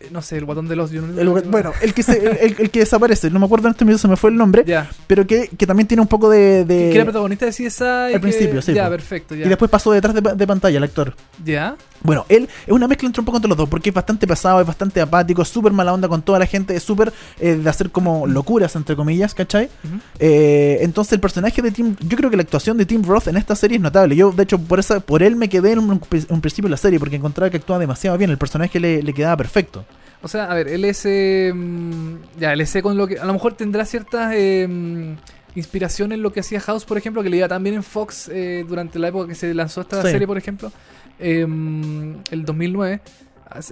eh, 0.00 0.08
No 0.10 0.20
sé, 0.22 0.36
el 0.36 0.44
guatón 0.44 0.68
de 0.68 0.76
los. 0.76 0.92
El- 0.92 1.28
bueno, 1.46 1.72
el 1.80 1.94
que, 1.94 2.02
se- 2.02 2.44
el, 2.44 2.56
el 2.58 2.70
que 2.70 2.80
desaparece, 2.80 3.30
no 3.30 3.38
me 3.38 3.46
acuerdo 3.46 3.68
en 3.68 3.72
este 3.72 3.84
minuto, 3.84 4.02
se 4.02 4.08
me 4.08 4.16
fue 4.16 4.30
el 4.30 4.36
nombre, 4.36 4.64
Ya. 4.66 4.90
pero 5.06 5.26
que, 5.26 5.48
que 5.48 5.66
también 5.66 5.86
tiene 5.86 6.02
un 6.02 6.08
poco 6.08 6.28
de. 6.28 6.64
de- 6.64 6.90
que 6.90 6.96
era 6.96 7.04
protagonista 7.04 7.46
de 7.46 7.52
CSI. 7.52 8.14
Al 8.14 8.20
principio, 8.20 8.60
sí, 8.60 8.74
Ya, 8.74 8.88
perfecto. 8.90 9.34
Ya. 9.34 9.46
y 9.46 9.48
después 9.48 9.70
pasó 9.70 9.92
detrás 9.92 10.14
de, 10.14 10.20
de 10.20 10.46
pantalla 10.46 10.76
el 10.78 10.84
actor. 10.84 11.14
Ya. 11.42 11.76
Bueno, 12.04 12.26
él 12.28 12.48
es 12.66 12.72
una 12.72 12.86
mezcla 12.86 13.06
entre 13.06 13.20
un 13.22 13.24
poco 13.24 13.38
entre 13.38 13.48
los 13.48 13.56
dos, 13.56 13.68
porque 13.68 13.88
es 13.88 13.94
bastante 13.94 14.26
pesado, 14.26 14.60
es 14.60 14.66
bastante 14.66 15.00
apático, 15.00 15.40
es 15.42 15.48
súper 15.48 15.72
mala 15.72 15.92
onda 15.94 16.06
con 16.06 16.20
toda 16.20 16.38
la 16.38 16.44
gente, 16.46 16.76
es 16.76 16.82
súper 16.82 17.12
eh, 17.40 17.54
de 17.54 17.70
hacer 17.70 17.90
como 17.90 18.26
locuras, 18.26 18.76
entre 18.76 18.94
comillas, 18.94 19.32
¿cachai? 19.34 19.70
Eh, 20.18 20.78
entonces 20.82 21.14
el 21.14 21.20
personaje 21.20 21.62
de 21.62 21.70
Tim, 21.70 21.96
yo 22.06 22.16
creo 22.16 22.28
que 22.30 22.36
la 22.36 22.42
actuación 22.42 22.76
de 22.76 22.84
Tim 22.86 23.02
Roth 23.02 23.26
en 23.28 23.38
esta 23.38 23.56
serie 23.56 23.76
es 23.78 23.82
notable. 23.82 24.14
Yo, 24.16 24.32
de 24.32 24.42
hecho, 24.42 24.58
por 24.58 24.78
esa, 24.80 25.00
por 25.00 25.22
él 25.22 25.34
me 25.34 25.48
quedé 25.48 25.72
en 25.72 25.78
un, 25.78 25.90
un 25.92 26.40
principio 26.42 26.64
de 26.68 26.72
la 26.72 26.76
serie, 26.76 26.98
porque 26.98 27.16
encontraba 27.16 27.48
que 27.50 27.56
actuaba 27.56 27.78
demasiado 27.80 28.18
bien, 28.18 28.30
el 28.30 28.38
personaje 28.38 28.78
le, 28.78 29.02
le 29.02 29.12
quedaba 29.14 29.36
perfecto. 29.38 29.84
O 30.20 30.28
sea, 30.28 30.50
a 30.50 30.54
ver, 30.54 30.68
él 30.68 30.84
es. 30.84 31.02
eh, 31.06 31.52
ya, 32.38 32.52
él 32.52 32.60
es 32.60 32.76
con 32.82 32.96
lo 32.96 33.06
que. 33.06 33.18
A 33.18 33.24
lo 33.24 33.32
mejor 33.32 33.54
tendrá 33.54 33.84
ciertas. 33.84 34.32
mm, 34.68 35.12
inspiración 35.56 36.10
en 36.12 36.20
lo 36.20 36.32
que 36.32 36.40
hacía 36.40 36.60
House, 36.60 36.84
por 36.84 36.98
ejemplo, 36.98 37.22
que 37.22 37.30
le 37.30 37.36
iba 37.36 37.46
también 37.46 37.76
en 37.76 37.84
Fox 37.84 38.28
eh, 38.32 38.64
durante 38.68 38.98
la 38.98 39.08
época 39.08 39.28
que 39.28 39.34
se 39.36 39.54
lanzó 39.54 39.82
esta 39.82 40.02
Sí. 40.02 40.10
serie, 40.10 40.26
por 40.26 40.36
ejemplo, 40.36 40.72
eh, 41.18 41.46
mm, 41.46 42.14
el 42.30 42.44
2009. 42.44 43.00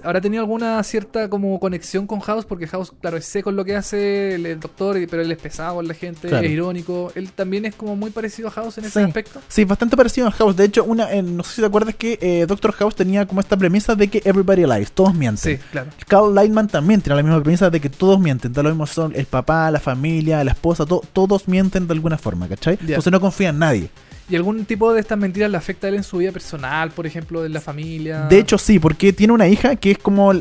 ¿Habrá 0.03 0.21
tenido 0.21 0.41
alguna 0.43 0.81
cierta 0.83 1.29
como 1.29 1.59
conexión 1.59 2.07
con 2.07 2.21
House? 2.21 2.45
Porque 2.45 2.67
House, 2.67 2.93
claro, 3.01 3.17
es 3.17 3.25
seco 3.25 3.49
en 3.49 3.57
lo 3.57 3.65
que 3.65 3.75
hace 3.75 4.35
el, 4.35 4.45
el 4.45 4.59
doctor, 4.59 4.95
pero 5.09 5.21
él 5.23 5.29
es 5.29 5.37
pesado 5.39 5.75
con 5.75 5.87
la 5.89 5.93
gente, 5.93 6.29
Claro. 6.29 6.45
es 6.45 6.51
irónico. 6.51 7.11
Él 7.15 7.31
también 7.33 7.65
es 7.65 7.75
como 7.75 7.97
muy 7.97 8.09
parecido 8.11 8.47
a 8.47 8.51
House 8.51 8.77
en 8.77 8.85
ese 8.85 8.99
Sí. 9.01 9.05
aspecto. 9.05 9.41
Sí, 9.49 9.65
bastante 9.65 9.97
parecido 9.97 10.27
a 10.27 10.31
House. 10.31 10.55
De 10.55 10.63
hecho, 10.63 10.85
una, 10.85 11.11
eh, 11.11 11.21
no 11.21 11.43
sé 11.43 11.55
si 11.55 11.61
te 11.61 11.67
acuerdas 11.67 11.95
que 11.95 12.17
eh, 12.21 12.45
Doctor 12.47 12.71
House 12.73 12.95
tenía 12.95 13.25
como 13.25 13.41
esta 13.41 13.57
premisa 13.57 13.93
de 13.95 14.07
que 14.07 14.21
everybody 14.23 14.65
lies, 14.65 14.91
todos 14.93 15.13
mienten. 15.15 15.57
Sí, 15.57 15.63
claro. 15.71 15.89
Carl 16.07 16.33
Lightman 16.33 16.67
también 16.69 17.01
tiene 17.01 17.17
la 17.17 17.23
misma 17.23 17.41
premisa 17.43 17.69
de 17.69 17.81
que 17.81 17.89
todos 17.89 18.21
mienten. 18.21 18.53
Da 18.53 18.63
lo 18.63 18.69
mismo 18.69 18.85
son 18.87 19.11
el 19.15 19.25
papá, 19.25 19.69
la 19.69 19.81
familia, 19.81 20.41
la 20.45 20.51
esposa, 20.51 20.85
to- 20.85 21.01
todos 21.11 21.47
mienten 21.49 21.87
de 21.87 21.93
alguna 21.93 22.17
forma, 22.17 22.47
¿cachai? 22.47 22.77
Ya. 22.77 22.83
Entonces 22.89 23.11
no 23.11 23.19
confía 23.19 23.49
en 23.49 23.59
nadie. 23.59 23.89
¿Y 24.29 24.35
algún 24.35 24.65
tipo 24.65 24.93
de 24.93 25.01
estas 25.01 25.17
mentiras 25.17 25.51
le 25.51 25.57
afecta 25.57 25.87
a 25.87 25.89
él 25.89 25.95
en 25.95 26.03
su 26.03 26.17
vida 26.17 26.31
personal, 26.31 26.91
por 26.91 27.05
ejemplo, 27.05 27.45
en 27.45 27.53
la 27.53 27.61
familia? 27.61 28.27
De 28.29 28.39
hecho, 28.39 28.57
sí, 28.57 28.79
porque 28.79 29.11
tiene 29.13 29.33
una 29.33 29.47
hija 29.47 29.75
que 29.75 29.91
es 29.91 29.97
como. 29.97 30.33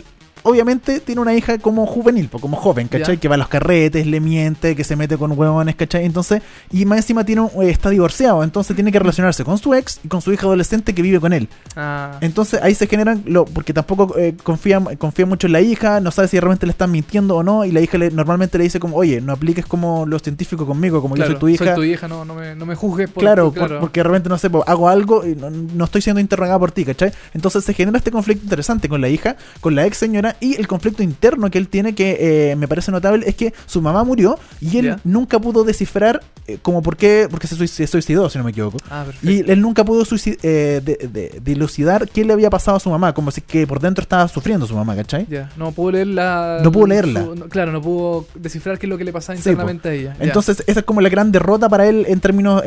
Obviamente 0.42 1.00
tiene 1.00 1.20
una 1.20 1.34
hija 1.34 1.58
como 1.58 1.86
juvenil, 1.86 2.28
como 2.28 2.56
joven, 2.56 2.88
¿cachai? 2.88 3.18
Que 3.18 3.28
va 3.28 3.34
a 3.36 3.38
los 3.38 3.48
carretes, 3.48 4.06
le 4.06 4.20
miente, 4.20 4.74
que 4.76 4.84
se 4.84 4.96
mete 4.96 5.16
con 5.16 5.32
huevones, 5.38 5.76
¿cachai? 5.76 6.04
Entonces, 6.04 6.42
y 6.70 6.84
más 6.84 6.98
encima 6.98 7.24
tiene 7.24 7.42
un- 7.42 7.62
eh, 7.62 7.70
está 7.70 7.90
divorciado, 7.90 8.42
entonces 8.42 8.74
tiene 8.74 8.90
que 8.92 8.98
relacionarse 8.98 9.44
con 9.44 9.58
su 9.58 9.74
ex 9.74 10.00
y 10.04 10.08
con 10.08 10.20
su 10.20 10.32
hija 10.32 10.46
adolescente 10.46 10.94
que 10.94 11.02
vive 11.02 11.20
con 11.20 11.32
él. 11.32 11.48
Ah, 11.76 12.18
Entonces 12.20 12.60
ahí 12.62 12.74
se 12.74 12.86
generan, 12.86 13.22
lo, 13.26 13.44
porque 13.44 13.72
tampoco 13.72 14.16
eh, 14.18 14.34
confía, 14.42 14.80
confía 14.98 15.26
mucho 15.26 15.46
en 15.46 15.52
la 15.52 15.60
hija, 15.60 16.00
no 16.00 16.10
sabe 16.10 16.28
si 16.28 16.38
realmente 16.40 16.66
le 16.66 16.72
están 16.72 16.90
mintiendo 16.90 17.36
o 17.36 17.42
no, 17.42 17.64
y 17.64 17.72
la 17.72 17.80
hija 17.80 17.98
le, 17.98 18.10
normalmente 18.10 18.58
le 18.58 18.64
dice 18.64 18.80
como, 18.80 18.96
oye, 18.96 19.20
no 19.20 19.32
apliques 19.32 19.66
como 19.66 20.06
los 20.06 20.22
científicos 20.22 20.66
conmigo, 20.66 21.00
como 21.02 21.14
claro, 21.14 21.30
yo 21.30 21.34
soy 21.34 21.40
tu 21.40 21.48
hija. 21.48 21.64
Soy 21.64 21.74
tu 21.74 21.82
hija, 21.84 22.08
no, 22.08 22.24
no, 22.24 22.34
me, 22.34 22.54
no 22.54 22.66
me 22.66 22.74
juzgues 22.74 23.08
por 23.10 23.22
Claro, 23.22 23.52
por- 23.52 23.80
porque 23.80 24.00
de 24.00 24.04
repente, 24.04 24.28
no 24.28 24.38
sé, 24.38 24.48
hago 24.66 24.88
algo 24.88 25.26
y 25.26 25.34
no, 25.36 25.50
no 25.50 25.84
estoy 25.84 26.02
siendo 26.02 26.20
interrogada 26.20 26.58
por 26.58 26.72
ti, 26.72 26.84
¿cachai? 26.84 27.12
Entonces 27.34 27.64
se 27.64 27.74
genera 27.74 27.98
este 27.98 28.10
conflicto 28.10 28.44
interesante 28.44 28.88
con 28.88 29.00
la 29.00 29.08
hija, 29.08 29.36
con 29.60 29.74
la 29.74 29.86
ex 29.86 29.98
señora 29.98 30.31
y 30.40 30.56
el 30.56 30.66
conflicto 30.68 31.02
interno 31.02 31.50
que 31.50 31.58
él 31.58 31.68
tiene 31.68 31.94
que 31.94 32.50
eh, 32.50 32.56
me 32.56 32.68
parece 32.68 32.90
notable 32.90 33.24
es 33.28 33.34
que 33.34 33.52
su 33.66 33.80
mamá 33.82 34.04
murió 34.04 34.38
y 34.60 34.78
él 34.78 34.96
nunca 35.04 35.38
pudo 35.38 35.64
descifrar 35.64 36.22
eh, 36.46 36.58
como 36.60 36.82
por 36.82 36.96
qué, 36.96 37.28
porque 37.30 37.46
se, 37.46 37.54
suic- 37.56 37.68
se 37.68 37.86
suicidó, 37.86 38.28
si 38.28 38.36
no 38.38 38.44
me 38.44 38.50
equivoco. 38.50 38.78
Ah. 38.90 39.04
Y 39.22 39.48
él 39.50 39.60
nunca 39.60 39.84
pudo 39.84 40.04
eh, 40.42 40.80
de- 40.84 41.08
de- 41.08 41.40
dilucidar 41.44 42.08
qué 42.08 42.24
le 42.24 42.32
había 42.32 42.50
pasado 42.50 42.76
a 42.76 42.80
su 42.80 42.90
mamá, 42.90 43.12
como 43.14 43.30
si 43.30 43.40
que 43.40 43.66
por 43.66 43.78
dentro 43.80 44.02
estaba 44.02 44.26
sufriendo 44.28 44.66
su 44.66 44.74
mamá, 44.74 44.96
¿cachai? 44.96 45.26
No 45.56 45.70
pudo 45.72 45.92
leerla. 45.92 46.60
No 46.62 46.72
pudo 46.72 46.86
leerla. 46.88 47.24
su- 47.24 47.34
no, 47.36 47.48
claro, 47.48 47.70
no 47.72 47.80
pudo 47.80 48.26
descifrar 48.34 48.78
qué 48.78 48.86
es 48.86 48.90
lo 48.90 48.98
que 48.98 49.04
le 49.04 49.12
pasaba 49.12 49.36
Sí, 49.38 49.48
internamente 49.48 49.88
a 49.88 49.92
ella. 49.92 50.16
Entonces, 50.18 50.62
esa 50.66 50.80
es 50.80 50.86
como 50.86 51.00
la 51.00 51.08
gran 51.08 51.30
derrota 51.30 51.68
para 51.68 51.86
él 51.88 52.04
en 52.08 52.20
términos 52.20 52.62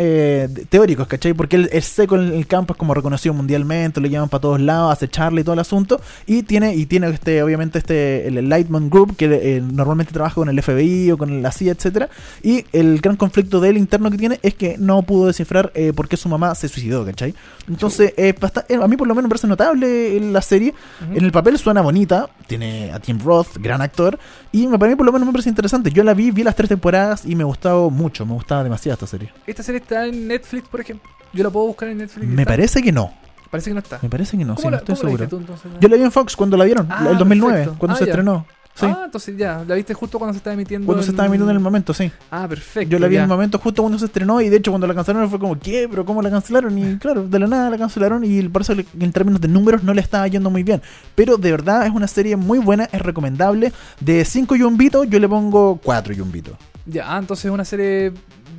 teóricos, 0.70 1.08
¿cachai? 1.08 1.34
Porque 1.34 1.58
él 1.58 1.70
es 1.72 1.86
seco 1.86 2.16
en 2.16 2.34
el 2.34 2.48
campo, 2.48 2.74
es 2.74 2.78
como 2.80 2.94
reconocido 2.94 3.34
mundialmente, 3.34 4.00
lo 4.00 4.08
llaman 4.08 4.30
para 4.30 4.42
todos 4.42 4.62
lados, 4.62 4.94
hace 4.94 5.08
charla 5.10 5.42
y 5.42 5.44
todo 5.44 5.54
el 5.54 5.60
asunto. 5.60 6.00
Y 6.26 6.44
tiene, 6.44 6.76
y 6.76 6.86
tiene 6.86 7.10
este, 7.10 7.44
obviamente, 7.44 7.55
este, 7.80 8.28
el 8.28 8.50
Lightman 8.50 8.90
Group, 8.90 9.16
que 9.16 9.26
eh, 9.26 9.62
normalmente 9.62 10.12
trabaja 10.14 10.36
con 10.36 10.50
el 10.50 10.62
FBI 10.62 11.12
o 11.12 11.18
con 11.18 11.42
la 11.42 11.52
CIA, 11.52 11.72
etcétera. 11.74 12.10
Y 12.44 12.66
el 12.74 13.00
gran 13.02 13.16
conflicto 13.16 13.60
de 13.60 13.70
él 13.70 13.78
interno 13.78 14.12
que 14.12 14.18
tiene 14.18 14.40
es 14.44 14.54
que 14.56 14.78
no 14.78 15.02
pudo 15.04 15.28
descifrar 15.28 15.72
eh, 15.76 15.94
por 15.94 16.08
qué 16.08 16.18
su 16.18 16.30
mamá 16.30 16.54
se 16.56 16.68
suicidó, 16.68 17.06
¿cachai? 17.06 17.34
Entonces, 17.68 18.14
es 18.18 18.36
basta- 18.40 18.66
eh, 18.70 18.78
a 18.82 18.88
mí 18.88 18.98
por 18.98 19.08
lo 19.08 19.16
menos 19.16 19.28
me 19.28 19.30
parece 19.30 19.48
notable 19.48 20.20
la 20.20 20.42
serie. 20.42 20.74
En 21.14 21.24
el 21.24 21.32
papel 21.32 21.58
suena 21.58 21.82
bonita, 21.82 22.30
tiene 22.48 22.92
a 22.92 23.00
Tim 23.00 23.20
Roth, 23.24 23.58
gran 23.58 23.82
actor, 23.82 24.20
y 24.52 24.68
para 24.68 24.88
mí 24.88 24.96
por 24.96 25.06
lo 25.06 25.12
menos 25.12 25.26
me 25.28 25.32
parece 25.32 25.50
interesante. 25.50 25.92
Yo 25.92 26.04
la 26.04 26.14
vi, 26.14 26.32
vi 26.32 26.44
las 26.44 26.56
tres 26.56 26.70
temporadas 26.70 27.26
y 27.26 27.36
me 27.36 27.44
gustaba 27.44 27.90
mucho, 27.90 28.26
me 28.26 28.34
gustaba 28.34 28.64
demasiado 28.64 28.94
esta 28.94 29.08
serie. 29.08 29.32
Esta 29.48 29.64
serie 29.64 29.82
está 29.82 30.06
en 30.06 30.28
Netflix, 30.28 30.68
por 30.68 30.82
ejemplo. 30.82 31.10
Yo 31.34 31.44
la 31.44 31.50
puedo 31.50 31.68
buscar 31.68 31.90
en 31.90 31.98
Netflix. 31.98 32.28
Me 32.28 32.44
¿Está? 32.44 32.52
parece 32.54 32.82
que 32.82 32.92
no, 32.92 33.12
Parece 33.56 33.70
que 33.70 33.74
no 33.74 33.80
está. 33.80 34.00
me 34.02 34.10
parece 34.10 34.38
que 34.38 34.46
no, 34.46 34.56
sí, 34.56 34.62
¿Cómo 34.64 34.72
no 34.72 34.78
estoy 34.78 34.96
seguro. 34.96 35.12
viste 35.12 35.28
tú 35.28 35.38
entonces? 35.38 35.72
Yo 35.80 35.88
la 35.90 35.96
vi 35.98 36.04
en 36.04 36.12
Fox 36.12 36.36
cuando 36.36 36.58
la 36.58 36.66
dieron, 36.66 36.88
Ah, 36.90 37.08
el 37.12 37.18
2009, 37.18 37.54
perfecto. 37.54 37.80
cuando 37.80 37.96
Ah, 37.96 37.98
se 37.98 38.06
ya. 38.06 38.12
estrenó. 38.12 38.46
Sí, 38.78 38.86
Ah, 38.86 39.04
entonces 39.06 39.38
ya, 39.38 39.64
la 39.66 39.74
viste 39.76 39.94
justo 39.94 40.20
cuando 40.20 40.34
se 40.34 40.40
estaba 40.40 40.54
emitiendo. 40.54 40.86
cuando 40.86 41.02
se 41.02 41.12
estaba 41.12 41.28
emitiendo 41.28 41.50
en 41.50 41.56
el 41.56 41.64
momento, 41.64 41.94
sí. 41.94 42.12
Ah, 42.30 42.46
perfecto. 42.46 42.90
Yo 42.92 43.00
la 43.00 43.08
vi 43.08 43.16
en 43.16 43.22
el 43.22 43.28
momento 43.30 43.58
justo 43.58 43.82
cuando 43.82 43.98
se 43.98 44.04
estrenó 44.04 44.42
y 44.42 44.50
de 44.50 44.58
hecho 44.58 44.70
cuando 44.72 44.86
la 44.86 44.94
cancelaron 44.94 45.30
fue 45.30 45.40
como, 45.40 45.58
¿qué? 45.58 45.88
¿Pero 45.90 46.04
cómo 46.06 46.22
la 46.22 46.30
cancelaron? 46.30 46.78
Y 46.78 46.98
claro, 47.00 47.26
de 47.26 47.40
la 47.40 47.48
nada 47.48 47.70
la 47.70 47.78
cancelaron 47.78 48.26
y 48.26 48.42
por 48.50 48.64
eso 48.64 48.76
le- 48.76 48.86
en 49.00 49.14
términos 49.14 49.40
de 49.40 49.48
números 49.48 49.82
no 49.84 49.94
le 49.94 50.02
estaba 50.02 50.28
yendo 50.28 50.50
muy 50.50 50.64
bien. 50.64 50.82
Pero 51.16 51.38
de 51.38 51.52
verdad 51.52 51.86
es 51.88 51.94
una 51.94 52.08
serie 52.10 52.36
muy 52.36 52.60
buena, 52.60 52.90
es 52.92 53.02
recomendable. 53.02 53.72
De 54.02 54.26
5 54.26 54.58
yumbitos 54.58 55.10
yo 55.10 55.20
le 55.22 55.30
pongo 55.30 55.80
4 55.82 56.14
yumbitos. 56.14 56.56
Ya, 56.86 57.16
ah, 57.16 57.18
entonces 57.18 57.46
es 57.46 57.52
una 57.52 57.64
serie 57.66 58.12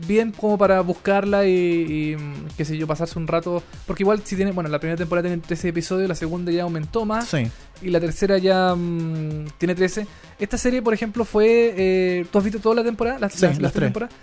bien 0.06 0.32
como 0.32 0.58
para 0.58 0.80
buscarla 0.80 1.46
y, 1.46 1.50
y, 1.52 2.16
mm, 2.16 2.48
qué 2.56 2.64
sé 2.64 2.76
yo, 2.76 2.86
pasarse 2.86 3.18
un 3.18 3.26
rato. 3.26 3.62
Porque 3.86 4.02
igual 4.02 4.20
si 4.24 4.36
tiene, 4.36 4.52
bueno, 4.52 4.68
la 4.70 4.78
primera 4.78 4.96
temporada 4.96 5.28
tiene 5.28 5.42
13 5.42 5.68
episodios, 5.68 6.08
la 6.08 6.14
segunda 6.14 6.50
ya 6.52 6.62
aumentó 6.64 7.04
más 7.04 7.28
Sí. 7.28 7.48
y 7.82 7.90
la 7.90 8.00
tercera 8.00 8.38
ya 8.38 8.74
mm, 8.74 9.46
tiene 9.58 9.74
13. 9.74 10.06
Esta 10.38 10.58
serie, 10.58 10.82
por 10.82 10.92
ejemplo, 10.94 11.24
fue... 11.24 11.74
Eh, 11.76 12.26
¿Tú 12.30 12.38
has 12.38 12.44
visto 12.44 12.58
toda 12.60 12.74
la 12.76 12.84
temporada? 12.84 13.18
Las, 13.18 13.32
Sí, 13.34 13.46
las- 13.46 13.60
las 13.60 13.72
tres. 13.72 13.86
temporadas? 13.86 14.14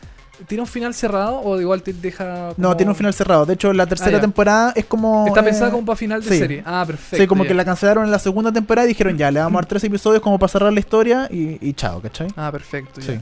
¿Tiene 0.48 0.62
un 0.64 0.68
final 0.68 0.94
cerrado 0.96 1.40
o 1.42 1.62
igual 1.62 1.84
te 1.84 1.94
deja... 1.94 2.54
No, 2.58 2.76
tiene 2.76 2.90
un 2.92 2.96
final 2.96 3.14
cerrado. 3.14 3.46
De 3.46 3.54
hecho, 3.54 3.72
la 3.72 3.86
tercera 3.86 4.10
Ah, 4.10 4.14
ya. 4.14 4.22
temporada 4.22 4.74
es 4.76 4.86
como. 4.86 5.28
Está 5.28 5.42
eh, 5.42 5.44
pensada 5.44 5.70
como 5.72 5.86
para 5.86 5.96
final 5.96 6.24
de 6.24 6.30
sí. 6.30 6.40
serie. 6.40 6.64
Ah, 6.66 6.84
perfecto. 6.88 7.18
Sí, 7.18 7.28
como 7.28 7.44
ya. 7.44 7.50
que 7.50 7.54
la 7.54 7.64
cancelaron 7.64 8.04
en 8.06 8.12
la 8.12 8.18
segunda 8.18 8.52
temporada 8.52 8.86
y 8.86 8.90
dijeron 8.90 9.16
ya, 9.16 9.30
le 9.30 9.40
vamos 9.40 9.54
a 9.60 9.62
dar 9.62 9.66
tres 9.70 9.84
episodios 9.84 10.22
como 10.24 10.40
para 10.40 10.52
cerrar 10.52 10.74
la 10.74 10.80
historia 10.80 11.28
y, 11.32 11.60
y 11.62 11.74
chao, 11.74 12.02
¿cachai? 12.02 12.28
Ah, 12.36 12.52
perfecto. 12.52 13.00
ya. 13.00 13.14
Sí. 13.14 13.20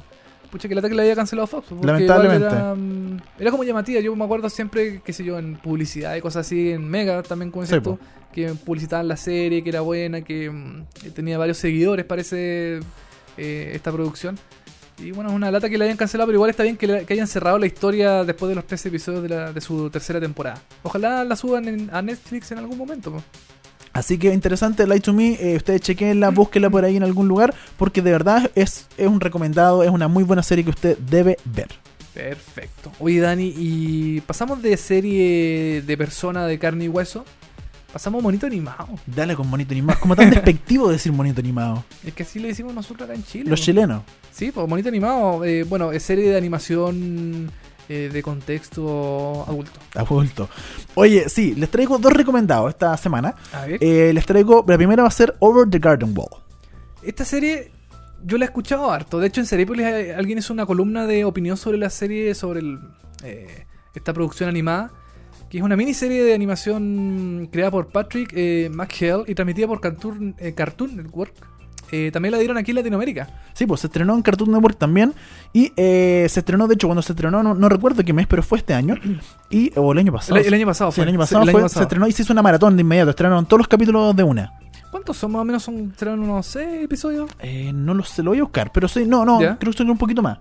Pucha, 0.52 0.68
que 0.68 0.76
la 0.76 0.82
que 0.82 0.94
la 0.94 1.02
había 1.04 1.16
cancelado 1.16 1.48
Fox. 1.48 1.68
porque 1.70 1.88
Lamentablemente. 1.88 2.46
Era, 2.46 2.76
mm, 2.76 3.18
era 3.40 3.52
como 3.52 3.64
llamativa. 3.64 4.02
Yo 4.02 4.16
me 4.16 4.26
acuerdo 4.26 4.50
siempre, 4.50 5.02
qué 5.04 5.14
sé 5.14 5.24
yo, 5.24 5.40
en 5.40 5.56
publicidad 5.56 6.16
y 6.16 6.22
cosas 6.22 6.46
así, 6.46 6.72
en 6.72 6.88
Mega 6.90 7.24
también, 7.24 7.52
como 7.52 7.66
Sí, 7.66 7.80
tú, 7.82 7.98
que 8.34 8.50
publicitaban 8.50 9.08
la 9.08 9.16
serie, 9.18 9.64
que 9.64 9.70
era 9.70 9.82
buena, 9.82 10.22
que 10.22 10.50
mm, 10.50 10.86
tenía 11.14 11.38
varios 11.38 11.58
seguidores, 11.58 12.06
parece, 12.06 12.80
eh, 13.38 13.72
esta 13.74 13.92
producción. 13.92 14.38
Y 15.00 15.12
bueno, 15.12 15.30
es 15.32 15.36
una 15.36 15.50
lata 15.50 15.70
que 15.70 15.78
la 15.80 15.86
hayan 15.86 15.98
cancelado, 15.98 16.28
pero 16.28 16.36
igual 16.36 16.50
está 16.52 16.64
bien 16.64 16.78
que, 16.78 17.06
hayan 17.10 17.26
cerrado 17.28 17.58
la 17.58 17.66
historia 17.66 18.24
después 18.24 18.50
de 18.50 18.56
los 18.56 18.68
tres 18.68 18.86
episodios 18.86 19.24
de, 19.24 19.30
la- 19.30 19.52
de 19.54 19.60
su 19.62 19.90
tercera 19.90 20.20
temporada. 20.20 20.62
Ojalá 20.84 21.24
la 21.24 21.36
suban 21.36 21.68
en- 21.68 21.90
a 21.92 22.02
Netflix 22.02 22.52
en 22.52 22.60
algún 22.60 22.78
momento. 22.78 23.12
po. 23.14 23.24
Así 23.94 24.18
que 24.18 24.34
interesante, 24.34 24.88
Light 24.88 25.04
to 25.04 25.14
Me. 25.14 25.34
eh, 25.40 25.56
ustedes 25.58 25.82
chequenla, 25.82 26.30
búsquenla 26.30 26.70
por 26.70 26.86
ahí 26.86 26.96
en 26.98 27.04
algún 27.04 27.28
lugar, 27.28 27.54
porque 27.78 28.02
de 28.02 28.12
verdad 28.12 28.50
es, 28.56 28.88
es 28.98 29.08
un 29.08 29.20
recomendado, 29.20 29.84
es 29.84 29.90
una 29.90 30.08
muy 30.08 30.24
buena 30.24 30.44
serie 30.44 30.64
que 30.64 30.70
usted 30.70 30.98
debe 30.98 31.38
ver. 31.46 31.68
Perfecto. 32.14 32.92
Oye, 33.00 33.20
Dani, 33.20 33.54
y 33.56 34.22
pasamos 34.22 34.62
de 34.62 34.76
serie 34.78 35.82
de 35.82 35.98
persona 35.98 36.46
de 36.46 36.60
carne 36.60 36.86
y 36.86 36.88
hueso. 36.88 37.26
Pasamos 37.92 38.24
monito 38.24 38.46
animado. 38.46 38.88
Dale 39.06 39.36
con 39.36 39.50
monito 39.50 39.74
animado. 39.74 40.00
Como 40.00 40.16
tan 40.16 40.30
despectivo 40.30 40.90
decir 40.90 41.12
monito 41.12 41.42
animado. 41.42 41.84
Es 42.06 42.14
que 42.14 42.24
así 42.24 42.40
le 42.40 42.48
decimos 42.50 42.74
nosotros 42.74 43.10
acá 43.10 43.18
en 43.18 43.24
Chile. 43.26 43.50
Los 43.50 43.62
chilenos. 43.62 44.04
Sí, 44.32 44.52
pues 44.52 44.66
monito 44.68 44.88
animado. 44.88 45.44
eh, 45.44 45.64
bueno, 45.64 45.92
es 45.92 46.02
serie 46.04 46.30
de 46.30 46.38
animación 46.38 47.52
eh, 47.92 48.10
de 48.10 48.24
contexto 48.24 49.46
adulto. 49.48 49.80
Adulto. 49.96 50.50
Oye, 50.96 51.28
sí, 51.28 51.56
les 51.56 51.70
traigo 51.70 51.98
dos 51.98 52.14
recomendados 52.14 52.70
esta 52.70 52.96
semana. 52.96 53.36
A 53.52 53.66
ver. 53.66 53.84
Eh, 53.84 54.12
les 54.14 54.26
traigo, 54.26 54.64
la 54.68 54.78
primera 54.78 55.04
va 55.04 55.10
a 55.10 55.12
ser 55.12 55.36
Over 55.40 55.70
the 55.70 55.80
Garden 55.80 56.14
Wall. 56.16 56.42
Esta 57.04 57.26
serie 57.26 57.72
yo 58.24 58.38
la 58.38 58.46
he 58.46 58.48
escuchado 58.48 58.92
harto. 58.92 59.20
De 59.20 59.28
hecho, 59.28 59.42
en 59.42 59.48
Seriepolis 59.48 59.86
eh, 59.86 60.16
alguien 60.16 60.38
hizo 60.38 60.54
una 60.54 60.66
columna 60.66 61.06
de 61.06 61.26
opinión 61.26 61.58
sobre 61.58 61.78
la 61.78 61.90
serie, 61.90 62.34
sobre 62.36 62.60
el, 62.60 62.80
eh, 63.24 63.66
esta 63.94 64.14
producción 64.14 64.50
animada, 64.50 64.92
que 65.50 65.58
es 65.58 65.64
una 65.64 65.76
miniserie 65.76 66.24
de 66.24 66.34
animación 66.34 67.50
creada 67.52 67.72
por 67.72 67.88
Patrick 67.88 68.32
eh, 68.34 68.70
McHale 68.72 69.24
y 69.28 69.36
transmitida 69.36 69.68
por 69.68 69.82
Cartoon, 69.82 70.36
eh, 70.38 70.54
Cartoon 70.54 70.96
Network. 70.96 71.34
Eh, 71.92 72.10
también 72.12 72.32
la 72.32 72.38
dieron 72.38 72.58
aquí 72.58 72.72
en 72.72 72.76
Latinoamérica. 72.78 73.28
Sí, 73.54 73.66
pues 73.66 73.82
se 73.82 73.88
estrenó 73.88 74.16
en 74.16 74.22
Cartoon 74.22 74.52
Network 74.52 74.78
también. 74.78 75.14
Y 75.54 75.74
eh, 75.76 76.26
se 76.30 76.40
estrenó, 76.40 76.68
de 76.68 76.76
hecho, 76.76 76.88
cuando 76.88 77.02
se 77.02 77.12
estrenó, 77.14 77.44
no, 77.44 77.54
no 77.54 77.70
recuerdo 77.70 78.04
qué 78.04 78.14
mes, 78.14 78.28
pero 78.28 78.42
fue 78.44 78.58
este 78.60 78.74
año. 78.74 78.96
Y, 79.50 79.72
o 79.76 79.92
el 79.92 79.98
año 80.00 80.12
pasado. 80.14 80.40
El, 80.40 80.46
el 80.48 80.54
año 80.54 80.66
pasado 80.66 80.92
Sí, 80.92 80.96
fue. 80.96 81.04
el 81.04 81.10
año 81.10 81.18
Sí, 81.18 81.22
pasado 81.22 81.44
el 81.44 81.52
fue, 81.52 81.60
año 81.62 81.70
se 81.70 81.82
estrenó 81.82 82.08
y 82.08 82.12
se 82.14 82.22
hizo 82.22 82.34
una 82.34 82.42
maratón 82.42 82.76
de 82.78 82.82
inmediato. 82.82 83.10
Estrenaron 83.10 83.46
todos 83.46 83.60
los 83.60 83.68
capítulos 83.68 84.16
de 84.16 84.24
una. 84.24 84.54
¿Cuántos 84.90 85.18
son 85.18 85.32
más 85.32 85.42
o 85.42 85.46
menos? 85.46 85.64
¿Son 85.64 85.94
serán 85.98 86.20
unos 86.20 86.46
6 86.48 86.84
episodios? 86.84 87.30
Eh, 87.40 87.72
no 87.74 87.94
lo 87.94 88.04
sé, 88.04 88.24
lo 88.24 88.32
voy 88.32 88.40
a 88.40 88.44
buscar. 88.44 88.72
Pero 88.74 88.88
sí, 88.88 89.06
no, 89.06 89.24
no, 89.26 89.42
¿Ya? 89.42 89.58
creo 89.58 89.72
que 89.72 89.78
son 89.78 89.90
un 89.90 89.98
poquito 89.98 90.22
más. 90.22 90.38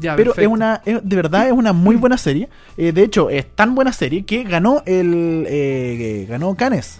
Ya, 0.00 0.16
Pero 0.16 0.34
es 0.34 0.46
una, 0.46 0.80
es- 0.86 1.00
de 1.06 1.16
verdad 1.16 1.46
es 1.46 1.52
una 1.52 1.74
muy 1.74 1.96
buena 1.96 2.16
serie. 2.16 2.48
Eh, 2.78 2.92
de 2.92 3.02
hecho, 3.02 3.28
es 3.28 3.54
tan 3.54 3.74
buena 3.74 3.92
serie 3.92 4.24
que 4.24 4.42
ganó 4.44 4.82
el. 4.86 5.44
eh, 5.48 6.26
ganó 6.28 6.54
Cannes. 6.54 6.98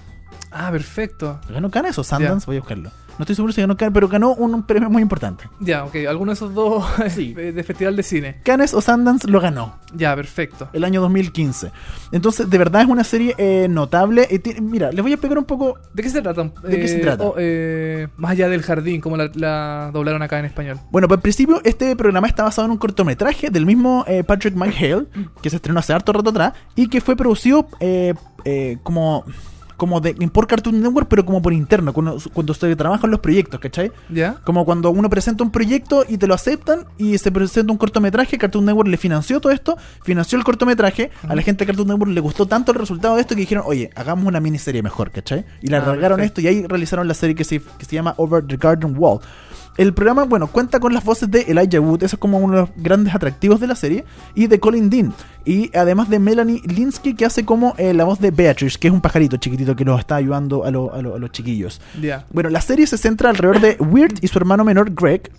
Ah, 0.50 0.70
perfecto. 0.70 1.40
¿Ganó 1.48 1.70
Cannes 1.70 1.98
o 1.98 2.04
Sundance? 2.04 2.44
Voy 2.44 2.56
a 2.56 2.60
buscarlo. 2.60 2.90
No 3.22 3.24
estoy 3.24 3.36
seguro 3.36 3.52
si 3.52 3.60
ganó 3.60 3.76
Cannes, 3.76 3.94
pero 3.94 4.08
ganó 4.08 4.34
un, 4.34 4.52
un 4.52 4.64
premio 4.64 4.90
muy 4.90 5.00
importante. 5.00 5.44
Ya, 5.60 5.84
ok. 5.84 5.94
Alguno 6.08 6.32
de 6.32 6.34
esos 6.34 6.52
dos 6.52 6.84
Sí. 7.14 7.32
de 7.34 7.52
de 7.52 7.62
festival 7.62 7.94
de 7.94 8.02
cine. 8.02 8.40
Cannes 8.42 8.74
o 8.74 8.80
Sundance 8.80 9.28
lo 9.30 9.40
ganó. 9.40 9.76
Ya, 9.94 10.16
perfecto. 10.16 10.68
el 10.72 10.82
año 10.82 11.00
2015. 11.02 11.70
Entonces, 12.10 12.50
de 12.50 12.58
verdad 12.58 12.82
es 12.82 12.88
una 12.88 13.04
serie 13.04 13.36
eh, 13.38 13.68
notable. 13.70 14.26
Eh, 14.28 14.40
tiene- 14.40 14.60
mira, 14.60 14.90
les 14.90 15.00
voy 15.02 15.12
a 15.12 15.18
pegar 15.18 15.38
un 15.38 15.44
poco. 15.44 15.78
¿De 15.94 16.02
qué 16.02 16.08
se 16.10 16.20
trata? 16.20 16.50
¿De 16.64 16.80
qué 16.80 16.88
se 16.88 16.98
trata? 16.98 17.22
oh, 17.24 17.34
eh, 17.38 18.08
más 18.16 18.32
allá 18.32 18.48
del 18.48 18.62
jardín, 18.62 19.00
como 19.00 19.16
la, 19.16 19.30
la 19.34 19.90
doblaron 19.92 20.20
acá 20.22 20.40
en 20.40 20.46
español. 20.46 20.80
Bueno, 20.90 21.06
pues 21.06 21.18
al 21.18 21.22
principio 21.22 21.60
este 21.62 21.94
programa 21.94 22.26
está 22.26 22.42
basado 22.42 22.64
en 22.66 22.72
un 22.72 22.78
cortometraje 22.78 23.50
del 23.50 23.66
mismo 23.66 24.04
eh, 24.08 24.24
Patrick 24.24 24.56
McHale, 24.56 25.06
que 25.40 25.48
se 25.48 25.56
estrenó 25.56 25.78
hace 25.78 25.92
harto 25.92 26.12
rato 26.12 26.30
atrás, 26.30 26.54
y 26.74 26.88
que 26.88 27.00
fue 27.00 27.14
producido 27.14 27.68
eh, 27.78 28.14
eh, 28.44 28.78
como 28.82 29.24
como 29.76 30.00
de, 30.00 30.14
por 30.32 30.46
Cartoon 30.46 30.80
Network, 30.80 31.08
pero 31.08 31.24
como 31.24 31.42
por 31.42 31.52
interno, 31.52 31.92
cuando, 31.92 32.18
cuando 32.32 32.54
se 32.54 32.74
trabajan 32.76 33.10
los 33.10 33.20
proyectos, 33.20 33.60
¿cachai? 33.60 33.92
¿Ya? 34.08 34.36
Como 34.44 34.64
cuando 34.64 34.90
uno 34.90 35.10
presenta 35.10 35.44
un 35.44 35.50
proyecto 35.50 36.04
y 36.08 36.18
te 36.18 36.26
lo 36.26 36.34
aceptan 36.34 36.86
y 36.98 37.18
se 37.18 37.30
presenta 37.30 37.72
un 37.72 37.78
cortometraje, 37.78 38.38
Cartoon 38.38 38.64
Network 38.64 38.88
le 38.88 38.96
financió 38.96 39.40
todo 39.40 39.52
esto, 39.52 39.76
financió 40.02 40.38
el 40.38 40.44
cortometraje, 40.44 41.10
a 41.28 41.34
la 41.34 41.42
gente 41.42 41.64
de 41.64 41.66
Cartoon 41.66 41.88
Network 41.88 42.12
le 42.12 42.20
gustó 42.20 42.46
tanto 42.46 42.72
el 42.72 42.78
resultado 42.78 43.16
de 43.16 43.20
esto 43.20 43.34
que 43.34 43.40
dijeron, 43.42 43.64
oye, 43.66 43.90
hagamos 43.94 44.26
una 44.26 44.40
miniserie 44.40 44.82
mejor, 44.82 45.10
¿cachai? 45.10 45.44
Y 45.60 45.68
la 45.68 45.82
Ah, 45.82 46.22
esto 46.22 46.40
y 46.40 46.46
ahí 46.46 46.66
realizaron 46.66 47.08
la 47.08 47.14
serie 47.14 47.34
que 47.34 47.44
se, 47.44 47.60
que 47.60 47.84
se 47.84 47.94
llama 47.94 48.14
Over 48.16 48.46
the 48.46 48.56
Garden 48.56 48.94
Wall. 48.96 49.20
El 49.78 49.94
programa, 49.94 50.24
bueno, 50.24 50.48
cuenta 50.48 50.80
con 50.80 50.92
las 50.92 51.02
voces 51.02 51.30
de 51.30 51.42
Elijah 51.48 51.80
Wood, 51.80 52.02
eso 52.02 52.16
es 52.16 52.20
como 52.20 52.38
uno 52.38 52.54
de 52.54 52.60
los 52.62 52.70
grandes 52.76 53.14
atractivos 53.14 53.58
de 53.58 53.66
la 53.66 53.74
serie, 53.74 54.04
y 54.34 54.46
de 54.46 54.60
Colin 54.60 54.90
Dean. 54.90 55.14
Y 55.46 55.74
además 55.76 56.10
de 56.10 56.18
Melanie 56.18 56.60
Linsky, 56.66 57.14
que 57.14 57.24
hace 57.24 57.44
como 57.46 57.74
eh, 57.78 57.94
la 57.94 58.04
voz 58.04 58.20
de 58.20 58.30
Beatrice, 58.30 58.78
que 58.78 58.88
es 58.88 58.92
un 58.92 59.00
pajarito 59.00 59.38
chiquitito 59.38 59.74
que 59.74 59.84
los 59.86 59.98
está 59.98 60.16
ayudando 60.16 60.64
a, 60.64 60.70
lo- 60.70 60.92
a 60.92 61.00
lo- 61.00 61.14
a 61.14 61.18
los 61.18 61.32
chiquillos. 61.32 61.80
Bueno, 62.30 62.50
la 62.50 62.60
serie 62.60 62.86
se 62.86 62.98
centra 62.98 63.30
alrededor 63.30 63.60
de 63.62 63.76
Weird 63.80 64.18
y 64.20 64.28
su 64.28 64.38
hermano 64.38 64.62
menor 64.62 64.90
Greg. 64.94 65.30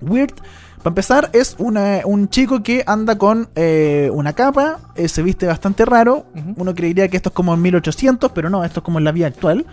Weird, 0.00 0.34
para 0.78 0.90
empezar, 0.90 1.28
es 1.32 1.56
una- 1.58 2.02
un 2.04 2.28
chico 2.28 2.62
que 2.62 2.84
anda 2.86 3.18
con 3.18 3.48
eh, 3.56 4.08
una 4.12 4.32
capa, 4.34 4.78
eh, 4.94 5.08
se 5.08 5.22
viste 5.24 5.46
bastante 5.46 5.84
raro. 5.84 6.26
Uno 6.56 6.74
creería 6.76 7.08
que 7.08 7.16
esto 7.16 7.30
es 7.30 7.34
como 7.34 7.52
en 7.54 7.60
1800, 7.62 8.30
pero 8.30 8.48
no, 8.50 8.64
esto 8.64 8.78
es 8.80 8.84
como 8.84 8.98
en 8.98 9.04
la 9.04 9.10
vida 9.10 9.26
actual. 9.26 9.66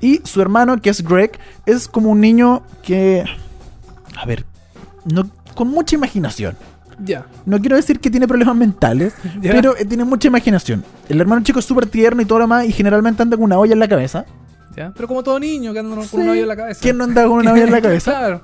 Y 0.00 0.20
su 0.24 0.40
hermano, 0.40 0.80
que 0.80 0.90
es 0.90 1.02
Greg, 1.02 1.38
es 1.66 1.88
como 1.88 2.10
un 2.10 2.20
niño 2.20 2.62
que. 2.82 3.24
A 4.16 4.24
ver, 4.26 4.44
no, 5.04 5.28
con 5.54 5.68
mucha 5.68 5.96
imaginación. 5.96 6.56
Ya. 7.04 7.26
No 7.46 7.60
quiero 7.60 7.76
decir 7.76 8.00
que 8.00 8.10
tiene 8.10 8.26
problemas 8.26 8.56
mentales, 8.56 9.14
pero 9.42 9.76
eh, 9.76 9.84
tiene 9.84 10.04
mucha 10.04 10.28
imaginación. 10.28 10.84
El 11.08 11.20
hermano 11.20 11.42
chico 11.42 11.58
es 11.60 11.64
súper 11.64 11.86
tierno 11.86 12.22
y 12.22 12.24
todo 12.24 12.38
lo 12.40 12.44
demás, 12.44 12.66
y 12.66 12.72
generalmente 12.72 13.22
anda 13.22 13.36
con 13.36 13.44
una 13.44 13.58
olla 13.58 13.72
en 13.72 13.78
la 13.78 13.88
cabeza. 13.88 14.24
Ya. 14.76 14.92
Pero 14.94 15.08
como 15.08 15.22
todo 15.22 15.38
niño 15.40 15.72
que 15.72 15.78
anda 15.80 15.94
con 15.96 16.04
Sí. 16.06 16.16
una 16.16 16.32
olla 16.32 16.42
en 16.42 16.48
la 16.48 16.56
cabeza. 16.56 16.80
¿Quién 16.80 16.96
no 16.98 17.04
anda 17.04 17.22
con 17.24 17.32
una 17.38 17.52
olla 17.52 17.64
en 17.64 17.70
la 17.72 17.80
cabeza? 17.82 18.10
claro. 18.12 18.40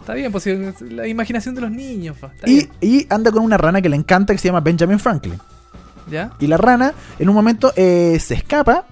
Está 0.00 0.14
bien, 0.14 0.32
pues 0.32 0.46
la 0.80 1.06
imaginación 1.06 1.54
de 1.54 1.60
los 1.60 1.70
niños. 1.70 2.16
Está 2.16 2.48
Y, 2.50 2.54
bien. 2.54 2.70
y 2.80 3.06
anda 3.10 3.30
con 3.30 3.42
una 3.44 3.56
rana 3.58 3.80
que 3.82 3.88
le 3.90 3.96
encanta 3.96 4.32
que 4.32 4.38
se 4.38 4.48
llama 4.48 4.60
Benjamin 4.60 4.98
Franklin. 4.98 5.38
¿Ya? 6.10 6.32
Y 6.40 6.46
la 6.48 6.56
rana 6.56 6.94
en 7.18 7.28
un 7.28 7.34
momento 7.34 7.72
eh, 7.76 8.18
se 8.20 8.34
escapa. 8.34 8.86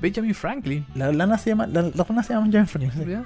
Benjamin 0.00 0.34
Franklin. 0.34 0.86
La, 0.94 1.12
lana 1.12 1.38
se 1.38 1.50
llama, 1.50 1.66
la, 1.66 1.82
la 1.82 2.04
rana 2.04 2.22
se 2.22 2.32
llama 2.32 2.46
Benjamin 2.46 2.66
Franklin. 2.68 3.18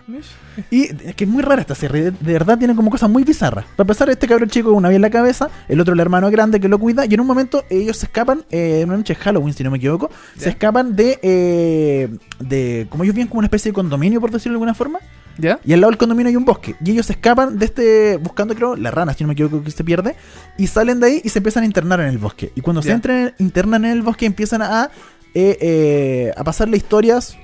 Y 0.71 0.85
es 0.85 1.15
que 1.15 1.25
es 1.25 1.31
muy 1.31 1.43
rara 1.43 1.61
esta 1.61 1.75
serie. 1.75 2.11
De, 2.11 2.33
verdad 2.33 2.59
tiene 2.59 2.75
como 2.75 2.91
cosas 2.91 3.11
muy 3.11 3.25
bizarras. 3.25 3.65
Para 3.77 3.85
empezar, 3.85 4.09
este 4.11 4.27
cabrón 4.27 4.49
chico 4.49 4.69
con 4.71 4.79
una 4.79 4.89
vía 4.89 4.97
en 4.97 5.03
la 5.03 5.11
cabeza. 5.11 5.51
El 5.69 5.81
otro 5.81 5.95
el 5.95 6.01
hermano 6.01 6.31
grande 6.31 6.61
que 6.61 6.69
lo 6.69 6.79
cuida. 6.79 7.05
Y 7.07 7.15
en 7.15 7.21
un 7.21 7.27
momento 7.27 7.65
ellos 7.71 7.97
se 7.97 8.07
escapan. 8.07 8.45
eh, 8.51 8.83
una 8.87 8.97
noche 8.97 9.15
de 9.15 9.21
Halloween, 9.21 9.55
si 9.55 9.63
no 9.65 9.71
me 9.71 9.79
equivoco. 9.79 10.11
Se 10.37 10.49
escapan 10.49 10.97
de... 10.97 11.19
eh, 11.23 12.17
de 12.41 12.87
como 12.89 13.05
ellos 13.05 13.15
viven 13.15 13.29
como 13.29 13.39
una 13.41 13.47
especie 13.47 13.71
de 13.71 13.75
condominio, 13.75 14.21
por 14.21 14.31
decirlo 14.31 14.55
de 14.55 14.57
alguna 14.57 14.75
forma. 14.75 14.99
¿Ya? 15.39 15.61
Y 15.65 15.73
al 15.73 15.81
lado 15.81 15.91
del 15.91 15.99
condominio 15.99 16.29
hay 16.29 16.37
un 16.37 16.45
bosque. 16.45 16.75
Y 16.85 16.91
ellos 16.91 17.07
se 17.07 17.13
escapan 17.15 17.59
de 17.59 17.65
este. 17.65 18.17
Buscando, 18.19 18.55
creo, 18.55 18.77
la 18.77 18.91
rana, 18.91 19.15
si 19.15 19.25
no 19.25 19.29
me 19.29 19.33
equivoco, 19.35 19.63
que 19.63 19.71
se 19.71 19.85
pierde. 19.85 20.15
Y 20.59 20.67
salen 20.67 21.01
de 21.01 21.07
ahí 21.07 21.21
y 21.25 21.29
se 21.29 21.39
empiezan 21.39 21.63
a 21.63 21.67
internar 21.67 22.01
en 22.01 22.09
el 22.09 22.19
bosque. 22.19 22.53
Y 22.55 22.61
cuando 22.61 22.83
se 22.83 22.93
entran, 22.93 23.35
internan 23.39 23.85
en 23.85 23.93
el 23.93 24.03
bosque, 24.03 24.27
empiezan 24.27 24.63
a. 24.63 24.91
eh, 25.35 25.59
eh, 25.61 26.33
a 26.37 26.45
pasarle 26.45 26.77
historias 26.77 27.37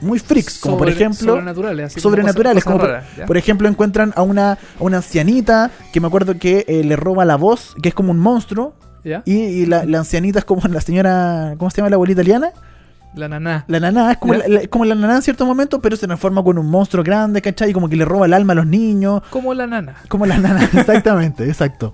muy 0.00 0.18
freaks. 0.18 0.58
Como 0.58 0.78
por 0.78 0.88
ejemplo. 0.88 1.34
Sobrenaturales. 1.34 1.86
así 1.96 2.00
como 2.72 2.78
por, 3.26 3.36
ejemplo 3.36 3.68
encuentran 3.68 4.12
a 4.16 4.22
una, 4.22 4.52
a 4.52 4.58
una 4.80 4.96
ancianita 4.98 5.70
que 5.92 6.00
me 6.00 6.06
acuerdo 6.08 6.38
que 6.38 6.64
eh, 6.68 6.82
le 6.84 6.96
roba 6.96 7.24
la 7.24 7.36
voz, 7.36 7.74
que 7.82 7.88
es 7.90 7.94
como 7.94 8.10
un 8.10 8.18
monstruo, 8.18 8.74
¿Ya? 9.04 9.22
y, 9.24 9.34
y 9.36 9.66
la, 9.66 9.84
la 9.84 9.98
ancianita 9.98 10.40
es 10.40 10.44
como 10.44 10.62
la 10.68 10.80
señora, 10.80 11.54
¿cómo 11.58 11.70
se 11.70 11.76
llama 11.78 11.90
la 11.90 11.96
abuela 11.96 12.12
italiana? 12.12 12.50
La 13.14 13.28
naná. 13.28 13.64
La 13.68 13.78
naná 13.78 14.12
es 14.12 14.16
como, 14.18 14.32
la, 14.34 14.48
la- 14.48 14.60
es 14.62 14.68
como 14.68 14.84
la 14.86 14.94
naná 14.94 15.16
en 15.16 15.22
cierto 15.22 15.44
momento, 15.44 15.80
pero 15.82 15.96
se 15.96 16.06
transforma 16.06 16.42
con 16.42 16.56
un 16.58 16.66
monstruo 16.66 17.04
grande, 17.04 17.42
¿cachai? 17.42 17.70
Y 17.70 17.72
como 17.74 17.88
que 17.88 17.94
le 17.96 18.04
roba 18.06 18.24
el 18.26 18.32
alma 18.32 18.54
a 18.54 18.56
los 18.56 18.66
niños, 18.66 19.22
Como 19.28 19.52
la 19.54 19.66
nana. 19.66 19.96
como 20.08 20.24
la 20.26 20.38
nana, 20.38 20.64
exactamente, 20.72 21.44
exacto. 21.46 21.92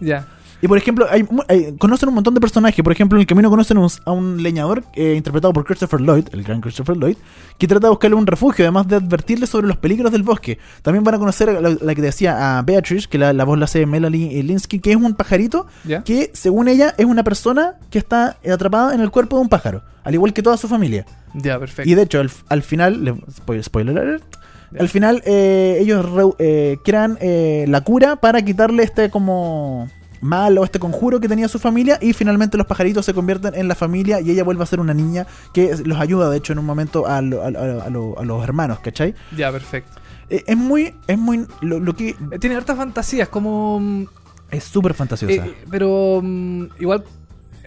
Ya. 0.00 0.26
Y 0.62 0.68
por 0.68 0.78
ejemplo, 0.78 1.06
hay, 1.10 1.26
hay- 1.48 1.76
conocen 1.76 2.08
un 2.08 2.14
montón 2.14 2.32
de 2.32 2.40
personajes. 2.40 2.82
Por 2.82 2.92
ejemplo, 2.92 3.18
en 3.18 3.20
el 3.20 3.26
camino 3.26 3.50
conocen 3.50 3.76
un- 3.76 3.90
a 4.06 4.12
un 4.12 4.42
leñador 4.42 4.82
eh, 4.94 5.14
interpretado 5.16 5.52
por 5.52 5.64
Christopher 5.64 6.00
Lloyd, 6.00 6.28
el 6.32 6.42
gran 6.42 6.60
Christopher 6.62 6.96
Lloyd, 6.96 7.16
que 7.58 7.66
trata 7.68 7.86
de 7.86 7.90
buscarle 7.90 8.16
un 8.16 8.26
refugio, 8.26 8.64
además 8.64 8.88
de 8.88 8.96
advertirle 8.96 9.46
sobre 9.46 9.66
los 9.66 9.76
peligros 9.76 10.10
del 10.10 10.22
bosque. 10.22 10.58
También 10.82 11.04
van 11.04 11.16
a 11.16 11.18
conocer 11.18 11.50
a 11.50 11.60
la, 11.60 11.76
la 11.80 11.94
que 11.94 12.00
decía 12.00 12.58
a 12.58 12.62
Beatrice, 12.62 13.08
que 13.08 13.18
la, 13.18 13.32
la 13.34 13.44
voz 13.44 13.58
la 13.58 13.66
hace 13.66 13.84
Melanie 13.84 14.42
Linsky, 14.42 14.78
que 14.78 14.90
es 14.92 14.96
un 14.96 15.14
pajarito 15.14 15.66
que, 16.02 16.30
según 16.32 16.68
ella, 16.68 16.94
es 16.96 17.04
una 17.04 17.24
persona 17.24 17.74
que 17.90 17.98
está 17.98 18.38
atrapada 18.50 18.94
en 18.94 19.00
el 19.00 19.10
cuerpo 19.10 19.36
de 19.36 19.42
un 19.42 19.48
pájaro, 19.50 19.82
al 20.02 20.14
igual 20.14 20.32
que 20.32 20.42
toda 20.42 20.56
su 20.56 20.66
familia. 20.68 21.04
Ya, 21.34 21.58
perfecto. 21.58 21.90
Y 21.90 21.94
de 21.94 22.02
hecho, 22.02 22.20
al, 22.20 22.30
al 22.48 22.62
final, 22.62 23.04
le- 23.04 23.12
spoil- 23.14 23.62
spoiler 23.62 23.98
alert, 23.98 24.24
Ya. 24.72 24.80
al 24.80 24.88
final 24.88 25.22
eh, 25.26 25.78
ellos 25.80 26.06
reu- 26.06 26.36
eh, 26.38 26.78
crean 26.84 27.18
eh, 27.20 27.64
la 27.68 27.82
cura 27.82 28.16
para 28.16 28.40
quitarle 28.42 28.82
este 28.84 29.10
como 29.10 29.88
mal 30.20 30.56
o 30.58 30.64
este 30.64 30.78
conjuro 30.78 31.20
que 31.20 31.28
tenía 31.28 31.48
su 31.48 31.58
familia 31.58 31.98
y 32.00 32.12
finalmente 32.12 32.56
los 32.56 32.66
pajaritos 32.66 33.04
se 33.04 33.12
convierten 33.14 33.54
en 33.54 33.68
la 33.68 33.74
familia 33.74 34.20
y 34.20 34.30
ella 34.30 34.44
vuelve 34.44 34.62
a 34.62 34.66
ser 34.66 34.80
una 34.80 34.94
niña 34.94 35.26
que 35.52 35.76
los 35.84 35.98
ayuda 36.00 36.30
de 36.30 36.36
hecho 36.38 36.52
en 36.52 36.58
un 36.60 36.66
momento 36.66 37.06
a, 37.06 37.20
lo- 37.20 37.42
a 37.42 37.50
lo- 37.50 37.82
a 37.82 37.90
lo- 37.90 38.18
a 38.18 38.24
los 38.24 38.42
hermanos, 38.44 38.78
¿cachai? 38.80 39.14
Ya, 39.36 39.50
perfecto. 39.52 40.00
Eh, 40.30 40.42
es 40.46 40.56
muy, 40.56 40.94
es 41.06 41.18
muy, 41.18 41.46
lo, 41.60 41.78
lo 41.80 41.94
que 41.94 42.10
Eh, 42.30 42.38
Tiene 42.40 42.56
hartas 42.56 42.76
fantasías, 42.76 43.28
como. 43.28 43.78
mm, 43.80 44.04
es 44.50 44.64
súper 44.64 44.94
fantasiosa. 44.94 45.34
eh, 45.46 45.54
pero 45.70 46.20
mm, 46.22 46.64
igual 46.80 47.04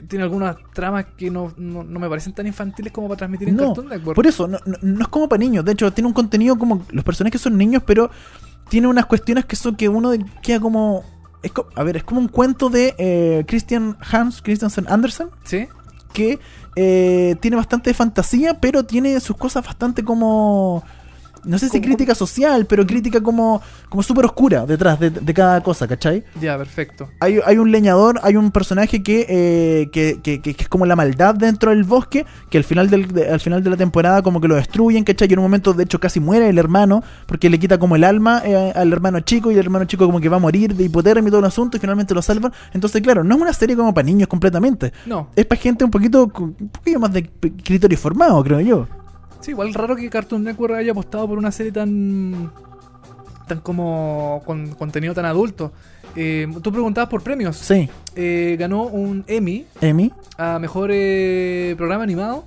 tiene 0.08 0.24
algunas 0.24 0.56
tramas 0.74 1.06
que 1.18 1.30
no, 1.30 1.52
no, 1.58 1.84
no 1.84 2.00
me 2.00 2.08
parecen 2.08 2.34
tan 2.34 2.48
infantiles 2.48 2.94
como 2.94 3.08
para 3.10 3.18
transmitir 3.18 3.50
en 3.50 3.56
No, 3.58 3.66
Cartoon 3.68 3.90
Network. 3.90 4.16
Por 4.16 4.28
eso, 4.28 4.48
no, 4.48 4.58
no- 4.82 5.02
es 5.02 5.08
como 5.10 5.28
para 5.30 5.40
niños. 5.40 5.66
De 5.66 5.72
hecho, 5.74 5.92
tiene 5.92 6.08
un 6.08 6.14
contenido 6.14 6.58
como. 6.58 6.84
Los 6.92 7.04
personajes 7.04 7.42
son 7.42 7.58
niños, 7.58 7.84
pero 7.86 8.10
tiene 8.70 8.88
unas 8.88 9.06
cuestiones 9.06 9.46
que 9.46 9.56
son 9.56 9.76
que 9.76 9.90
uno 9.90 10.12
queda 10.42 10.60
como. 10.60 11.04
Es 11.44 11.52
a 11.76 11.84
ver, 11.84 11.98
es 11.98 12.04
como 12.04 12.20
un 12.20 12.28
cuento 12.28 12.70
de 12.70 12.96
eh, 12.98 13.44
Christian 13.48 13.98
Hans 14.12 14.42
Christiansen 14.42 14.86
Andersen. 14.90 15.30
¿Sí? 15.44 15.68
Que 16.14 16.40
eh, 16.76 17.36
tiene 17.40 17.58
bastante 17.58 17.94
fantasía, 17.94 18.60
pero 18.60 18.84
tiene 18.84 19.20
sus 19.20 19.38
cosas 19.38 19.66
bastante 19.66 20.04
como. 20.04 20.84
No 21.48 21.58
sé 21.58 21.70
si 21.70 21.82
crítica 21.82 22.14
social, 22.14 22.66
pero 22.68 22.86
crítica 22.86 23.22
como, 23.22 23.62
como 23.90 24.04
súper 24.04 24.26
oscura 24.26 24.66
detrás 24.66 25.00
de, 25.00 25.10
de 25.10 25.34
cada 25.34 25.62
cosa, 25.62 25.88
¿cachai? 25.88 26.24
Ya, 26.42 26.58
perfecto. 26.58 27.10
Hay, 27.20 27.40
hay 27.46 27.58
un 27.58 27.72
leñador, 27.72 28.20
hay 28.24 28.36
un 28.36 28.52
personaje 28.52 29.02
que, 29.02 29.26
eh, 29.30 29.90
que, 29.92 30.20
que- 30.22 30.42
que- 30.42 30.54
que 30.54 30.64
es 30.64 30.70
como 30.70 30.86
la 30.86 30.96
maldad 30.96 31.36
dentro 31.36 31.72
del 31.72 31.84
bosque, 31.84 32.26
que 32.50 32.58
al 32.58 32.64
final, 32.64 32.90
del, 32.90 33.08
de- 33.12 33.30
al 33.30 33.40
final 33.40 33.64
de 33.64 33.70
la 33.70 33.78
temporada 33.78 34.22
como 34.22 34.42
que 34.42 34.48
lo 34.48 34.56
destruyen, 34.56 35.04
¿cachai? 35.04 35.28
Y 35.30 35.34
en 35.34 35.40
un 35.40 35.46
momento 35.46 35.74
de 35.74 35.84
hecho 35.84 36.00
casi 36.00 36.20
muere 36.20 36.50
el 36.50 36.58
hermano, 36.58 37.04
porque 37.26 37.50
le 37.50 37.58
quita 37.60 37.78
como 37.78 37.96
el 37.96 38.04
alma 38.04 38.42
eh, 38.46 38.74
al 38.76 38.92
hermano 38.92 39.20
chico 39.22 39.50
y 39.52 39.54
el 39.56 39.60
hermano 39.62 39.86
chico 39.86 40.06
como 40.06 40.20
que 40.20 40.30
va 40.30 40.38
a 40.38 40.40
morir 40.40 40.76
de 40.76 40.84
hipotermia 40.84 41.28
y 41.28 41.32
todo 41.32 41.40
el 41.40 41.46
asunto 41.46 41.78
y 41.78 41.80
finalmente 41.80 42.14
lo 42.14 42.22
salvan. 42.22 42.52
Entonces 42.74 43.02
claro, 43.02 43.24
no 43.24 43.36
es 43.36 43.42
una 43.42 43.54
serie 43.54 43.76
como 43.76 43.94
para 43.94 44.06
niños 44.06 44.28
completamente. 44.28 44.92
No. 45.06 45.30
Es 45.36 45.46
para 45.46 45.62
gente 45.62 45.86
un 45.86 45.92
poquito, 45.92 46.24
un 46.38 46.70
poquito 46.70 47.00
más 47.00 47.14
de 47.14 47.30
criterio 47.64 47.98
formado, 47.98 48.44
creo 48.44 48.60
yo. 48.60 48.88
Sí, 49.48 49.52
igual 49.52 49.74
raro 49.74 49.96
que 49.96 50.10
Cartoon 50.10 50.44
Network 50.44 50.74
haya 50.74 50.92
apostado 50.92 51.26
por 51.26 51.38
una 51.38 51.54
serie 51.54 51.72
tan. 51.72 52.52
tan 53.48 53.62
como. 53.62 54.44
con 54.46 54.72
contenido 54.76 55.14
tan 55.14 55.24
adulto. 55.24 55.72
Eh, 56.18 56.50
tú 56.62 56.70
preguntabas 56.70 57.10
por 57.10 57.24
premios. 57.24 57.56
Sí, 57.56 57.90
Eh, 58.14 58.58
ganó 58.60 58.84
un 58.88 59.24
Emmy 59.26 59.66
Emi. 59.80 60.12
a 60.38 60.60
mejor 60.60 60.90
eh, 60.92 61.76
programa 61.78 62.04
animado 62.04 62.44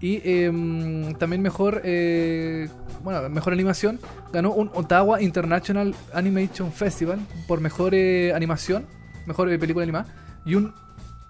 y 0.00 0.22
em, 0.24 1.12
también 1.16 1.42
mejor 1.42 1.82
eh, 1.84 2.68
bueno 3.04 3.28
mejor 3.28 3.52
animación 3.52 4.00
ganó 4.32 4.52
un 4.54 4.70
Ottawa 4.74 5.20
International 5.20 5.94
Animation 6.14 6.72
Festival 6.72 7.18
por 7.46 7.60
mejor 7.60 7.94
eh, 7.94 8.32
animación 8.32 8.86
mejor 9.26 9.52
eh, 9.52 9.58
película 9.58 9.82
animada 9.82 10.06
y 10.46 10.54
un 10.54 10.72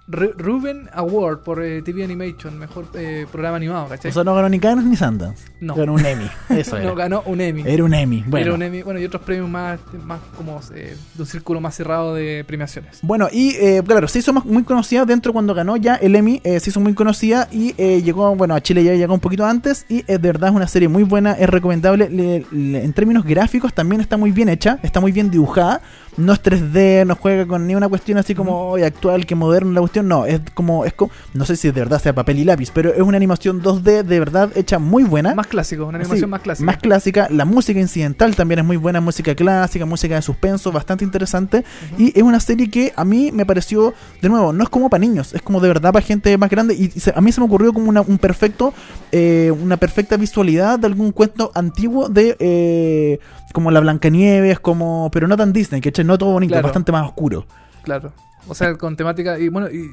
Ru- 0.09 0.35
Ruben 0.37 0.89
Award 0.93 1.39
por 1.41 1.63
eh, 1.63 1.81
TV 1.83 2.03
Animation 2.05 2.59
mejor 2.59 2.87
eh, 2.95 3.25
programa 3.31 3.57
animado 3.57 3.89
¿cachai? 3.89 4.11
O 4.11 4.15
sea, 4.15 4.25
no 4.25 4.35
ganó 4.35 4.49
ni 4.49 4.59
Cannes 4.59 4.85
ni 4.85 4.97
Sundance. 4.97 5.45
No. 5.61 5.75
Ganó 5.77 5.95
un 5.95 6.05
Emmy. 6.05 6.29
Eso 6.51 6.77
era. 6.77 6.87
no 6.87 6.95
ganó 6.97 7.23
un 7.25 7.41
Emmy 7.41 7.63
Era 7.65 7.85
un 7.85 7.95
Emmy. 7.95 8.25
Bueno. 8.27 8.47
Era 8.47 8.55
un 8.55 8.63
Emmy 8.63 8.83
bueno 8.83 8.99
y 9.01 9.05
otros 9.05 9.23
premios 9.23 9.49
más 9.49 9.79
más 10.05 10.21
como 10.37 10.61
eh, 10.75 10.97
de 11.15 11.23
un 11.23 11.27
círculo 11.27 11.61
más 11.61 11.75
cerrado 11.77 12.15
de 12.15 12.45
premiaciones 12.47 12.99
Bueno, 13.03 13.29
y 13.31 13.55
claro, 13.85 14.09
se 14.09 14.19
hizo 14.19 14.33
más- 14.33 14.45
muy 14.45 14.65
conocida 14.65 15.05
dentro 15.05 15.33
cuando 15.33 15.55
ganó 15.55 15.77
ya 15.77 15.95
el 15.95 16.17
Emmy, 16.17 16.41
se 16.45 16.71
hizo 16.71 16.81
muy 16.81 16.95
conocida 16.95 17.49
y 17.53 17.73
llegó, 18.03 18.35
bueno, 18.35 18.55
a 18.55 18.61
Chile 18.61 18.83
ya 18.85 18.95
llegó 18.95 19.15
un 19.15 19.21
poquito 19.21 19.47
antes 19.47 19.87
y 19.89 19.99
es 20.01 20.07
de 20.07 20.19
verdad 20.19 20.51
es 20.51 20.57
una 20.57 20.67
serie 20.67 20.89
muy 20.89 21.05
buena, 21.05 21.33
es 21.33 21.49
recomendable. 21.49 22.09
Le- 22.11 22.45
le- 22.51 22.85
en 22.85 22.93
términos 22.93 23.25
gráficos 23.25 23.73
también 23.73 24.01
está 24.01 24.17
muy 24.17 24.33
bien 24.33 24.49
hecha, 24.49 24.79
está 24.83 25.01
muy 25.01 25.13
bien 25.13 25.31
dibujada, 25.31 25.81
no 26.17 26.33
es 26.33 26.43
3D, 26.43 27.07
no 27.07 27.15
juega 27.17 27.47
con 27.47 27.67
ni 27.67 27.75
una 27.75 27.89
cuestión 27.89 28.19
así 28.19 28.35
como 28.35 28.71
"Oye, 28.71 28.85
actual, 28.85 29.25
que 29.27 29.35
moderna 29.35 29.73
la 29.73 29.81
cuestión, 29.81 30.09
no, 30.09 30.27
es 30.27 30.41
como, 30.55 30.85
es 30.85 30.93
como, 30.93 31.11
no 31.35 31.45
sé 31.47 31.57
si 31.57 31.69
de 31.71 31.81
verdad 31.81 32.01
sea 32.03 32.15
papel 32.15 32.39
y 32.39 32.45
lápiz, 32.45 32.71
pero 32.73 32.93
es 32.93 33.01
una 33.01 33.17
animación 33.17 33.63
2D 33.63 34.03
de 34.03 34.19
verdad 34.19 34.51
hecha 34.55 34.79
muy 34.79 35.05
buena. 35.05 35.35
más 35.35 35.47
clásico 35.47 35.87
una 35.87 35.99
animación 35.99 36.27
Sí, 36.27 36.31
más 36.31 36.41
clásica 36.43 36.67
Más 36.67 36.77
clásica. 36.79 37.29
La 37.31 37.45
música 37.45 37.81
incidental 37.81 38.37
también 38.37 38.61
es 38.61 38.65
muy 38.67 38.77
buena. 38.77 39.01
Música 39.01 39.35
clásica, 39.35 39.87
música 39.87 40.15
de 40.17 40.23
suspenso, 40.23 40.71
bastante 40.71 41.05
interesante. 41.05 41.65
Y 41.99 42.17
es 42.19 42.23
una 42.23 42.41
serie 42.41 42.71
que 42.71 42.93
a 42.95 43.05
mí 43.05 43.31
me 43.33 43.47
pareció, 43.47 43.95
de 44.21 44.29
nuevo, 44.29 44.53
no 44.53 44.63
es 44.65 44.69
como 44.69 44.91
para 44.91 45.01
niños, 45.01 45.33
es 45.35 45.43
como 45.43 45.61
de 45.61 45.69
verdad 45.69 45.93
para 45.93 46.05
gente 46.05 46.37
más 46.37 46.51
grande. 46.51 46.75
Y 46.75 46.89
se- 46.91 47.13
a 47.17 47.21
mí 47.21 47.33
se 47.33 47.41
me 47.41 47.47
ocurrió 47.47 47.73
como 47.73 47.89
una, 47.89 48.03
un 48.03 48.19
perfecto, 48.19 48.75
eh, 49.13 49.51
una 49.63 49.77
perfecta 49.79 50.17
visualidad 50.17 50.79
de 50.79 50.87
algún 50.87 51.13
cuento 51.13 51.51
antiguo 51.55 52.09
de 52.09 52.37
eh, 52.39 53.19
como 53.53 53.71
la 53.71 53.81
Blancanieves, 53.81 54.61
como, 54.61 55.11
pero 55.13 55.29
no 55.29 55.37
tan 55.37 55.53
Disney, 55.53 55.81
que 55.81 56.05
no 56.05 56.19
todo 56.19 56.33
bonito, 56.33 56.53
Claro. 56.53 56.65
bastante 56.65 56.93
más 56.93 57.07
oscuro. 57.07 57.47
Claro. 57.83 58.13
O 58.49 58.55
sea, 58.55 58.77
con 58.77 58.97
temática. 58.97 59.39
Y 59.39 59.49
bueno, 59.49 59.69
y 59.71 59.91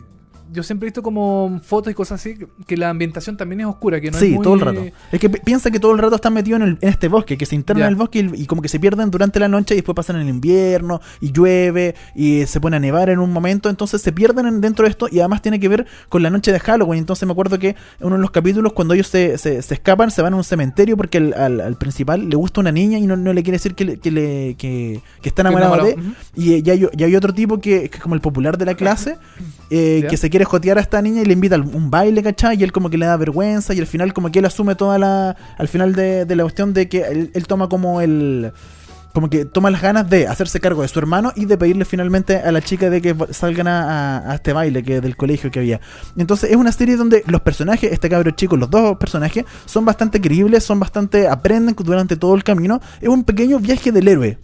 yo 0.52 0.64
siempre 0.64 0.88
he 0.88 0.90
visto 0.90 1.02
como 1.04 1.60
fotos 1.64 1.92
y 1.92 1.94
cosas 1.94 2.20
así, 2.20 2.36
que- 2.66 2.78
la 2.78 2.90
ambientación 2.90 3.36
también 3.38 3.62
es 3.62 3.66
oscura, 3.68 4.00
que 4.00 4.12
no 4.12 4.18
sí, 4.18 4.28
es 4.28 4.32
muy- 4.36 4.44
todo 4.44 4.54
el 4.56 4.62
rato. 4.62 4.82
Es 5.12 5.20
que 5.20 5.30
pi- 5.30 5.40
piensa 5.44 5.70
que 5.72 5.80
todo 5.80 5.92
el 5.92 5.98
rato 6.00 6.16
están 6.16 6.34
metidos 6.34 6.62
en, 6.62 6.68
el- 6.68 6.78
en 6.82 6.90
este 6.90 7.08
bosque, 7.08 7.38
que 7.38 7.46
se 7.46 7.56
internan 7.56 7.84
en 7.84 7.90
el 7.90 7.96
bosque 7.96 8.20
y, 8.20 8.42
y 8.44 8.46
como 8.46 8.62
que 8.62 8.68
se 8.70 8.80
pierden 8.80 9.12
durante 9.12 9.40
la 9.40 9.48
noche 9.48 9.74
y 9.76 9.78
después 9.78 9.96
pasan 9.96 10.16
en 10.18 10.24
el 10.24 10.30
invierno 10.30 11.02
y 11.22 11.32
llueve 11.32 11.96
y 12.16 12.46
se 12.46 12.60
pone 12.62 12.78
a 12.78 12.80
nevar 12.80 13.10
en 13.10 13.20
un 13.20 13.32
momento, 13.34 13.70
entonces 13.70 14.02
se 14.02 14.12
pierden 14.12 14.46
en- 14.48 14.62
dentro 14.62 14.86
de 14.86 14.92
esto 14.92 15.08
y 15.12 15.20
además 15.20 15.42
tiene 15.42 15.60
que 15.60 15.68
ver 15.68 15.86
con 16.10 16.24
la 16.24 16.30
noche 16.30 16.52
de 16.52 16.60
Halloween. 16.60 17.00
Entonces 17.00 17.26
me 17.26 17.32
acuerdo 17.34 17.60
que 17.60 17.70
en 17.70 17.76
uno 18.02 18.16
de 18.16 18.22
los 18.22 18.32
capítulos 18.32 18.74
cuando 18.74 18.94
ellos 18.94 19.08
se, 19.08 19.38
se- 19.38 19.62
se 19.62 19.74
escapan 19.74 20.12
se 20.12 20.22
van 20.22 20.34
a 20.34 20.38
un 20.38 20.44
cementerio 20.44 20.96
porque 20.98 21.18
al, 21.20 21.34
al- 21.34 21.62
al 21.62 21.76
principal 21.78 22.30
le 22.30 22.36
gusta 22.36 22.62
una 22.62 22.72
niña 22.72 22.98
y 22.98 23.08
no, 23.08 23.16
no 23.18 23.34
le 23.34 23.44
quiere 23.44 23.56
decir 23.58 23.76
que, 23.76 23.86
le- 23.86 23.98
que, 23.98 24.12
le- 24.12 24.56
que, 24.58 25.02
que 25.22 25.30
está 25.30 25.42
enamorado 25.42 25.84
de... 25.84 25.96
Y, 26.36 26.62
ya 26.64 26.74
hay, 26.74 26.88
y 26.98 27.04
hay 27.04 27.16
otro 27.16 27.34
tipo 27.34 27.60
que, 27.60 27.90
que 27.90 27.98
es 27.98 28.02
como 28.04 28.16
el 28.16 28.22
popular 28.22 28.58
de 28.58 28.66
la 28.66 28.74
clase, 28.76 29.18
eh, 29.70 30.06
que 30.10 30.18
se 30.18 30.30
quiere 30.30 30.39
jotear 30.46 30.78
a 30.78 30.82
esta 30.82 31.02
niña 31.02 31.22
y 31.22 31.26
le 31.26 31.34
invita 31.34 31.56
a 31.56 31.60
un 31.60 31.90
baile, 31.92 32.22
¿cachai? 32.24 32.60
Y 32.60 32.64
él 32.64 32.72
como 32.72 32.90
que 32.90 32.98
le 32.98 33.06
da 33.06 33.18
vergüenza 33.18 33.74
y 33.74 33.80
al 33.80 33.88
final 33.88 34.14
como 34.14 34.32
que 34.32 34.40
él 34.40 34.46
asume 34.46 34.76
toda 34.76 34.98
la... 35.00 35.36
Al 35.58 35.68
final 35.68 35.94
de, 35.94 36.26
la 36.36 36.44
cuestión 36.44 36.74
de 36.74 36.88
que 36.90 37.30
él, 37.34 37.48
toma 37.48 37.70
como 37.70 38.02
el... 38.02 38.52
Como 39.14 39.28
que 39.30 39.44
toma 39.44 39.72
las 39.72 39.82
ganas 39.82 40.08
de 40.08 40.28
hacerse 40.28 40.60
cargo 40.60 40.84
de 40.84 40.88
su 40.88 41.00
hermano 41.00 41.34
y 41.36 41.46
de 41.46 41.58
pedirle 41.58 41.84
finalmente 41.84 42.38
a 42.38 42.52
la 42.52 42.62
chica 42.62 42.92
de 42.92 43.02
que 43.02 43.16
salgan 43.32 43.68
a, 43.68 44.20
a- 44.20 44.32
a 44.32 44.36
este 44.36 44.54
baile 44.54 44.84
que 44.84 45.02
del 45.02 45.18
colegio 45.18 45.50
que 45.50 45.60
había. 45.60 45.82
Entonces 46.16 46.52
es 46.52 46.56
una 46.56 46.72
serie 46.72 46.96
donde 46.96 47.24
los 47.26 47.42
personajes, 47.42 47.92
este 47.92 48.08
cabro 48.08 48.30
chico, 48.32 48.56
los 48.56 48.70
dos 48.70 48.98
personajes, 48.98 49.46
son 49.66 49.84
bastante 49.84 50.22
creíbles, 50.22 50.64
son 50.64 50.80
bastante... 50.80 51.28
aprenden 51.28 51.76
durante 51.76 52.18
todo 52.18 52.36
el 52.36 52.44
camino. 52.44 52.80
Es 53.02 53.10
un 53.10 53.24
pequeño 53.24 53.58
viaje 53.60 53.92
del 53.92 54.08
héroe. 54.08 54.38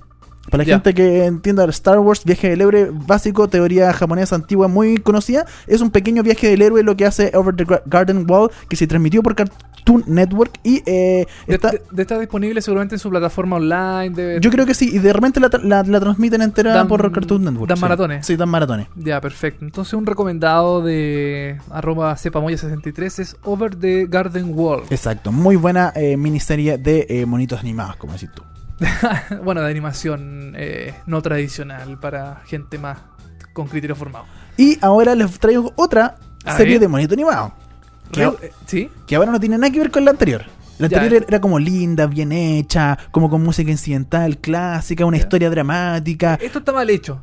Para 0.49 0.63
la 0.63 0.73
gente 0.73 0.93
que 0.93 1.25
entienda 1.25 1.65
Star 1.65 1.99
Wars, 1.99 2.23
viaje 2.23 2.49
del 2.49 2.61
héroe 2.61 2.89
básico, 2.91 3.47
teoría 3.47 3.91
japonesa 3.93 4.35
antigua 4.35 4.67
muy 4.67 4.97
conocida, 4.97 5.45
es 5.67 5.81
un 5.81 5.89
pequeño 5.89 6.21
viaje 6.23 6.47
del 6.49 6.61
héroe 6.61 6.83
lo 6.83 6.95
que 6.95 7.05
hace 7.05 7.31
Over 7.35 7.55
the 7.55 7.65
Garden 7.85 8.25
Wall, 8.29 8.51
que 8.69 8.75
se 8.75 8.85
transmitió 8.87 9.23
por 9.23 9.35
Cartoon 9.35 10.03
Network 10.07 10.51
y 10.63 10.83
eh, 10.85 11.25
De, 11.47 11.55
está, 11.55 11.71
de- 11.71 11.81
de 11.91 12.01
estar 12.01 12.19
disponible 12.19 12.61
seguramente 12.61 12.95
en 12.95 12.99
su 12.99 13.09
plataforma 13.09 13.55
online. 13.55 14.09
De, 14.11 14.39
yo 14.41 14.51
creo 14.51 14.65
que 14.65 14.73
sí, 14.75 14.91
y 14.93 14.99
de 14.99 15.13
repente 15.13 15.39
la, 15.39 15.49
la- 15.63 15.83
la 15.83 15.99
transmiten 15.99 16.41
entera 16.43 16.73
Dan- 16.73 16.87
por 16.87 17.11
Cartoon 17.11 17.43
Network. 17.43 17.67
dan 17.69 17.77
sí. 17.77 17.81
maratones. 17.81 18.25
Sí, 18.25 18.35
dan 18.35 18.49
maratones. 18.49 18.87
Ya, 18.95 19.19
perfecto. 19.21 19.65
Entonces 19.65 19.93
un 19.95 20.05
recomendado 20.05 20.83
de 20.83 21.57
arroba 21.71 22.15
cepamoya63 22.15 23.19
es 23.19 23.35
Over 23.43 23.75
the 23.75 24.05
Garden 24.07 24.51
Wall. 24.53 24.83
Exacto, 24.89 25.31
muy 25.31 25.55
buena 25.55 25.91
eh, 25.95 26.17
miniserie 26.17 26.77
de 26.77 27.05
eh, 27.09 27.25
monitos 27.25 27.59
animados, 27.59 27.95
como 27.97 28.13
decís 28.13 28.29
tú. 28.33 28.43
bueno, 29.43 29.61
de 29.61 29.69
animación 29.71 30.53
eh, 30.57 30.93
no 31.05 31.21
tradicional 31.21 31.99
para 31.99 32.41
gente 32.45 32.77
más 32.77 32.97
con 33.53 33.67
criterio 33.67 33.95
formado. 33.95 34.25
Y 34.57 34.77
ahora 34.81 35.15
les 35.15 35.39
traigo 35.39 35.73
otra 35.75 36.15
A 36.45 36.57
serie 36.57 36.73
ver. 36.73 36.81
de 36.81 36.87
monito 36.87 37.13
animado. 37.13 37.53
Que, 38.11 38.25
Re- 38.25 38.33
eh, 38.47 38.51
¿Sí? 38.65 38.89
que 39.07 39.15
ahora 39.15 39.31
no 39.31 39.39
tiene 39.39 39.57
nada 39.57 39.71
que 39.71 39.79
ver 39.79 39.91
con 39.91 40.05
la 40.05 40.11
anterior. 40.11 40.43
La 40.77 40.87
Ya. 40.87 40.97
anterior 40.97 41.25
era 41.27 41.39
como 41.39 41.57
linda, 41.57 42.05
bien 42.05 42.31
hecha, 42.33 42.97
como 43.11 43.29
con 43.29 43.41
música 43.43 43.71
incidental, 43.71 44.37
clásica, 44.39 45.05
una 45.05 45.17
Ya. 45.17 45.23
historia 45.23 45.49
dramática. 45.49 46.37
Esto 46.41 46.59
está 46.59 46.73
mal 46.73 46.89
hecho, 46.89 47.21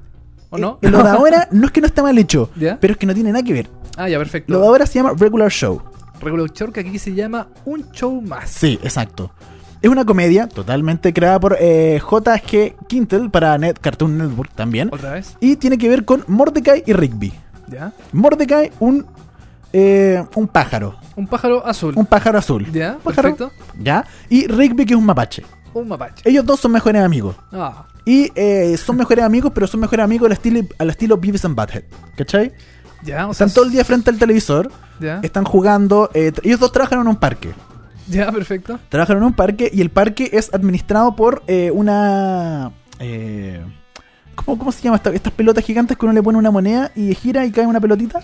¿o 0.51 0.57
no? 0.59 0.79
Eh, 0.83 0.89
Lo 0.91 1.03
de 1.03 1.09
ahora 1.11 1.49
no 1.53 1.67
es 1.67 1.71
que 1.73 1.81
no 1.83 1.87
está 1.87 2.03
mal 2.03 2.17
hecho, 2.17 2.51
¿Ya? 2.57 2.79
pero 2.81 2.93
es 2.95 2.99
que 2.99 3.07
no 3.07 3.15
tiene 3.15 3.31
nada 3.31 3.45
que 3.45 3.53
ver. 3.53 3.71
Ah, 3.97 4.09
ya, 4.09 4.19
perfecto. 4.19 4.51
Lo 4.53 4.61
de 4.61 4.67
ahora 4.67 4.87
se 4.87 4.95
llama 4.95 5.13
Regular 5.19 5.51
Show. 5.51 5.83
Regular 6.21 6.51
Show, 6.51 6.73
que 6.73 6.81
aquí 6.81 6.99
se 6.99 7.13
llama 7.15 7.49
Un 7.67 7.91
Show 7.93 8.23
Más. 8.23 8.49
Sí, 8.49 8.79
exacto. 8.83 9.33
Es 9.83 9.91
una 9.91 10.05
comedia 10.05 10.47
totalmente 10.49 11.13
creada 11.13 11.41
por 11.41 11.57
eh, 11.61 11.99
J.G. 12.01 12.77
Quintel 12.87 13.31
para 13.31 13.59
Net 13.59 13.79
Cartoon 13.81 14.17
Network 14.17 14.53
también. 14.55 14.89
¿Otra 14.93 15.13
vez? 15.15 15.37
Y 15.41 15.57
tiene 15.57 15.77
que 15.77 15.89
ver 15.89 16.05
con 16.05 16.25
Mordecai 16.29 16.85
y 16.87 16.93
Rigby. 16.93 17.33
¿Ya? 17.67 17.93
Mordecai, 18.13 18.71
un, 18.79 19.05
eh, 19.73 20.25
un 20.37 20.47
pájaro. 20.47 20.95
Un 21.17 21.27
pájaro 21.27 21.67
azul. 21.67 21.95
Un 21.97 22.07
pájaro 22.07 22.39
azul. 22.39 22.71
¿Ya? 22.73 22.97
Pájaro, 23.03 23.35
Perfecto. 23.37 23.51
¿Ya? 23.81 24.05
Y 24.29 24.47
Rigby, 24.47 24.87
que 24.87 24.95
es 24.95 24.99
un 24.99 25.05
mapache. 25.07 25.43
Un 25.75 25.89
mapache. 25.89 26.23
Ellos 26.29 26.47
dos 26.47 26.61
son 26.61 26.71
mejores 26.73 27.03
amigos. 27.03 27.35
Ah, 27.51 27.85
Y 28.05 28.31
eh, 28.37 28.77
son 28.77 28.97
mejores 28.97 29.25
amigos, 29.25 29.51
pero 29.55 29.67
son 29.67 29.81
mejores 29.81 30.05
amigos 30.05 30.27
al 30.27 30.33
estilo, 30.33 30.61
al 30.79 30.91
estilo 30.91 31.17
Beavis 31.17 31.45
and 31.45 31.57
Butthead. 31.57 31.83
¿Cachai? 32.17 32.53
ya, 33.03 33.27
o 33.27 33.35
sea. 33.35 33.47
Están 33.47 33.55
todo 33.55 33.65
el 33.65 33.73
día 33.73 33.85
frente 33.85 34.11
al 34.11 34.19
televisor, 34.19 34.71
Ya, 35.01 35.19
están 35.25 35.43
jugando. 35.45 36.09
eh, 36.15 36.31
ellos 36.45 36.61
dos 36.61 36.71
trabajan 36.71 37.01
en 37.01 37.09
un 37.09 37.17
parque. 37.17 37.53
ya, 38.09 38.31
perfecto. 38.33 38.79
Trabajan 38.89 39.19
en 39.19 39.23
un 39.25 39.33
parque 39.35 39.71
y 39.73 39.81
el 39.81 39.91
parque 39.91 40.31
es 40.33 40.53
administrado 40.55 41.15
por 41.17 41.43
eh, 41.47 41.71
una. 41.73 42.73
eh, 42.99 43.61
¿cómo, 44.35 44.59
cómo 44.59 44.73
se 44.73 44.83
llama? 44.83 44.97
esta- 44.97 45.11
estas 45.13 45.33
pelotas 45.33 45.65
gigantes 45.65 45.97
que 45.97 46.05
uno 46.07 46.13
le 46.13 46.23
pone 46.23 46.39
una 46.39 46.51
moneda 46.51 46.91
y 46.95 47.15
gira 47.15 47.45
y 47.47 47.51
cae 47.51 47.67
una 47.67 47.81
pelotita? 47.81 48.21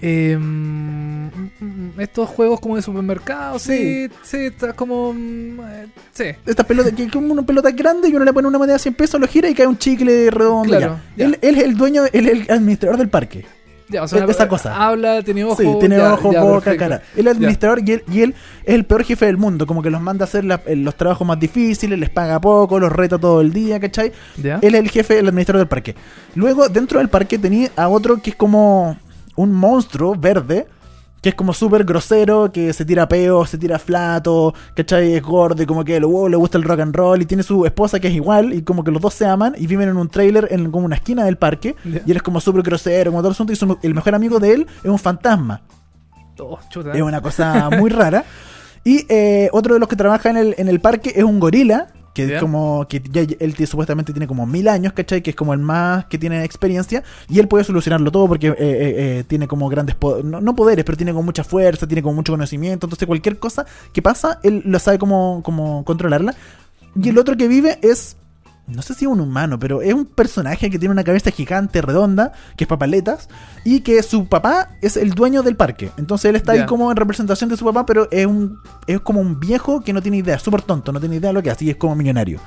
Eh, 0.00 0.36
mm, 0.38 1.98
estos 1.98 2.28
juegos 2.28 2.60
como 2.60 2.76
de 2.76 2.82
supermercado, 2.82 3.58
sí, 3.58 4.08
sí, 4.22 4.36
está 4.36 4.72
como. 4.72 5.12
mm, 5.12 5.60
eh, 5.60 5.86
sí, 6.12 6.24
Estas 6.46 6.64
pelotas, 6.66 6.92
que 6.92 7.02
es 7.04 7.10
como 7.12 7.32
una 7.32 7.42
pelota 7.42 7.70
grande 7.72 8.08
y 8.08 8.14
uno 8.14 8.24
le 8.24 8.32
pone 8.32 8.46
una 8.46 8.58
moneda 8.58 8.74
de 8.74 8.78
100 8.78 8.94
pesos, 8.94 9.20
lo 9.20 9.26
gira 9.26 9.48
y 9.48 9.54
cae 9.54 9.66
un 9.66 9.76
chicle 9.76 10.30
redondo. 10.30 10.68
Claro, 10.76 11.00
ya. 11.16 11.24
ya. 11.24 11.26
Él, 11.26 11.38
él 11.42 11.56
es 11.58 11.64
el 11.64 11.76
dueño, 11.76 12.04
él 12.12 12.26
es 12.28 12.32
el 12.48 12.50
administrador 12.52 12.96
del 12.96 13.08
parque. 13.08 13.44
Ya, 13.88 14.02
o 14.02 14.08
sea, 14.08 14.24
Es- 14.24 14.30
esa 14.30 14.48
cosa. 14.48 14.74
Habla, 14.86 15.22
tiene 15.22 15.44
ojos. 15.44 15.58
sí, 15.58 15.66
tiene 15.80 15.96
ya, 15.96 16.14
ojos, 16.14 16.32
ya, 16.32 16.42
boca, 16.42 16.64
perfecto. 16.70 16.78
cara. 16.78 17.02
El 17.16 17.28
administrador 17.28 17.80
y 17.84 17.92
él, 17.92 18.04
y 18.12 18.20
él 18.22 18.34
es 18.64 18.74
el 18.74 18.84
peor 18.84 19.04
jefe 19.04 19.26
del 19.26 19.36
mundo. 19.36 19.66
Como 19.66 19.82
que 19.82 19.90
los 19.90 20.00
manda 20.00 20.24
a 20.24 20.28
hacer 20.28 20.44
la- 20.44 20.60
eh, 20.66 20.76
los 20.76 20.94
trabajos 20.94 21.26
más 21.26 21.38
difíciles, 21.40 21.98
les 21.98 22.10
paga 22.10 22.40
poco, 22.40 22.78
los 22.78 22.92
reta 22.92 23.18
todo 23.18 23.40
el 23.40 23.52
día, 23.52 23.78
¿cachai? 23.80 24.12
Él 24.62 24.74
es 24.74 24.80
el 24.80 24.90
jefe, 24.90 25.18
el 25.18 25.28
administrador 25.28 25.60
del 25.60 25.68
parque. 25.68 25.94
Luego, 26.34 26.68
dentro 26.68 26.98
del 26.98 27.08
parque 27.08 27.38
tenía 27.38 27.70
a 27.76 27.88
otro 27.88 28.20
que 28.22 28.30
es 28.30 28.36
como 28.36 28.96
un 29.36 29.52
monstruo 29.52 30.14
verde. 30.16 30.66
Que 31.20 31.30
es 31.30 31.34
como 31.34 31.52
súper 31.52 31.82
grosero, 31.84 32.52
que 32.52 32.72
se 32.72 32.84
tira 32.84 33.08
peo, 33.08 33.44
se 33.44 33.58
tira 33.58 33.78
flato, 33.80 34.54
¿cachai? 34.76 35.14
Es 35.14 35.22
gordo 35.22 35.60
y 35.62 35.66
como 35.66 35.84
que 35.84 35.98
luego 35.98 36.28
le 36.28 36.36
gusta 36.36 36.58
el 36.58 36.64
rock 36.64 36.80
and 36.80 36.94
roll 36.94 37.20
y 37.20 37.26
tiene 37.26 37.42
su 37.42 37.66
esposa 37.66 37.98
que 37.98 38.06
es 38.08 38.14
igual 38.14 38.52
y 38.54 38.62
como 38.62 38.84
que 38.84 38.92
los 38.92 39.02
dos 39.02 39.14
se 39.14 39.26
aman 39.26 39.54
y 39.58 39.66
viven 39.66 39.88
en 39.88 39.96
un 39.96 40.08
trailer 40.08 40.46
en 40.52 40.70
como 40.70 40.86
una 40.86 40.94
esquina 40.94 41.24
del 41.24 41.36
parque 41.36 41.74
y 41.84 42.10
él 42.10 42.16
es 42.16 42.22
como 42.22 42.40
súper 42.40 42.62
grosero, 42.62 43.10
como 43.10 43.20
todo 43.20 43.28
el 43.30 43.32
asunto 43.34 43.52
y 43.52 43.56
su- 43.56 43.78
el 43.82 43.94
mejor 43.94 44.14
amigo 44.14 44.38
de 44.38 44.52
él 44.54 44.66
es 44.84 44.88
un 44.90 44.98
fantasma. 44.98 45.62
Oh, 46.38 46.58
chuta. 46.70 46.92
Es 46.92 47.02
una 47.02 47.20
cosa 47.20 47.68
muy 47.76 47.90
rara. 47.90 48.24
Y 48.84 49.04
eh, 49.08 49.48
otro 49.52 49.74
de 49.74 49.80
los 49.80 49.88
que 49.88 49.96
trabaja 49.96 50.30
en 50.30 50.36
el, 50.36 50.54
en 50.56 50.68
el 50.68 50.80
parque 50.80 51.12
es 51.16 51.24
un 51.24 51.40
gorila. 51.40 51.88
Que 52.22 52.28
Ya. 52.28 52.34
es 52.36 52.40
como. 52.42 52.86
que 52.88 53.00
ya 53.10 53.22
él 53.38 53.54
supuestamente 53.66 54.12
tiene 54.12 54.26
como 54.26 54.46
mil 54.46 54.66
años, 54.68 54.92
¿cachai? 54.92 55.22
Que 55.22 55.30
es 55.30 55.36
como 55.36 55.54
el 55.54 55.60
más 55.60 56.06
que 56.06 56.18
tiene 56.18 56.42
experiencia. 56.44 57.02
Y 57.28 57.38
él 57.38 57.48
puede 57.48 57.64
solucionarlo 57.64 58.10
todo 58.10 58.26
porque 58.28 58.48
eh, 58.48 58.54
eh, 58.58 58.94
eh, 59.18 59.24
tiene 59.26 59.46
como 59.46 59.68
grandes. 59.68 59.94
po- 59.94 60.22
No, 60.22 60.40
no 60.40 60.54
poderes, 60.56 60.84
pero 60.84 60.96
tiene 60.96 61.12
como 61.12 61.22
mucha 61.24 61.44
fuerza, 61.44 61.86
tiene 61.86 62.02
como 62.02 62.14
mucho 62.16 62.32
conocimiento. 62.32 62.86
Entonces, 62.86 63.06
cualquier 63.06 63.38
cosa 63.38 63.64
que 63.92 64.02
pasa, 64.02 64.40
él 64.42 64.62
lo 64.64 64.78
sabe 64.78 64.98
cómo, 64.98 65.42
cómo 65.44 65.84
controlarla. 65.84 66.34
Y 67.00 67.08
el 67.10 67.18
otro 67.18 67.36
que 67.36 67.48
vive 67.48 67.78
es. 67.82 68.16
No 68.68 68.82
sé 68.82 68.94
si 68.94 69.06
es 69.06 69.10
un 69.10 69.20
humano, 69.20 69.58
pero 69.58 69.80
es 69.80 69.94
un 69.94 70.04
personaje 70.04 70.70
que 70.70 70.78
tiene 70.78 70.92
una 70.92 71.04
cabeza 71.04 71.30
gigante, 71.30 71.80
redonda, 71.80 72.32
que 72.56 72.64
es 72.64 72.68
papaletas, 72.68 73.28
y 73.64 73.80
que 73.80 74.02
su 74.02 74.28
papá 74.28 74.76
es 74.82 74.96
el 74.96 75.12
dueño 75.12 75.42
del 75.42 75.56
parque. 75.56 75.90
Entonces 75.96 76.28
él 76.28 76.36
está 76.36 76.52
ahí 76.52 76.66
como 76.66 76.90
en 76.90 76.96
representación 76.96 77.48
de 77.48 77.56
su 77.56 77.64
papá, 77.64 77.86
pero 77.86 78.08
es 78.10 78.26
un 78.26 78.58
es 78.86 79.00
como 79.00 79.20
un 79.20 79.40
viejo 79.40 79.80
que 79.80 79.92
no 79.92 80.02
tiene 80.02 80.18
idea, 80.18 80.38
súper 80.38 80.62
tonto, 80.62 80.92
no 80.92 81.00
tiene 81.00 81.16
idea 81.16 81.30
de 81.30 81.34
lo 81.34 81.42
que 81.42 81.50
hace, 81.50 81.64
y 81.64 81.70
es 81.70 81.76
como 81.76 81.94
millonario. 81.94 82.40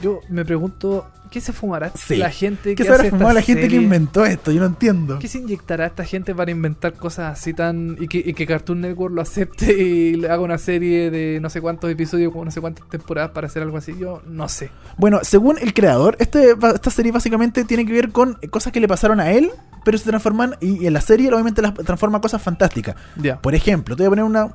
Yo 0.00 0.20
me 0.28 0.44
pregunto, 0.44 1.06
¿qué 1.30 1.40
se 1.40 1.52
fumará 1.52 1.90
Sí. 1.94 2.16
la 2.16 2.30
gente 2.30 2.70
¿Qué 2.70 2.76
que 2.76 2.82
se 2.84 2.88
habrá 2.90 3.02
hace 3.02 3.10
fumado 3.10 3.30
esta 3.30 3.40
la 3.40 3.42
gente 3.42 3.68
que 3.68 3.76
inventó 3.76 4.24
esto? 4.24 4.52
Yo 4.52 4.60
no 4.60 4.66
entiendo. 4.66 5.18
¿Qué 5.18 5.28
se 5.28 5.38
inyectará 5.38 5.86
esta 5.86 6.04
gente 6.04 6.34
para 6.34 6.50
inventar 6.50 6.94
cosas 6.94 7.38
así 7.38 7.52
tan... 7.52 7.96
Y 8.00 8.08
que, 8.08 8.18
y 8.18 8.32
que 8.34 8.46
Cartoon 8.46 8.80
Network 8.80 9.14
lo 9.14 9.20
acepte 9.22 9.72
y 9.72 10.14
le 10.14 10.28
haga 10.30 10.42
una 10.42 10.58
serie 10.58 11.10
de 11.10 11.38
no 11.40 11.50
sé 11.50 11.60
cuántos 11.60 11.90
episodios, 11.90 12.32
no 12.34 12.50
sé 12.50 12.60
cuántas 12.60 12.88
temporadas 12.88 13.30
para 13.32 13.46
hacer 13.48 13.62
algo 13.62 13.76
así? 13.76 13.94
Yo 13.98 14.22
no 14.26 14.48
sé. 14.48 14.70
Bueno, 14.96 15.20
según 15.22 15.58
el 15.60 15.74
creador, 15.74 16.16
este, 16.20 16.52
esta 16.52 16.90
serie 16.90 17.12
básicamente 17.12 17.64
tiene 17.64 17.84
que 17.84 17.92
ver 17.92 18.10
con 18.10 18.38
cosas 18.50 18.72
que 18.72 18.80
le 18.80 18.88
pasaron 18.88 19.20
a 19.20 19.32
él, 19.32 19.50
pero 19.84 19.98
se 19.98 20.04
transforman, 20.08 20.56
y 20.60 20.86
en 20.86 20.92
la 20.92 21.00
serie 21.00 21.32
obviamente 21.32 21.62
las 21.62 21.74
transforma 21.74 22.20
cosas 22.20 22.42
fantásticas. 22.42 22.94
Por 23.40 23.54
ejemplo, 23.54 23.96
te 23.96 24.02
voy 24.02 24.06
a 24.06 24.10
poner 24.10 24.24
una, 24.24 24.54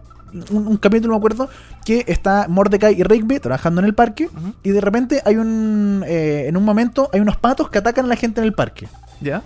un, 0.52 0.68
un 0.68 0.78
capítulo, 0.78 1.14
me 1.14 1.18
acuerdo, 1.18 1.50
que 1.86 2.04
está 2.08 2.48
Mordecai 2.50 3.00
y 3.00 3.04
Rigby 3.04 3.40
trabajando 3.40 3.82
en 3.82 3.86
el 3.86 3.94
parque, 3.94 4.30
y 4.64 4.70
de 4.70 4.82
repente 4.82 5.22
hay 5.26 5.38
un, 5.38 6.04
eh, 6.08 6.46
en 6.48 6.58
un 6.58 6.64
momento, 6.64 7.10
hay 7.14 7.20
unos 7.20 7.38
patos 7.38 7.70
que 7.70 7.78
atacan 7.78 8.06
a 8.06 8.08
la 8.10 8.16
gente 8.16 8.42
en 8.42 8.46
el 8.46 8.54
parque. 8.54 8.88
¿Ya? 9.22 9.42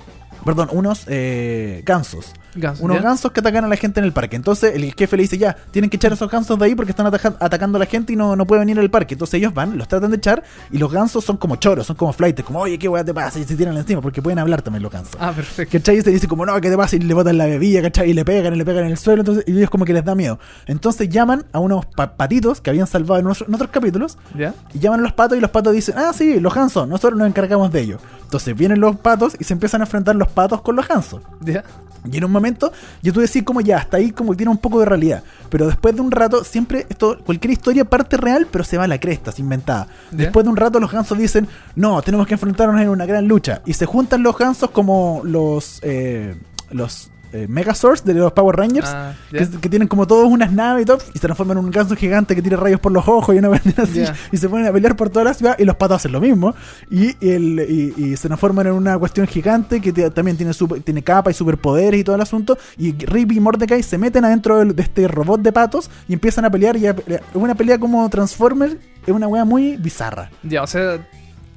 Perdón, 0.46 0.70
unos 0.72 1.04
eh, 1.08 1.84
gansos. 1.86 2.34
Gansos, 2.56 2.84
unos 2.84 2.98
¿ya? 2.98 3.04
gansos 3.04 3.32
que 3.32 3.40
atacan 3.40 3.66
a 3.66 3.68
la 3.68 3.76
gente 3.76 4.00
en 4.00 4.06
el 4.06 4.12
parque. 4.14 4.36
Entonces 4.36 4.74
el 4.76 4.94
jefe 4.94 5.16
le 5.18 5.24
dice, 5.24 5.38
ya, 5.38 5.56
tienen 5.72 5.90
que 5.90 5.98
echar 5.98 6.12
a 6.12 6.16
esos 6.16 6.30
gansos 6.32 6.58
de 6.58 6.66
ahí 6.66 6.76
porque 6.76 6.92
están 6.92 7.06
atacando 7.08 7.78
a 7.78 7.80
la 7.80 7.86
gente 7.86 8.14
y 8.14 8.16
no, 8.16 8.36
no 8.36 8.46
puede 8.48 8.60
venir 8.60 8.80
al 8.80 8.90
parque. 8.90 9.14
Entonces 9.16 9.36
ellos 9.36 9.54
van, 9.54 9.78
los 9.78 9.88
tratan 9.88 10.10
de 10.12 10.18
echar 10.18 10.44
y 10.72 10.78
los 10.78 10.92
gansos 10.92 11.24
son 11.24 11.38
como 11.38 11.56
choros, 11.58 11.86
son 11.88 11.96
como 11.96 12.14
flightes, 12.14 12.44
como, 12.46 12.60
oye, 12.60 12.80
¿qué 12.80 12.88
weá 12.88 13.04
te 13.04 13.14
pasa? 13.14 13.40
Y 13.40 13.44
se 13.44 13.56
tiran 13.56 13.76
encima 13.78 14.02
porque 14.02 14.22
pueden 14.22 14.40
hablar 14.40 14.62
también 14.62 14.82
los 14.84 14.92
gansos. 14.92 15.16
Ah, 15.20 15.32
perfecto. 15.36 15.78
¿Cachai? 15.78 15.98
Y 15.98 16.02
se 16.02 16.12
dice 16.12 16.28
como, 16.28 16.46
no, 16.46 16.60
¿qué 16.62 16.70
te 16.70 16.78
pasa? 16.78 16.96
Y 16.96 17.00
le 17.00 17.14
botan 17.14 17.38
la 17.38 17.46
bebida, 17.46 17.82
¿cachai? 17.82 18.10
Y 18.10 18.14
le 18.14 18.26
pegan, 18.26 18.54
y 18.54 18.58
le 18.58 18.66
pegan 18.66 18.86
en 18.86 18.92
el 18.92 18.98
suelo, 18.98 19.22
entonces, 19.22 19.44
y 19.48 19.52
ellos 19.58 19.70
como 19.70 19.86
que 19.86 19.94
les 19.94 20.04
da 20.06 20.16
miedo. 20.16 20.40
Entonces 20.66 21.10
llaman 21.10 21.46
a 21.54 21.60
unos 21.60 21.86
pa- 21.86 22.16
patitos 22.16 22.62
que 22.62 22.70
habían 22.70 22.88
salvado 22.88 23.20
en, 23.20 23.26
unos- 23.28 23.44
en 23.48 23.54
otros 23.54 23.70
capítulos, 23.72 24.18
¿Ya? 24.38 24.54
y 24.74 24.80
llaman 24.80 25.02
a 25.02 25.04
los 25.04 25.14
patos 25.14 25.38
y 25.38 25.42
los 25.42 25.52
patos 25.52 25.74
dicen, 25.74 25.96
ah, 25.98 26.12
sí, 26.14 26.40
los 26.40 26.54
gansos, 26.54 26.88
nosotros 26.88 27.18
nos 27.20 27.28
encargamos 27.28 27.72
de 27.72 27.82
ellos. 27.82 28.02
Entonces 28.24 28.56
vienen 28.56 28.80
los 28.80 28.96
patos 28.98 29.36
y 29.40 29.44
se 29.44 29.54
empiezan 29.54 29.82
a 29.82 29.86
enfrentar 29.86 30.16
los 30.16 30.28
patos 30.28 30.62
con 30.62 30.76
los 30.76 30.88
gansos. 30.88 31.22
¿Ya? 31.42 31.64
Y 32.10 32.18
en 32.18 32.24
un 32.26 32.32
momento, 32.38 32.72
yo 33.02 33.14
tuve 33.14 33.24
decir 33.24 33.44
como 33.44 33.62
ya, 33.62 33.78
hasta 33.78 33.98
ahí 33.98 34.12
como 34.12 34.32
que 34.32 34.38
tiene 34.38 34.52
un 34.52 34.58
poco 34.58 34.80
de 34.80 34.86
realidad. 34.86 35.24
Pero 35.50 35.68
después 35.68 35.96
de 35.96 36.02
un 36.02 36.12
rato, 36.12 36.44
siempre 36.44 36.86
esto, 36.90 37.20
cualquier 37.26 37.52
historia 37.52 37.86
parte 37.86 38.18
real, 38.18 38.48
pero 38.52 38.64
se 38.64 38.78
va 38.78 38.86
a 38.86 38.88
la 38.88 39.00
cresta, 39.00 39.32
es 39.32 39.40
inventada. 39.40 39.88
Después 40.12 40.44
de 40.44 40.50
un 40.50 40.58
rato 40.58 40.80
los 40.80 40.92
gansos 40.92 41.18
dicen, 41.18 41.48
no, 41.76 42.02
tenemos 42.02 42.28
que 42.28 42.34
enfrentarnos 42.34 42.82
en 42.82 42.90
una 42.90 43.06
gran 43.06 43.28
lucha. 43.28 43.62
Y 43.66 43.74
se 43.74 43.86
juntan 43.86 44.24
los 44.24 44.38
gansos 44.38 44.72
como 44.72 45.22
los 45.24 45.80
eh, 45.84 46.36
los 46.72 47.10
eh, 47.34 47.46
Megazords 47.50 48.04
de 48.06 48.14
los 48.14 48.32
Power 48.34 48.56
Rangers. 48.56 48.88
Ah, 48.90 49.14
que, 49.32 49.48
que 49.60 49.70
tienen 49.70 49.88
como 49.88 50.08
todos 50.08 50.28
unas 50.30 50.52
naves 50.52 50.84
y 50.84 50.86
todo, 50.86 50.98
y 51.14 51.18
se 51.18 51.20
transforman 51.20 51.58
en 51.58 51.66
un 51.66 51.72
ganso 51.72 51.96
gigante 51.96 52.36
que 52.36 52.42
tira 52.42 52.58
rayos 52.58 52.80
por 52.80 52.92
los 52.92 53.08
ojos 53.08 53.36
y 53.36 53.40
una 53.40 53.50
así, 53.78 54.04
y 54.32 54.38
se 54.38 54.50
ponen 54.50 54.68
a 54.68 54.72
pelear 54.72 54.96
por 54.96 55.10
toda 55.10 55.26
la 55.26 55.34
ciudad, 55.34 55.56
y 55.60 55.66
los 55.66 55.76
patos 55.76 55.98
hacen 55.98 56.12
lo 56.12 56.22
mismo, 56.22 56.56
y, 56.90 57.16
el, 57.26 57.60
y, 57.98 58.04
y 58.04 58.18
se 58.18 58.28
transforman 58.28 58.68
en 58.68 58.74
una 58.74 58.98
cuestión 58.98 59.28
gigante 59.28 59.82
que 59.82 59.92
también 60.12 60.38
tiene, 60.38 60.54
super- 60.54 60.82
tiene 60.82 61.04
capa 61.04 61.32
y 61.32 61.34
superpoderes 61.34 62.00
y 62.00 62.04
todo 62.04 62.16
el 62.16 62.22
asunto, 62.22 62.58
y 62.78 62.94
Rip 63.06 63.32
y 63.32 63.40
Mordecai 63.40 63.84
se 63.84 63.98
meten 63.98 64.26
adentro 64.26 64.64
de 64.66 64.82
este 64.82 65.08
robot 65.08 65.42
de 65.42 65.52
patos 65.52 65.90
y 66.08 66.14
empiezan 66.14 66.46
a 66.46 66.50
pelear, 66.50 66.78
y 66.78 66.86
es 66.88 66.96
una 67.34 67.56
pelea 67.56 67.78
como 67.80 68.08
Transformers, 68.10 68.76
es 69.06 69.14
una 69.14 69.28
wea 69.28 69.46
muy 69.46 69.78
bizarra. 69.78 70.30
Ya, 70.44 70.64
o 70.64 70.68
sea, 70.68 70.98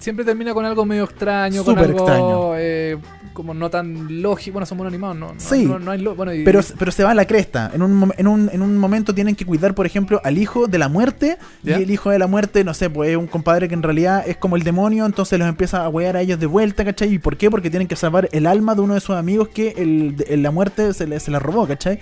siempre 0.01 0.25
termina 0.25 0.53
con 0.53 0.65
algo 0.65 0.85
medio 0.85 1.05
extraño, 1.05 1.63
Súper 1.63 1.75
con 1.77 1.85
algo 1.85 1.99
extraño. 2.01 2.51
eh, 2.57 2.99
como 3.33 3.55
no 3.55 3.71
tan 3.71 4.21
lógico. 4.21 4.55
Bueno, 4.55 4.67
somos 4.67 4.85
animados, 4.87 5.17
no, 5.17 5.29
no, 5.35 5.39
Sí. 5.41 5.65
no, 5.65 5.79
no 5.79 5.93
hay 5.93 6.01
lo- 6.01 6.17
bueno, 6.17 6.35
y- 6.35 6.43
Pero, 6.43 6.61
pero 6.79 6.91
se 6.91 7.05
va 7.05 7.13
a 7.13 7.15
la 7.15 7.27
cresta. 7.27 7.71
En 7.73 7.83
un, 7.83 8.13
en, 8.17 8.27
un, 8.27 8.51
en 8.53 8.61
un 8.63 8.77
momento 8.77 9.15
tienen 9.15 9.37
que 9.37 9.47
cuidar, 9.47 9.75
por 9.75 9.87
ejemplo, 9.87 10.21
al 10.25 10.37
hijo 10.37 10.67
de 10.67 10.79
la 10.79 10.89
muerte. 10.89 11.39
¿Ya? 11.63 11.79
Y 11.79 11.85
el 11.85 11.91
hijo 11.93 12.11
de 12.11 12.19
la 12.19 12.27
muerte, 12.27 12.65
no 12.65 12.75
sé, 12.75 12.91
pues 12.91 13.11
es 13.11 13.17
un 13.17 13.29
compadre 13.29 13.69
que 13.69 13.75
en 13.75 13.83
realidad 13.85 14.25
es 14.27 14.37
como 14.37 14.57
el 14.57 14.63
demonio. 14.65 15.07
Entonces 15.07 15.39
los 15.39 15.49
empieza 15.49 15.85
a 15.85 15.89
wear 15.89 16.17
a 16.17 16.23
ellos 16.23 16.41
de 16.41 16.47
vuelta, 16.47 16.85
¿cachai? 16.85 17.15
¿Y 17.15 17.19
por 17.21 17.37
qué? 17.37 17.49
Porque 17.51 17.71
tienen 17.71 17.87
que 17.87 17.95
salvar 17.97 18.29
el 18.33 18.47
alma 18.47 18.75
de 18.75 18.81
uno 18.81 18.95
de 18.95 19.01
sus 19.01 19.15
amigos 19.15 19.49
que 19.49 19.75
el, 19.77 20.43
la 20.43 20.51
muerte 20.51 20.93
se, 20.93 21.07
le, 21.07 21.21
se 21.21 21.31
la 21.31 21.39
robó, 21.39 21.67
¿cachai? 21.69 22.01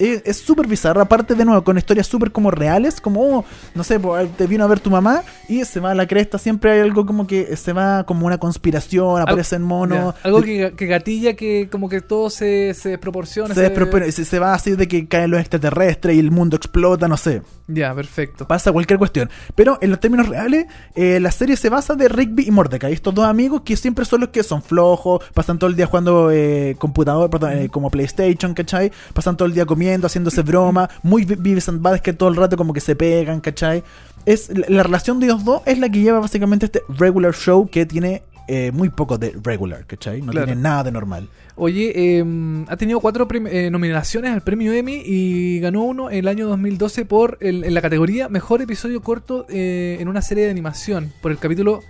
Es 0.00 0.38
súper 0.38 0.66
bizarro, 0.66 1.00
aparte 1.02 1.34
de 1.34 1.44
nuevo, 1.44 1.62
con 1.62 1.76
historias 1.76 2.06
súper 2.06 2.32
como 2.32 2.50
reales, 2.50 3.00
como, 3.00 3.20
oh, 3.38 3.44
no 3.74 3.84
sé, 3.84 4.00
te 4.36 4.46
vino 4.46 4.64
a 4.64 4.66
ver 4.66 4.80
tu 4.80 4.88
mamá 4.90 5.22
y 5.48 5.64
se 5.64 5.78
va 5.78 5.90
a 5.90 5.94
la 5.94 6.06
cresta, 6.06 6.38
siempre 6.38 6.72
hay 6.72 6.80
algo 6.80 7.04
como 7.04 7.26
que 7.26 7.54
se 7.56 7.72
va 7.74 8.04
como 8.04 8.26
una 8.26 8.38
conspiración, 8.38 9.20
aparecen 9.20 9.62
monos. 9.62 10.14
algo 10.22 10.42
que, 10.42 10.72
que 10.76 10.86
gatilla 10.86 11.34
que 11.34 11.68
como 11.70 11.88
que 11.88 12.00
todo 12.00 12.30
se, 12.30 12.72
se 12.74 12.90
desproporciona. 12.90 13.54
se, 13.54 13.72
despropone- 13.74 14.10
se, 14.10 14.24
se 14.24 14.38
va 14.38 14.54
así 14.54 14.72
de 14.72 14.88
que 14.88 15.06
caen 15.06 15.30
los 15.30 15.40
extraterrestres 15.40 16.16
y 16.16 16.18
el 16.18 16.30
mundo 16.30 16.56
explota, 16.56 17.06
no 17.06 17.16
sé. 17.16 17.42
Ya, 17.68 17.94
perfecto. 17.94 18.48
Pasa 18.48 18.72
cualquier 18.72 18.98
cuestión. 18.98 19.30
Pero 19.54 19.78
en 19.80 19.90
los 19.90 20.00
términos 20.00 20.28
reales, 20.28 20.66
eh, 20.96 21.20
la 21.20 21.30
serie 21.30 21.56
se 21.56 21.68
basa 21.68 21.94
de 21.94 22.08
Rigby 22.08 22.44
y 22.48 22.50
Mordecai. 22.50 22.92
Estos 22.92 23.14
dos 23.14 23.26
amigos 23.26 23.62
que 23.64 23.76
siempre 23.76 24.04
son 24.04 24.22
los 24.22 24.30
que 24.30 24.42
son 24.42 24.60
flojos, 24.62 25.22
pasan 25.34 25.58
todo 25.58 25.70
el 25.70 25.76
día 25.76 25.86
jugando 25.86 26.30
eh, 26.32 26.74
computador, 26.78 27.30
perdón, 27.30 27.52
eh, 27.52 27.68
como 27.68 27.90
PlayStation, 27.90 28.54
¿cachai? 28.54 28.90
Pasan 29.14 29.36
todo 29.36 29.46
el 29.46 29.54
día 29.54 29.66
comiendo, 29.66 29.89
haciéndose 30.06 30.42
broma. 30.42 30.88
Muy 31.02 31.24
vi- 31.24 31.36
Beavis 31.36 31.68
and 31.68 32.00
que 32.00 32.12
todo 32.12 32.28
el 32.28 32.36
rato 32.36 32.56
como 32.56 32.72
que 32.72 32.80
se 32.80 32.94
pegan, 32.96 33.40
¿cachai? 33.40 33.82
Es, 34.26 34.50
la, 34.56 34.66
la 34.68 34.82
relación 34.82 35.18
de 35.20 35.26
ellos 35.26 35.44
dos 35.44 35.62
es 35.66 35.78
la 35.78 35.88
que 35.88 36.00
lleva 36.00 36.20
básicamente 36.20 36.66
este 36.66 36.82
regular 36.88 37.34
show 37.34 37.68
que 37.70 37.86
tiene 37.86 38.22
eh, 38.48 38.70
muy 38.72 38.88
poco 38.88 39.16
de 39.16 39.34
regular, 39.42 39.86
¿cachai? 39.86 40.20
No 40.22 40.32
Claro. 40.32 40.46
tiene 40.46 40.60
nada 40.60 40.84
de 40.84 40.92
normal. 40.92 41.28
Oye, 41.56 41.92
eh, 41.94 42.24
ha 42.68 42.76
tenido 42.76 43.00
cuatro 43.00 43.28
eh, 43.50 43.70
nominaciones 43.70 44.32
al 44.32 44.40
premio 44.42 44.72
Emmy 44.72 45.02
y 45.04 45.60
ganó 45.60 45.82
uno 45.84 46.10
el 46.10 46.26
año 46.26 46.48
2012 46.48 47.04
por 47.04 47.36
el- 47.40 47.64
en 47.64 47.74
la 47.74 47.82
categoría 47.82 48.28
Mejor 48.28 48.60
Episodio 48.62 49.02
Corto 49.02 49.46
eh, 49.50 49.98
en 50.00 50.08
una 50.08 50.22
serie 50.22 50.44
de 50.44 50.50
animación 50.50 51.12
por 51.22 51.30
el 51.32 51.38
capítulo 51.38 51.80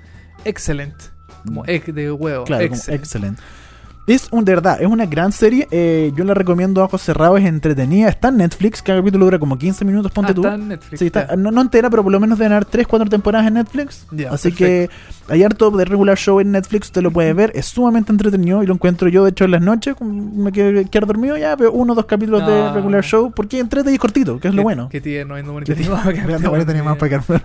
Excellent. 0.45 0.95
Como 1.47 1.65
egg 1.67 1.93
de 1.95 2.11
huevo. 2.13 2.43
Mm. 2.43 2.47
Claro, 2.47 2.69
como 2.69 2.83
Excellent. 2.95 3.39
Es 4.15 4.27
un, 4.33 4.45
de 4.45 4.55
verdad, 4.57 4.79
es 4.81 4.87
una 4.89 5.07
gran 5.07 5.31
serie. 5.31 5.69
eh, 5.71 6.13
yo 6.17 6.25
la 6.25 6.35
recomiendo 6.35 6.81
a 6.81 6.85
ojos 6.87 7.01
cerrados, 7.03 7.39
es 7.41 7.47
entretenida. 7.47 8.09
Está 8.09 8.29
en 8.29 8.39
Netflix, 8.39 8.83
cada 8.83 8.99
capítulo 8.99 9.25
dura 9.27 9.39
como 9.39 9.57
15 9.57 9.85
minutos, 9.85 10.11
ponte 10.11 10.33
Ah, 10.33 10.35
tú. 10.35 10.43
está 10.43 10.55
en 10.57 10.69
Netflix. 10.69 10.99
Sí, 10.99 11.07
está- 11.07 11.29
ya. 11.29 11.37
no, 11.37 11.51
no 11.53 11.61
entera, 11.61 11.89
pero 11.91 12.03
por 12.03 12.11
lo 12.11 12.19
menos 12.19 12.39
deben 12.39 12.53
haber 12.53 12.65
3, 12.65 12.87
4 12.89 13.09
temporadas 13.09 13.47
en 13.47 13.55
Netflix. 13.55 14.07
Ya, 14.11 14.31
Así 14.33 14.51
que 14.53 14.91
hay 15.31 15.43
harto 15.43 15.71
de 15.71 15.85
regular 15.85 16.17
show 16.19 16.41
en 16.41 16.53
Netflix, 16.53 16.87
usted 16.89 17.03
lo 17.03 17.11
puede 17.11 17.33
ver. 17.33 17.53
Es 17.55 17.67
sumamente 17.67 18.13
entretenido 18.13 18.63
y 18.63 18.67
lo 18.67 18.75
encuentro 18.75 19.09
yo, 19.09 19.25
de 19.25 19.31
hecho, 19.31 19.45
en 19.45 19.53
las 19.53 19.63
noches. 19.63 19.95
Me 20.01 20.53
quedo, 20.53 20.83
quedo 20.91 21.07
dormido, 21.07 21.37
ya 21.37 21.57
veo 21.57 21.73
uno 21.73 21.93
o 21.93 21.97
dos 21.97 22.07
capítulos 22.07 22.47
de 22.47 22.53
No. 22.53 22.75
regular 22.75 23.05
show. 23.05 23.33
Porque 23.35 23.59
entrete 23.59 23.93
y 23.93 23.99
cortito, 23.99 24.39
que 24.41 24.49
es 24.49 24.55
lo 24.55 24.63
bueno. 24.63 24.89
Qué 24.91 25.01
tierno, 25.01 25.35
bueno, 25.43 25.65
tenía 26.67 26.83
más 26.83 26.97
para 26.97 27.09
quedarme. 27.21 27.41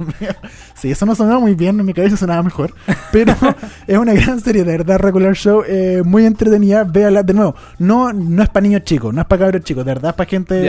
Sí, 0.75 0.91
eso 0.91 1.05
no 1.05 1.15
sonaba 1.15 1.39
muy 1.39 1.53
bien, 1.55 1.79
en 1.79 1.85
mi 1.85 1.93
cabeza 1.93 2.17
sonaba 2.17 2.41
mejor. 2.43 2.73
Pero 3.11 3.33
es 3.87 3.97
una 3.97 4.13
gran 4.13 4.39
serie, 4.39 4.63
de 4.63 4.71
verdad, 4.77 4.99
Regular 4.99 5.35
Show, 5.35 5.63
eh, 5.67 6.01
muy 6.03 6.25
entretenida. 6.25 6.83
Véala 6.83 7.21
de 7.23 7.33
nuevo. 7.33 7.55
No, 7.77 8.11
no 8.13 8.41
es 8.43 8.49
para 8.49 8.63
niños 8.63 8.83
chicos, 8.83 9.13
no 9.13 9.21
es 9.21 9.27
para 9.27 9.45
cabros 9.45 9.63
chicos, 9.63 9.85
de 9.85 9.93
verdad 9.93 10.09
es 10.11 10.15
para 10.15 10.29
gente 10.29 10.63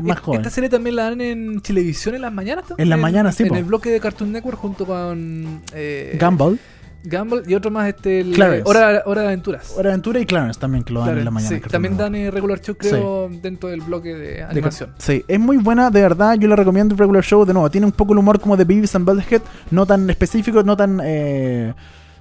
Ya. 0.00 0.02
más 0.06 0.18
E- 0.18 0.20
joven. 0.20 0.40
Esta 0.40 0.50
serie 0.50 0.70
también 0.70 0.96
la 0.96 1.04
dan 1.10 1.20
en 1.20 1.60
Televisión 1.60 2.14
en 2.14 2.22
las 2.22 2.32
mañanas. 2.32 2.64
En 2.78 2.88
las 2.88 2.98
mañanas, 2.98 3.34
sí, 3.34 3.42
En 3.44 3.48
po. 3.48 3.56
el 3.56 3.64
bloque 3.64 3.90
de 3.90 3.98
Cartoon 4.00 4.30
Network 4.32 4.58
junto 4.58 4.86
con 4.86 5.60
eh, 5.74 6.16
Gumball, 6.20 6.59
Gumball 7.04 7.44
y 7.46 7.54
otro 7.54 7.70
más, 7.70 7.88
este, 7.88 8.20
el. 8.20 8.40
Hora, 8.64 9.02
Hora 9.06 9.22
de 9.22 9.26
Aventuras. 9.28 9.72
Hora 9.72 9.88
de 9.88 9.88
Aventura 9.90 10.20
y 10.20 10.26
Clarence 10.26 10.60
también, 10.60 10.84
que 10.84 10.92
lo 10.92 11.00
dan 11.00 11.18
en 11.18 11.24
la 11.24 11.30
mañana. 11.30 11.56
sí, 11.56 11.62
también 11.68 11.96
dan 11.96 12.14
eh, 12.14 12.30
Regular 12.30 12.60
Show, 12.60 12.76
creo, 12.76 13.28
dentro 13.30 13.68
del 13.68 13.80
bloque 13.80 14.14
de 14.14 14.42
animación. 14.42 14.92
Sí, 14.98 15.24
es 15.26 15.40
muy 15.40 15.56
buena, 15.56 15.90
de 15.90 16.02
verdad, 16.02 16.36
yo 16.38 16.48
la 16.48 16.56
recomiendo 16.56 16.94
Regular 16.96 17.24
Show, 17.24 17.44
de 17.44 17.52
nuevo, 17.52 17.70
tiene 17.70 17.86
un 17.86 17.92
poco 17.92 18.12
el 18.12 18.18
humor 18.18 18.40
como 18.40 18.56
de 18.56 18.64
Beavis 18.64 18.94
and 18.94 19.06
Butthead, 19.06 19.42
no 19.70 19.86
tan 19.86 20.08
específico, 20.10 20.62
no 20.62 20.76
tan... 20.76 21.00
Eh, 21.02 21.74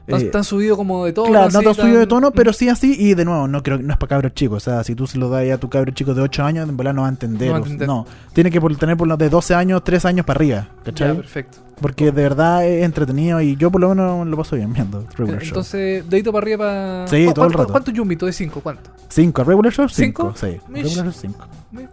No 0.09 0.17
eh, 0.17 0.21
están 0.25 0.43
subido 0.43 0.75
como 0.77 1.05
de 1.05 1.13
tono. 1.13 1.29
Claro, 1.29 1.49
no 1.51 1.59
así, 1.59 1.65
tan 1.65 1.75
subido 1.75 1.99
de 1.99 2.05
tan- 2.05 2.09
tono, 2.09 2.31
pero 2.31 2.53
sí 2.53 2.69
así. 2.69 2.95
Y 2.99 3.13
de 3.13 3.25
nuevo, 3.25 3.47
no 3.47 3.61
creo 3.63 3.77
no 3.79 3.93
es 3.93 3.99
para 3.99 4.09
cabros 4.09 4.33
chicos. 4.33 4.57
O 4.57 4.59
sea, 4.71 4.83
si 4.83 4.95
tú 4.95 5.07
se 5.07 5.17
lo 5.17 5.29
das 5.29 5.49
a 5.51 5.57
tu 5.57 5.69
cabro 5.69 5.91
chico 5.91 6.13
de 6.13 6.21
8 6.21 6.43
años, 6.43 6.67
en 6.67 6.75
volar 6.77 6.93
no 6.95 7.01
va 7.01 7.07
a 7.07 7.11
entender. 7.11 7.47
No 7.47 7.53
va 7.53 7.57
a 7.57 7.61
o- 7.61 7.63
entender. 7.63 7.87
No, 7.87 8.05
tiene 8.33 8.51
que 8.51 8.59
tener 8.59 8.97
por 8.97 9.07
lo 9.07 9.17
de 9.17 9.29
12 9.29 9.55
años, 9.55 9.83
3 9.83 10.05
años 10.05 10.25
para 10.25 10.37
arriba. 10.37 10.67
Ya, 10.77 10.83
¿Cachai? 10.85 11.15
perfecto. 11.15 11.57
Porque 11.81 12.05
de 12.05 12.11
verdad 12.11 12.65
es 12.67 12.83
entretenido 12.83 13.39
y 13.39 13.55
yo 13.55 13.71
por 13.71 13.79
lo 13.79 13.89
menos 13.89 14.27
lo 14.27 14.35
paso 14.35 14.57
bien 14.57 14.73
viendo 14.73 15.05
Regular 15.15 15.39
Show. 15.41 15.47
Entonces, 15.49 16.09
dedito 16.09 16.33
para 16.33 16.43
arriba 16.43 16.57
para. 16.57 17.07
Sí, 17.07 17.25
¿Cu- 17.27 17.33
todo 17.33 17.45
el 17.45 17.53
rato. 17.53 17.71
¿Cuánto 17.71 17.91
Yumbito 17.91 18.25
de 18.25 18.33
5? 18.33 18.59
¿Cuánto? 18.59 18.89
5, 19.07 19.43
Regular 19.45 19.71
Show 19.71 19.87
5. 19.87 20.33
¿Cinco? 20.33 20.33
Sí. 20.35 20.59
Regular 20.73 21.05
Show 21.05 21.13
5. 21.13 21.45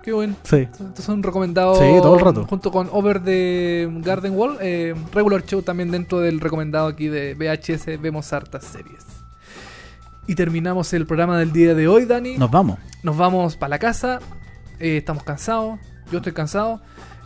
Qué 0.02 0.12
bueno. 0.12 0.34
Sí. 0.42 0.68
Estos 0.72 1.04
son 1.04 1.22
recomendados. 1.22 1.78
Sí, 1.78 1.84
todo 2.00 2.14
el 2.18 2.24
rato. 2.24 2.46
Junto 2.46 2.70
con 2.72 2.88
Over 2.92 3.22
the 3.22 3.88
Garden 4.02 4.34
Wall. 4.34 4.56
eh, 4.60 4.94
Regular 5.12 5.44
Show 5.44 5.62
también 5.62 5.90
dentro 5.90 6.20
del 6.20 6.40
recomendado 6.40 6.86
aquí 6.88 7.08
de 7.08 7.34
VHS. 7.34 7.98
Vemos 8.00 8.32
hartas 8.32 8.64
series. 8.64 9.04
Y 10.26 10.34
terminamos 10.34 10.92
el 10.92 11.06
programa 11.06 11.38
del 11.38 11.52
día 11.52 11.74
de 11.74 11.86
hoy, 11.88 12.04
Dani. 12.04 12.36
Nos 12.38 12.50
vamos. 12.50 12.78
Nos 13.02 13.16
vamos 13.16 13.56
para 13.56 13.70
la 13.70 13.78
casa. 13.78 14.18
eh, 14.78 14.98
estamos 14.98 15.22
cansados. 15.22 15.78
Yo 16.10 16.18
estoy 16.18 16.32
cansado. 16.32 16.80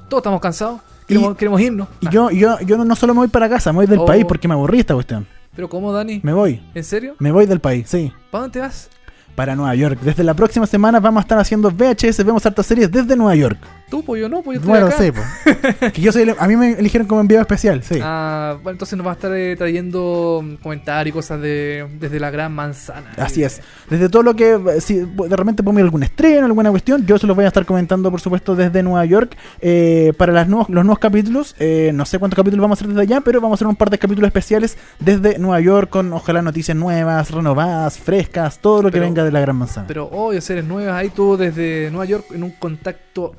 Todos 0.09 0.21
estamos 0.21 0.41
cansados. 0.41 0.81
Queremos, 1.07 1.33
Y- 1.33 1.37
queremos 1.37 1.61
irnos. 1.61 1.89
Y 2.01 2.07
Ah, 2.07 2.11
yo, 2.11 2.31
yo, 2.31 2.61
yo 2.61 2.77
no, 2.77 2.85
no 2.85 2.95
solo 2.95 3.13
me 3.15 3.19
voy 3.21 3.29
para 3.29 3.49
casa, 3.49 3.73
me 3.73 3.79
voy 3.79 3.87
del 3.87 3.99
Oh. 4.01 4.05
país 4.07 4.25
porque 4.25 4.47
me 4.47 4.55
aburrí 4.55 4.79
esta 4.81 4.95
cuestión. 4.95 5.27
Pero 5.57 5.69
¿cómo, 5.69 5.93
Dani? 5.93 6.21
Me 6.23 6.33
voy. 6.33 6.63
¿En 6.75 6.85
serio? 6.85 7.17
Me 7.19 7.33
voy 7.33 7.47
del 7.47 7.59
país, 7.61 7.89
sí. 7.89 8.13
¿Para 8.31 8.43
dónde 8.43 8.53
te 8.53 8.61
vas? 8.61 8.89
Para 9.35 9.57
Nueva 9.57 9.75
York. 9.75 10.01
Desde 10.01 10.25
la 10.25 10.35
próxima 10.35 10.67
semana 10.67 11.01
vamos 11.01 11.21
a 11.21 11.23
estar 11.23 11.39
haciendo 11.39 11.71
VHS, 11.71 12.25
vemos 12.25 12.45
hartas 12.45 12.67
series 12.67 12.91
desde 12.91 13.17
Nueva 13.17 13.35
York. 13.35 13.59
Tú, 13.91 14.05
pues 14.05 14.21
yo 14.21 14.29
no, 14.29 14.43
pues 14.43 14.57
yo 14.57 14.61
estoy 14.61 14.71
Bueno, 14.71 14.87
acá. 14.87 14.97
sí, 14.99 15.11
po. 15.13 15.91
que 15.93 16.01
yo 16.01 16.13
soy 16.13 16.33
a 16.39 16.47
mí 16.47 16.57
me 16.57 16.73
eligieron 16.73 17.09
como 17.09 17.21
enviado 17.21 17.43
especial, 17.43 17.83
sí. 17.83 17.99
Ah, 18.03 18.55
bueno, 18.63 18.71
entonces 18.77 18.97
nos 18.97 19.07
va 19.07 19.11
a 19.11 19.15
estar 19.15 19.33
eh, 19.35 19.57
trayendo 19.57 20.43
mm, 20.45 20.55
comentarios 20.63 21.13
y 21.13 21.17
cosas 21.17 21.41
de, 21.41 21.87
desde 21.99 22.21
la 22.21 22.31
gran 22.31 22.53
manzana. 22.53 23.13
Así 23.17 23.43
es. 23.43 23.61
Desde 23.89 24.09
todo 24.09 24.23
lo 24.23 24.35
que, 24.37 24.53
eh, 24.55 24.81
si 24.81 24.95
de 25.01 25.37
repente 25.37 25.63
a 25.67 25.81
algún 25.81 26.03
estreno, 26.03 26.47
alguna 26.47 26.71
cuestión, 26.71 27.05
yo 27.07 27.19
se 27.19 27.27
los 27.27 27.35
voy 27.35 27.45
a 27.45 27.49
estar 27.49 27.67
comentando, 27.67 28.11
por 28.11 28.21
supuesto, 28.21 28.55
desde 28.55 28.83
Nueva 28.83 29.05
York. 29.05 29.37
eh, 29.61 30.13
para 30.17 30.33
las 30.33 30.49
nuevos, 30.49 30.69
los 30.69 30.85
nuevos 30.85 30.99
capítulos, 30.99 31.55
eh, 31.59 31.91
no 31.95 32.05
sé 32.05 32.19
cuántos 32.19 32.37
capítulos 32.37 32.63
vamos 32.63 32.79
a 32.79 32.85
hacer 32.85 32.89
desde 32.89 33.03
allá, 33.03 33.21
pero 33.21 33.41
vamos 33.41 33.57
a 33.57 33.59
hacer 33.59 33.67
un 33.67 33.77
par 33.77 33.91
de 33.91 33.99
capítulos 33.99 34.29
especiales 34.29 34.77
desde 34.99 35.39
Nueva 35.39 35.61
York 35.61 35.91
con 35.91 36.13
ojalá 36.13 36.43
noticias 36.43 36.77
nuevas, 36.77 37.31
renovadas, 37.31 37.99
frescas, 37.99 38.59
todo 38.61 38.83
lo 38.83 38.89
que 38.89 38.93
Pero- 38.99 39.05
venga 39.07 39.25
de 39.25 39.33
la 39.33 39.41
Gran 39.41 39.57
Manzana. 39.57 39.87
Pero 39.87 40.09
hoy, 40.13 40.41
series 40.41 40.65
nuevas, 40.65 40.95
ahí 40.95 41.09
tú 41.11 41.37
desde 41.37 41.91
Nueva 41.91 42.05
York 42.05 42.27
en 42.33 42.43
un 42.45 42.51
contacto 42.53 43.35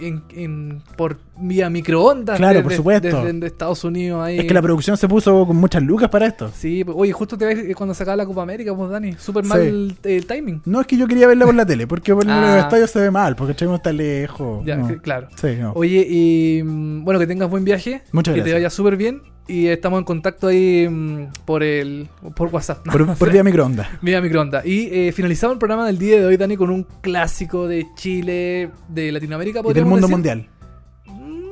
en, 0.00 0.22
en- 0.30 0.82
por 0.96 1.18
vía 1.38 1.70
microondas. 1.70 2.36
Claro, 2.38 2.62
por 2.62 2.72
supuesto. 2.72 3.24
Desde, 3.24 3.46
Estados 3.46 3.82
Unidos 3.84 4.22
ahí. 4.24 4.38
Es 4.38 4.44
que 4.44 4.54
la 4.54 4.62
producción 4.62 4.96
se 4.96 5.08
puso 5.08 5.46
con 5.46 5.56
muchas 5.56 5.82
lucas 5.82 6.08
para 6.08 6.26
esto. 6.26 6.50
Sí, 6.54 6.84
oye, 6.94 7.12
justo 7.12 7.36
te 7.38 7.46
ves 7.46 7.74
cuando 7.76 7.94
sacaba 7.94 8.16
la 8.16 8.26
Copa 8.26 8.42
América, 8.42 8.74
pues 8.74 8.90
Dani. 8.90 9.12
Súper 9.14 9.44
Sí. 9.44 9.48
mal 9.48 9.60
el, 9.60 9.96
el 10.04 10.26
timing. 10.26 10.62
No 10.64 10.80
es 10.80 10.86
que 10.86 10.96
yo 10.96 11.06
quería 11.06 11.26
verla 11.26 11.46
por 11.46 11.54
la 11.54 11.64
tele, 11.66 11.86
porque 11.86 12.14
por 12.14 12.24
Ah. 12.28 12.54
los 12.56 12.64
estadios 12.64 12.90
se 12.90 13.00
ve 13.00 13.10
mal, 13.10 13.36
porque 13.36 13.54
Chemo 13.54 13.76
está 13.76 13.92
lejos. 13.92 14.64
Ya, 14.66 14.76
no. 14.76 14.88
que- 14.88 14.98
claro. 14.98 15.28
Sí, 15.40 15.56
no. 15.58 15.72
Oye, 15.72 16.06
y 16.08 16.62
mm, 16.62 17.04
bueno, 17.04 17.18
que 17.20 17.26
tengas 17.26 17.48
buen 17.48 17.64
viaje. 17.64 18.02
Muchas 18.12 18.34
que 18.34 18.42
te 18.42 18.52
vaya 18.52 18.70
súper 18.70 18.96
bien. 18.96 19.22
Y 19.50 19.66
estamos 19.66 19.98
en 19.98 20.04
contacto 20.04 20.46
ahí 20.46 20.88
mm, 20.88 21.32
por 21.44 21.62
el 21.62 22.08
por 22.36 22.48
WhatsApp. 22.48 22.86
¿no? 22.86 22.92
por, 22.92 23.14
por 23.18 23.32
vía 23.32 23.42
microondas. 23.42 23.88
Vía 24.00 24.20
microondas. 24.20 24.64
Y 24.64 24.88
eh, 24.92 25.12
finalizamos 25.12 25.54
el 25.54 25.58
programa 25.58 25.86
del 25.86 25.98
día 25.98 26.20
de 26.20 26.26
hoy, 26.26 26.36
Dani, 26.36 26.56
con 26.56 26.70
un 26.70 26.86
clásico 27.00 27.66
de 27.66 27.86
Chile, 27.96 28.70
de 28.88 29.10
Latinoamérica. 29.10 29.60
Y 29.68 29.72
del 29.72 29.84
mundo 29.84 30.06
decir. 30.06 30.10
mundial. 30.10 30.48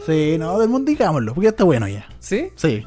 Sí, 0.07 0.37
no, 0.39 0.59
del 0.59 0.69
mundo, 0.69 0.91
digámoslo, 0.91 1.35
porque 1.35 1.47
ya 1.47 1.51
está 1.51 1.65
bueno 1.65 1.89
ya. 1.89 2.07
¿Sí? 2.21 2.51
Sí. 2.55 2.87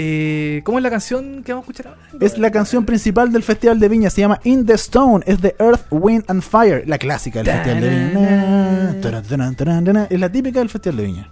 Eh, 0.00 0.62
¿Cómo 0.64 0.78
es 0.78 0.82
la 0.82 0.90
canción 0.90 1.42
que 1.42 1.52
vamos 1.52 1.68
a 1.68 1.70
escuchar 1.70 1.92
ahora? 1.92 2.24
Es 2.24 2.38
la 2.38 2.50
canción 2.50 2.84
principal 2.84 3.32
del 3.32 3.42
Festival 3.42 3.78
de 3.78 3.88
Viña, 3.88 4.10
se 4.10 4.22
llama 4.22 4.40
In 4.44 4.64
the 4.64 4.74
Stone, 4.74 5.24
es 5.26 5.40
de 5.40 5.54
Earth, 5.58 5.86
Wind 5.90 6.24
and 6.28 6.42
Fire, 6.42 6.84
la 6.86 6.98
clásica 6.98 7.42
del 7.42 7.52
Festival 7.52 7.80
de 7.80 7.90
Viña. 7.90 8.08
Es 10.08 10.20
la 10.20 10.32
típica 10.32 10.60
del 10.60 10.68
Festival 10.68 10.96
de 10.96 11.04
Viña. 11.04 11.30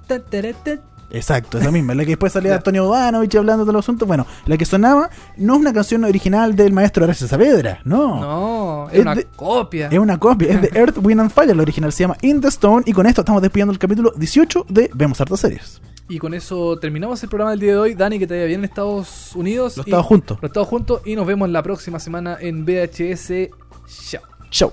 Exacto, 1.11 1.59
esa 1.59 1.71
misma, 1.71 1.95
la 1.95 2.03
que 2.05 2.11
después 2.11 2.33
salía. 2.33 2.57
Antonio 2.57 2.85
Bodanovich 2.85 3.35
hablando 3.37 3.65
de 3.65 3.73
los 3.73 3.85
asuntos. 3.85 4.07
Bueno, 4.09 4.27
la 4.45 4.57
que 4.57 4.65
sonaba 4.65 5.09
no 5.37 5.55
es 5.55 5.61
una 5.61 5.73
canción 5.73 6.05
original 6.05 6.57
del 6.57 6.73
maestro 6.73 7.05
Horacio 7.05 7.27
Saavedra, 7.29 7.81
no. 7.85 8.21
No, 8.21 8.89
es, 8.91 8.95
Es 8.97 9.01
una 9.03 9.15
de- 9.15 9.25
copia. 9.37 9.89
Es 9.89 9.99
una 9.99 10.19
copia, 10.19 10.49
es 10.53 10.63
de 10.63 10.71
Earth, 10.79 10.99
Wind 11.03 11.21
and 11.21 11.31
Fire, 11.31 11.55
la 11.55 11.63
original 11.63 11.93
se 11.93 12.03
llama 12.05 12.17
In 12.23 12.41
the 12.41 12.49
Stone. 12.49 12.83
Y 12.87 12.93
con 12.93 13.07
esto 13.07 13.21
estamos 13.23 13.41
despidiendo 13.41 13.73
el 13.73 13.79
capítulo 13.79 14.13
18 14.17 14.67
de 14.69 14.91
Vemos 14.95 15.21
Hartas 15.21 15.41
Series. 15.41 15.81
Y 16.09 16.19
con 16.19 16.35
eso 16.35 16.79
terminamos 16.79 17.21
el 17.23 17.29
programa 17.29 17.51
del 17.53 17.61
día 17.61 17.73
de 17.73 17.79
hoy. 17.79 17.95
Dani, 17.95 18.19
que 18.19 18.27
te 18.29 18.35
vaya 18.35 18.47
bien 18.47 18.61
en 18.61 18.65
Estados 18.67 19.35
Unidos. 19.35 19.77
Los 19.77 19.87
Estados 19.87 20.07
juntos. 20.07 20.39
Los 20.41 20.49
Estados 20.51 20.69
juntos. 20.69 21.03
Y 21.05 21.17
nos 21.17 21.27
vemos 21.27 21.49
la 21.51 21.63
próxima 21.65 21.99
semana 21.99 22.37
en 22.41 22.65
VHS. 22.65 23.51
Chao. 24.09 24.23
Chau. 24.51 24.73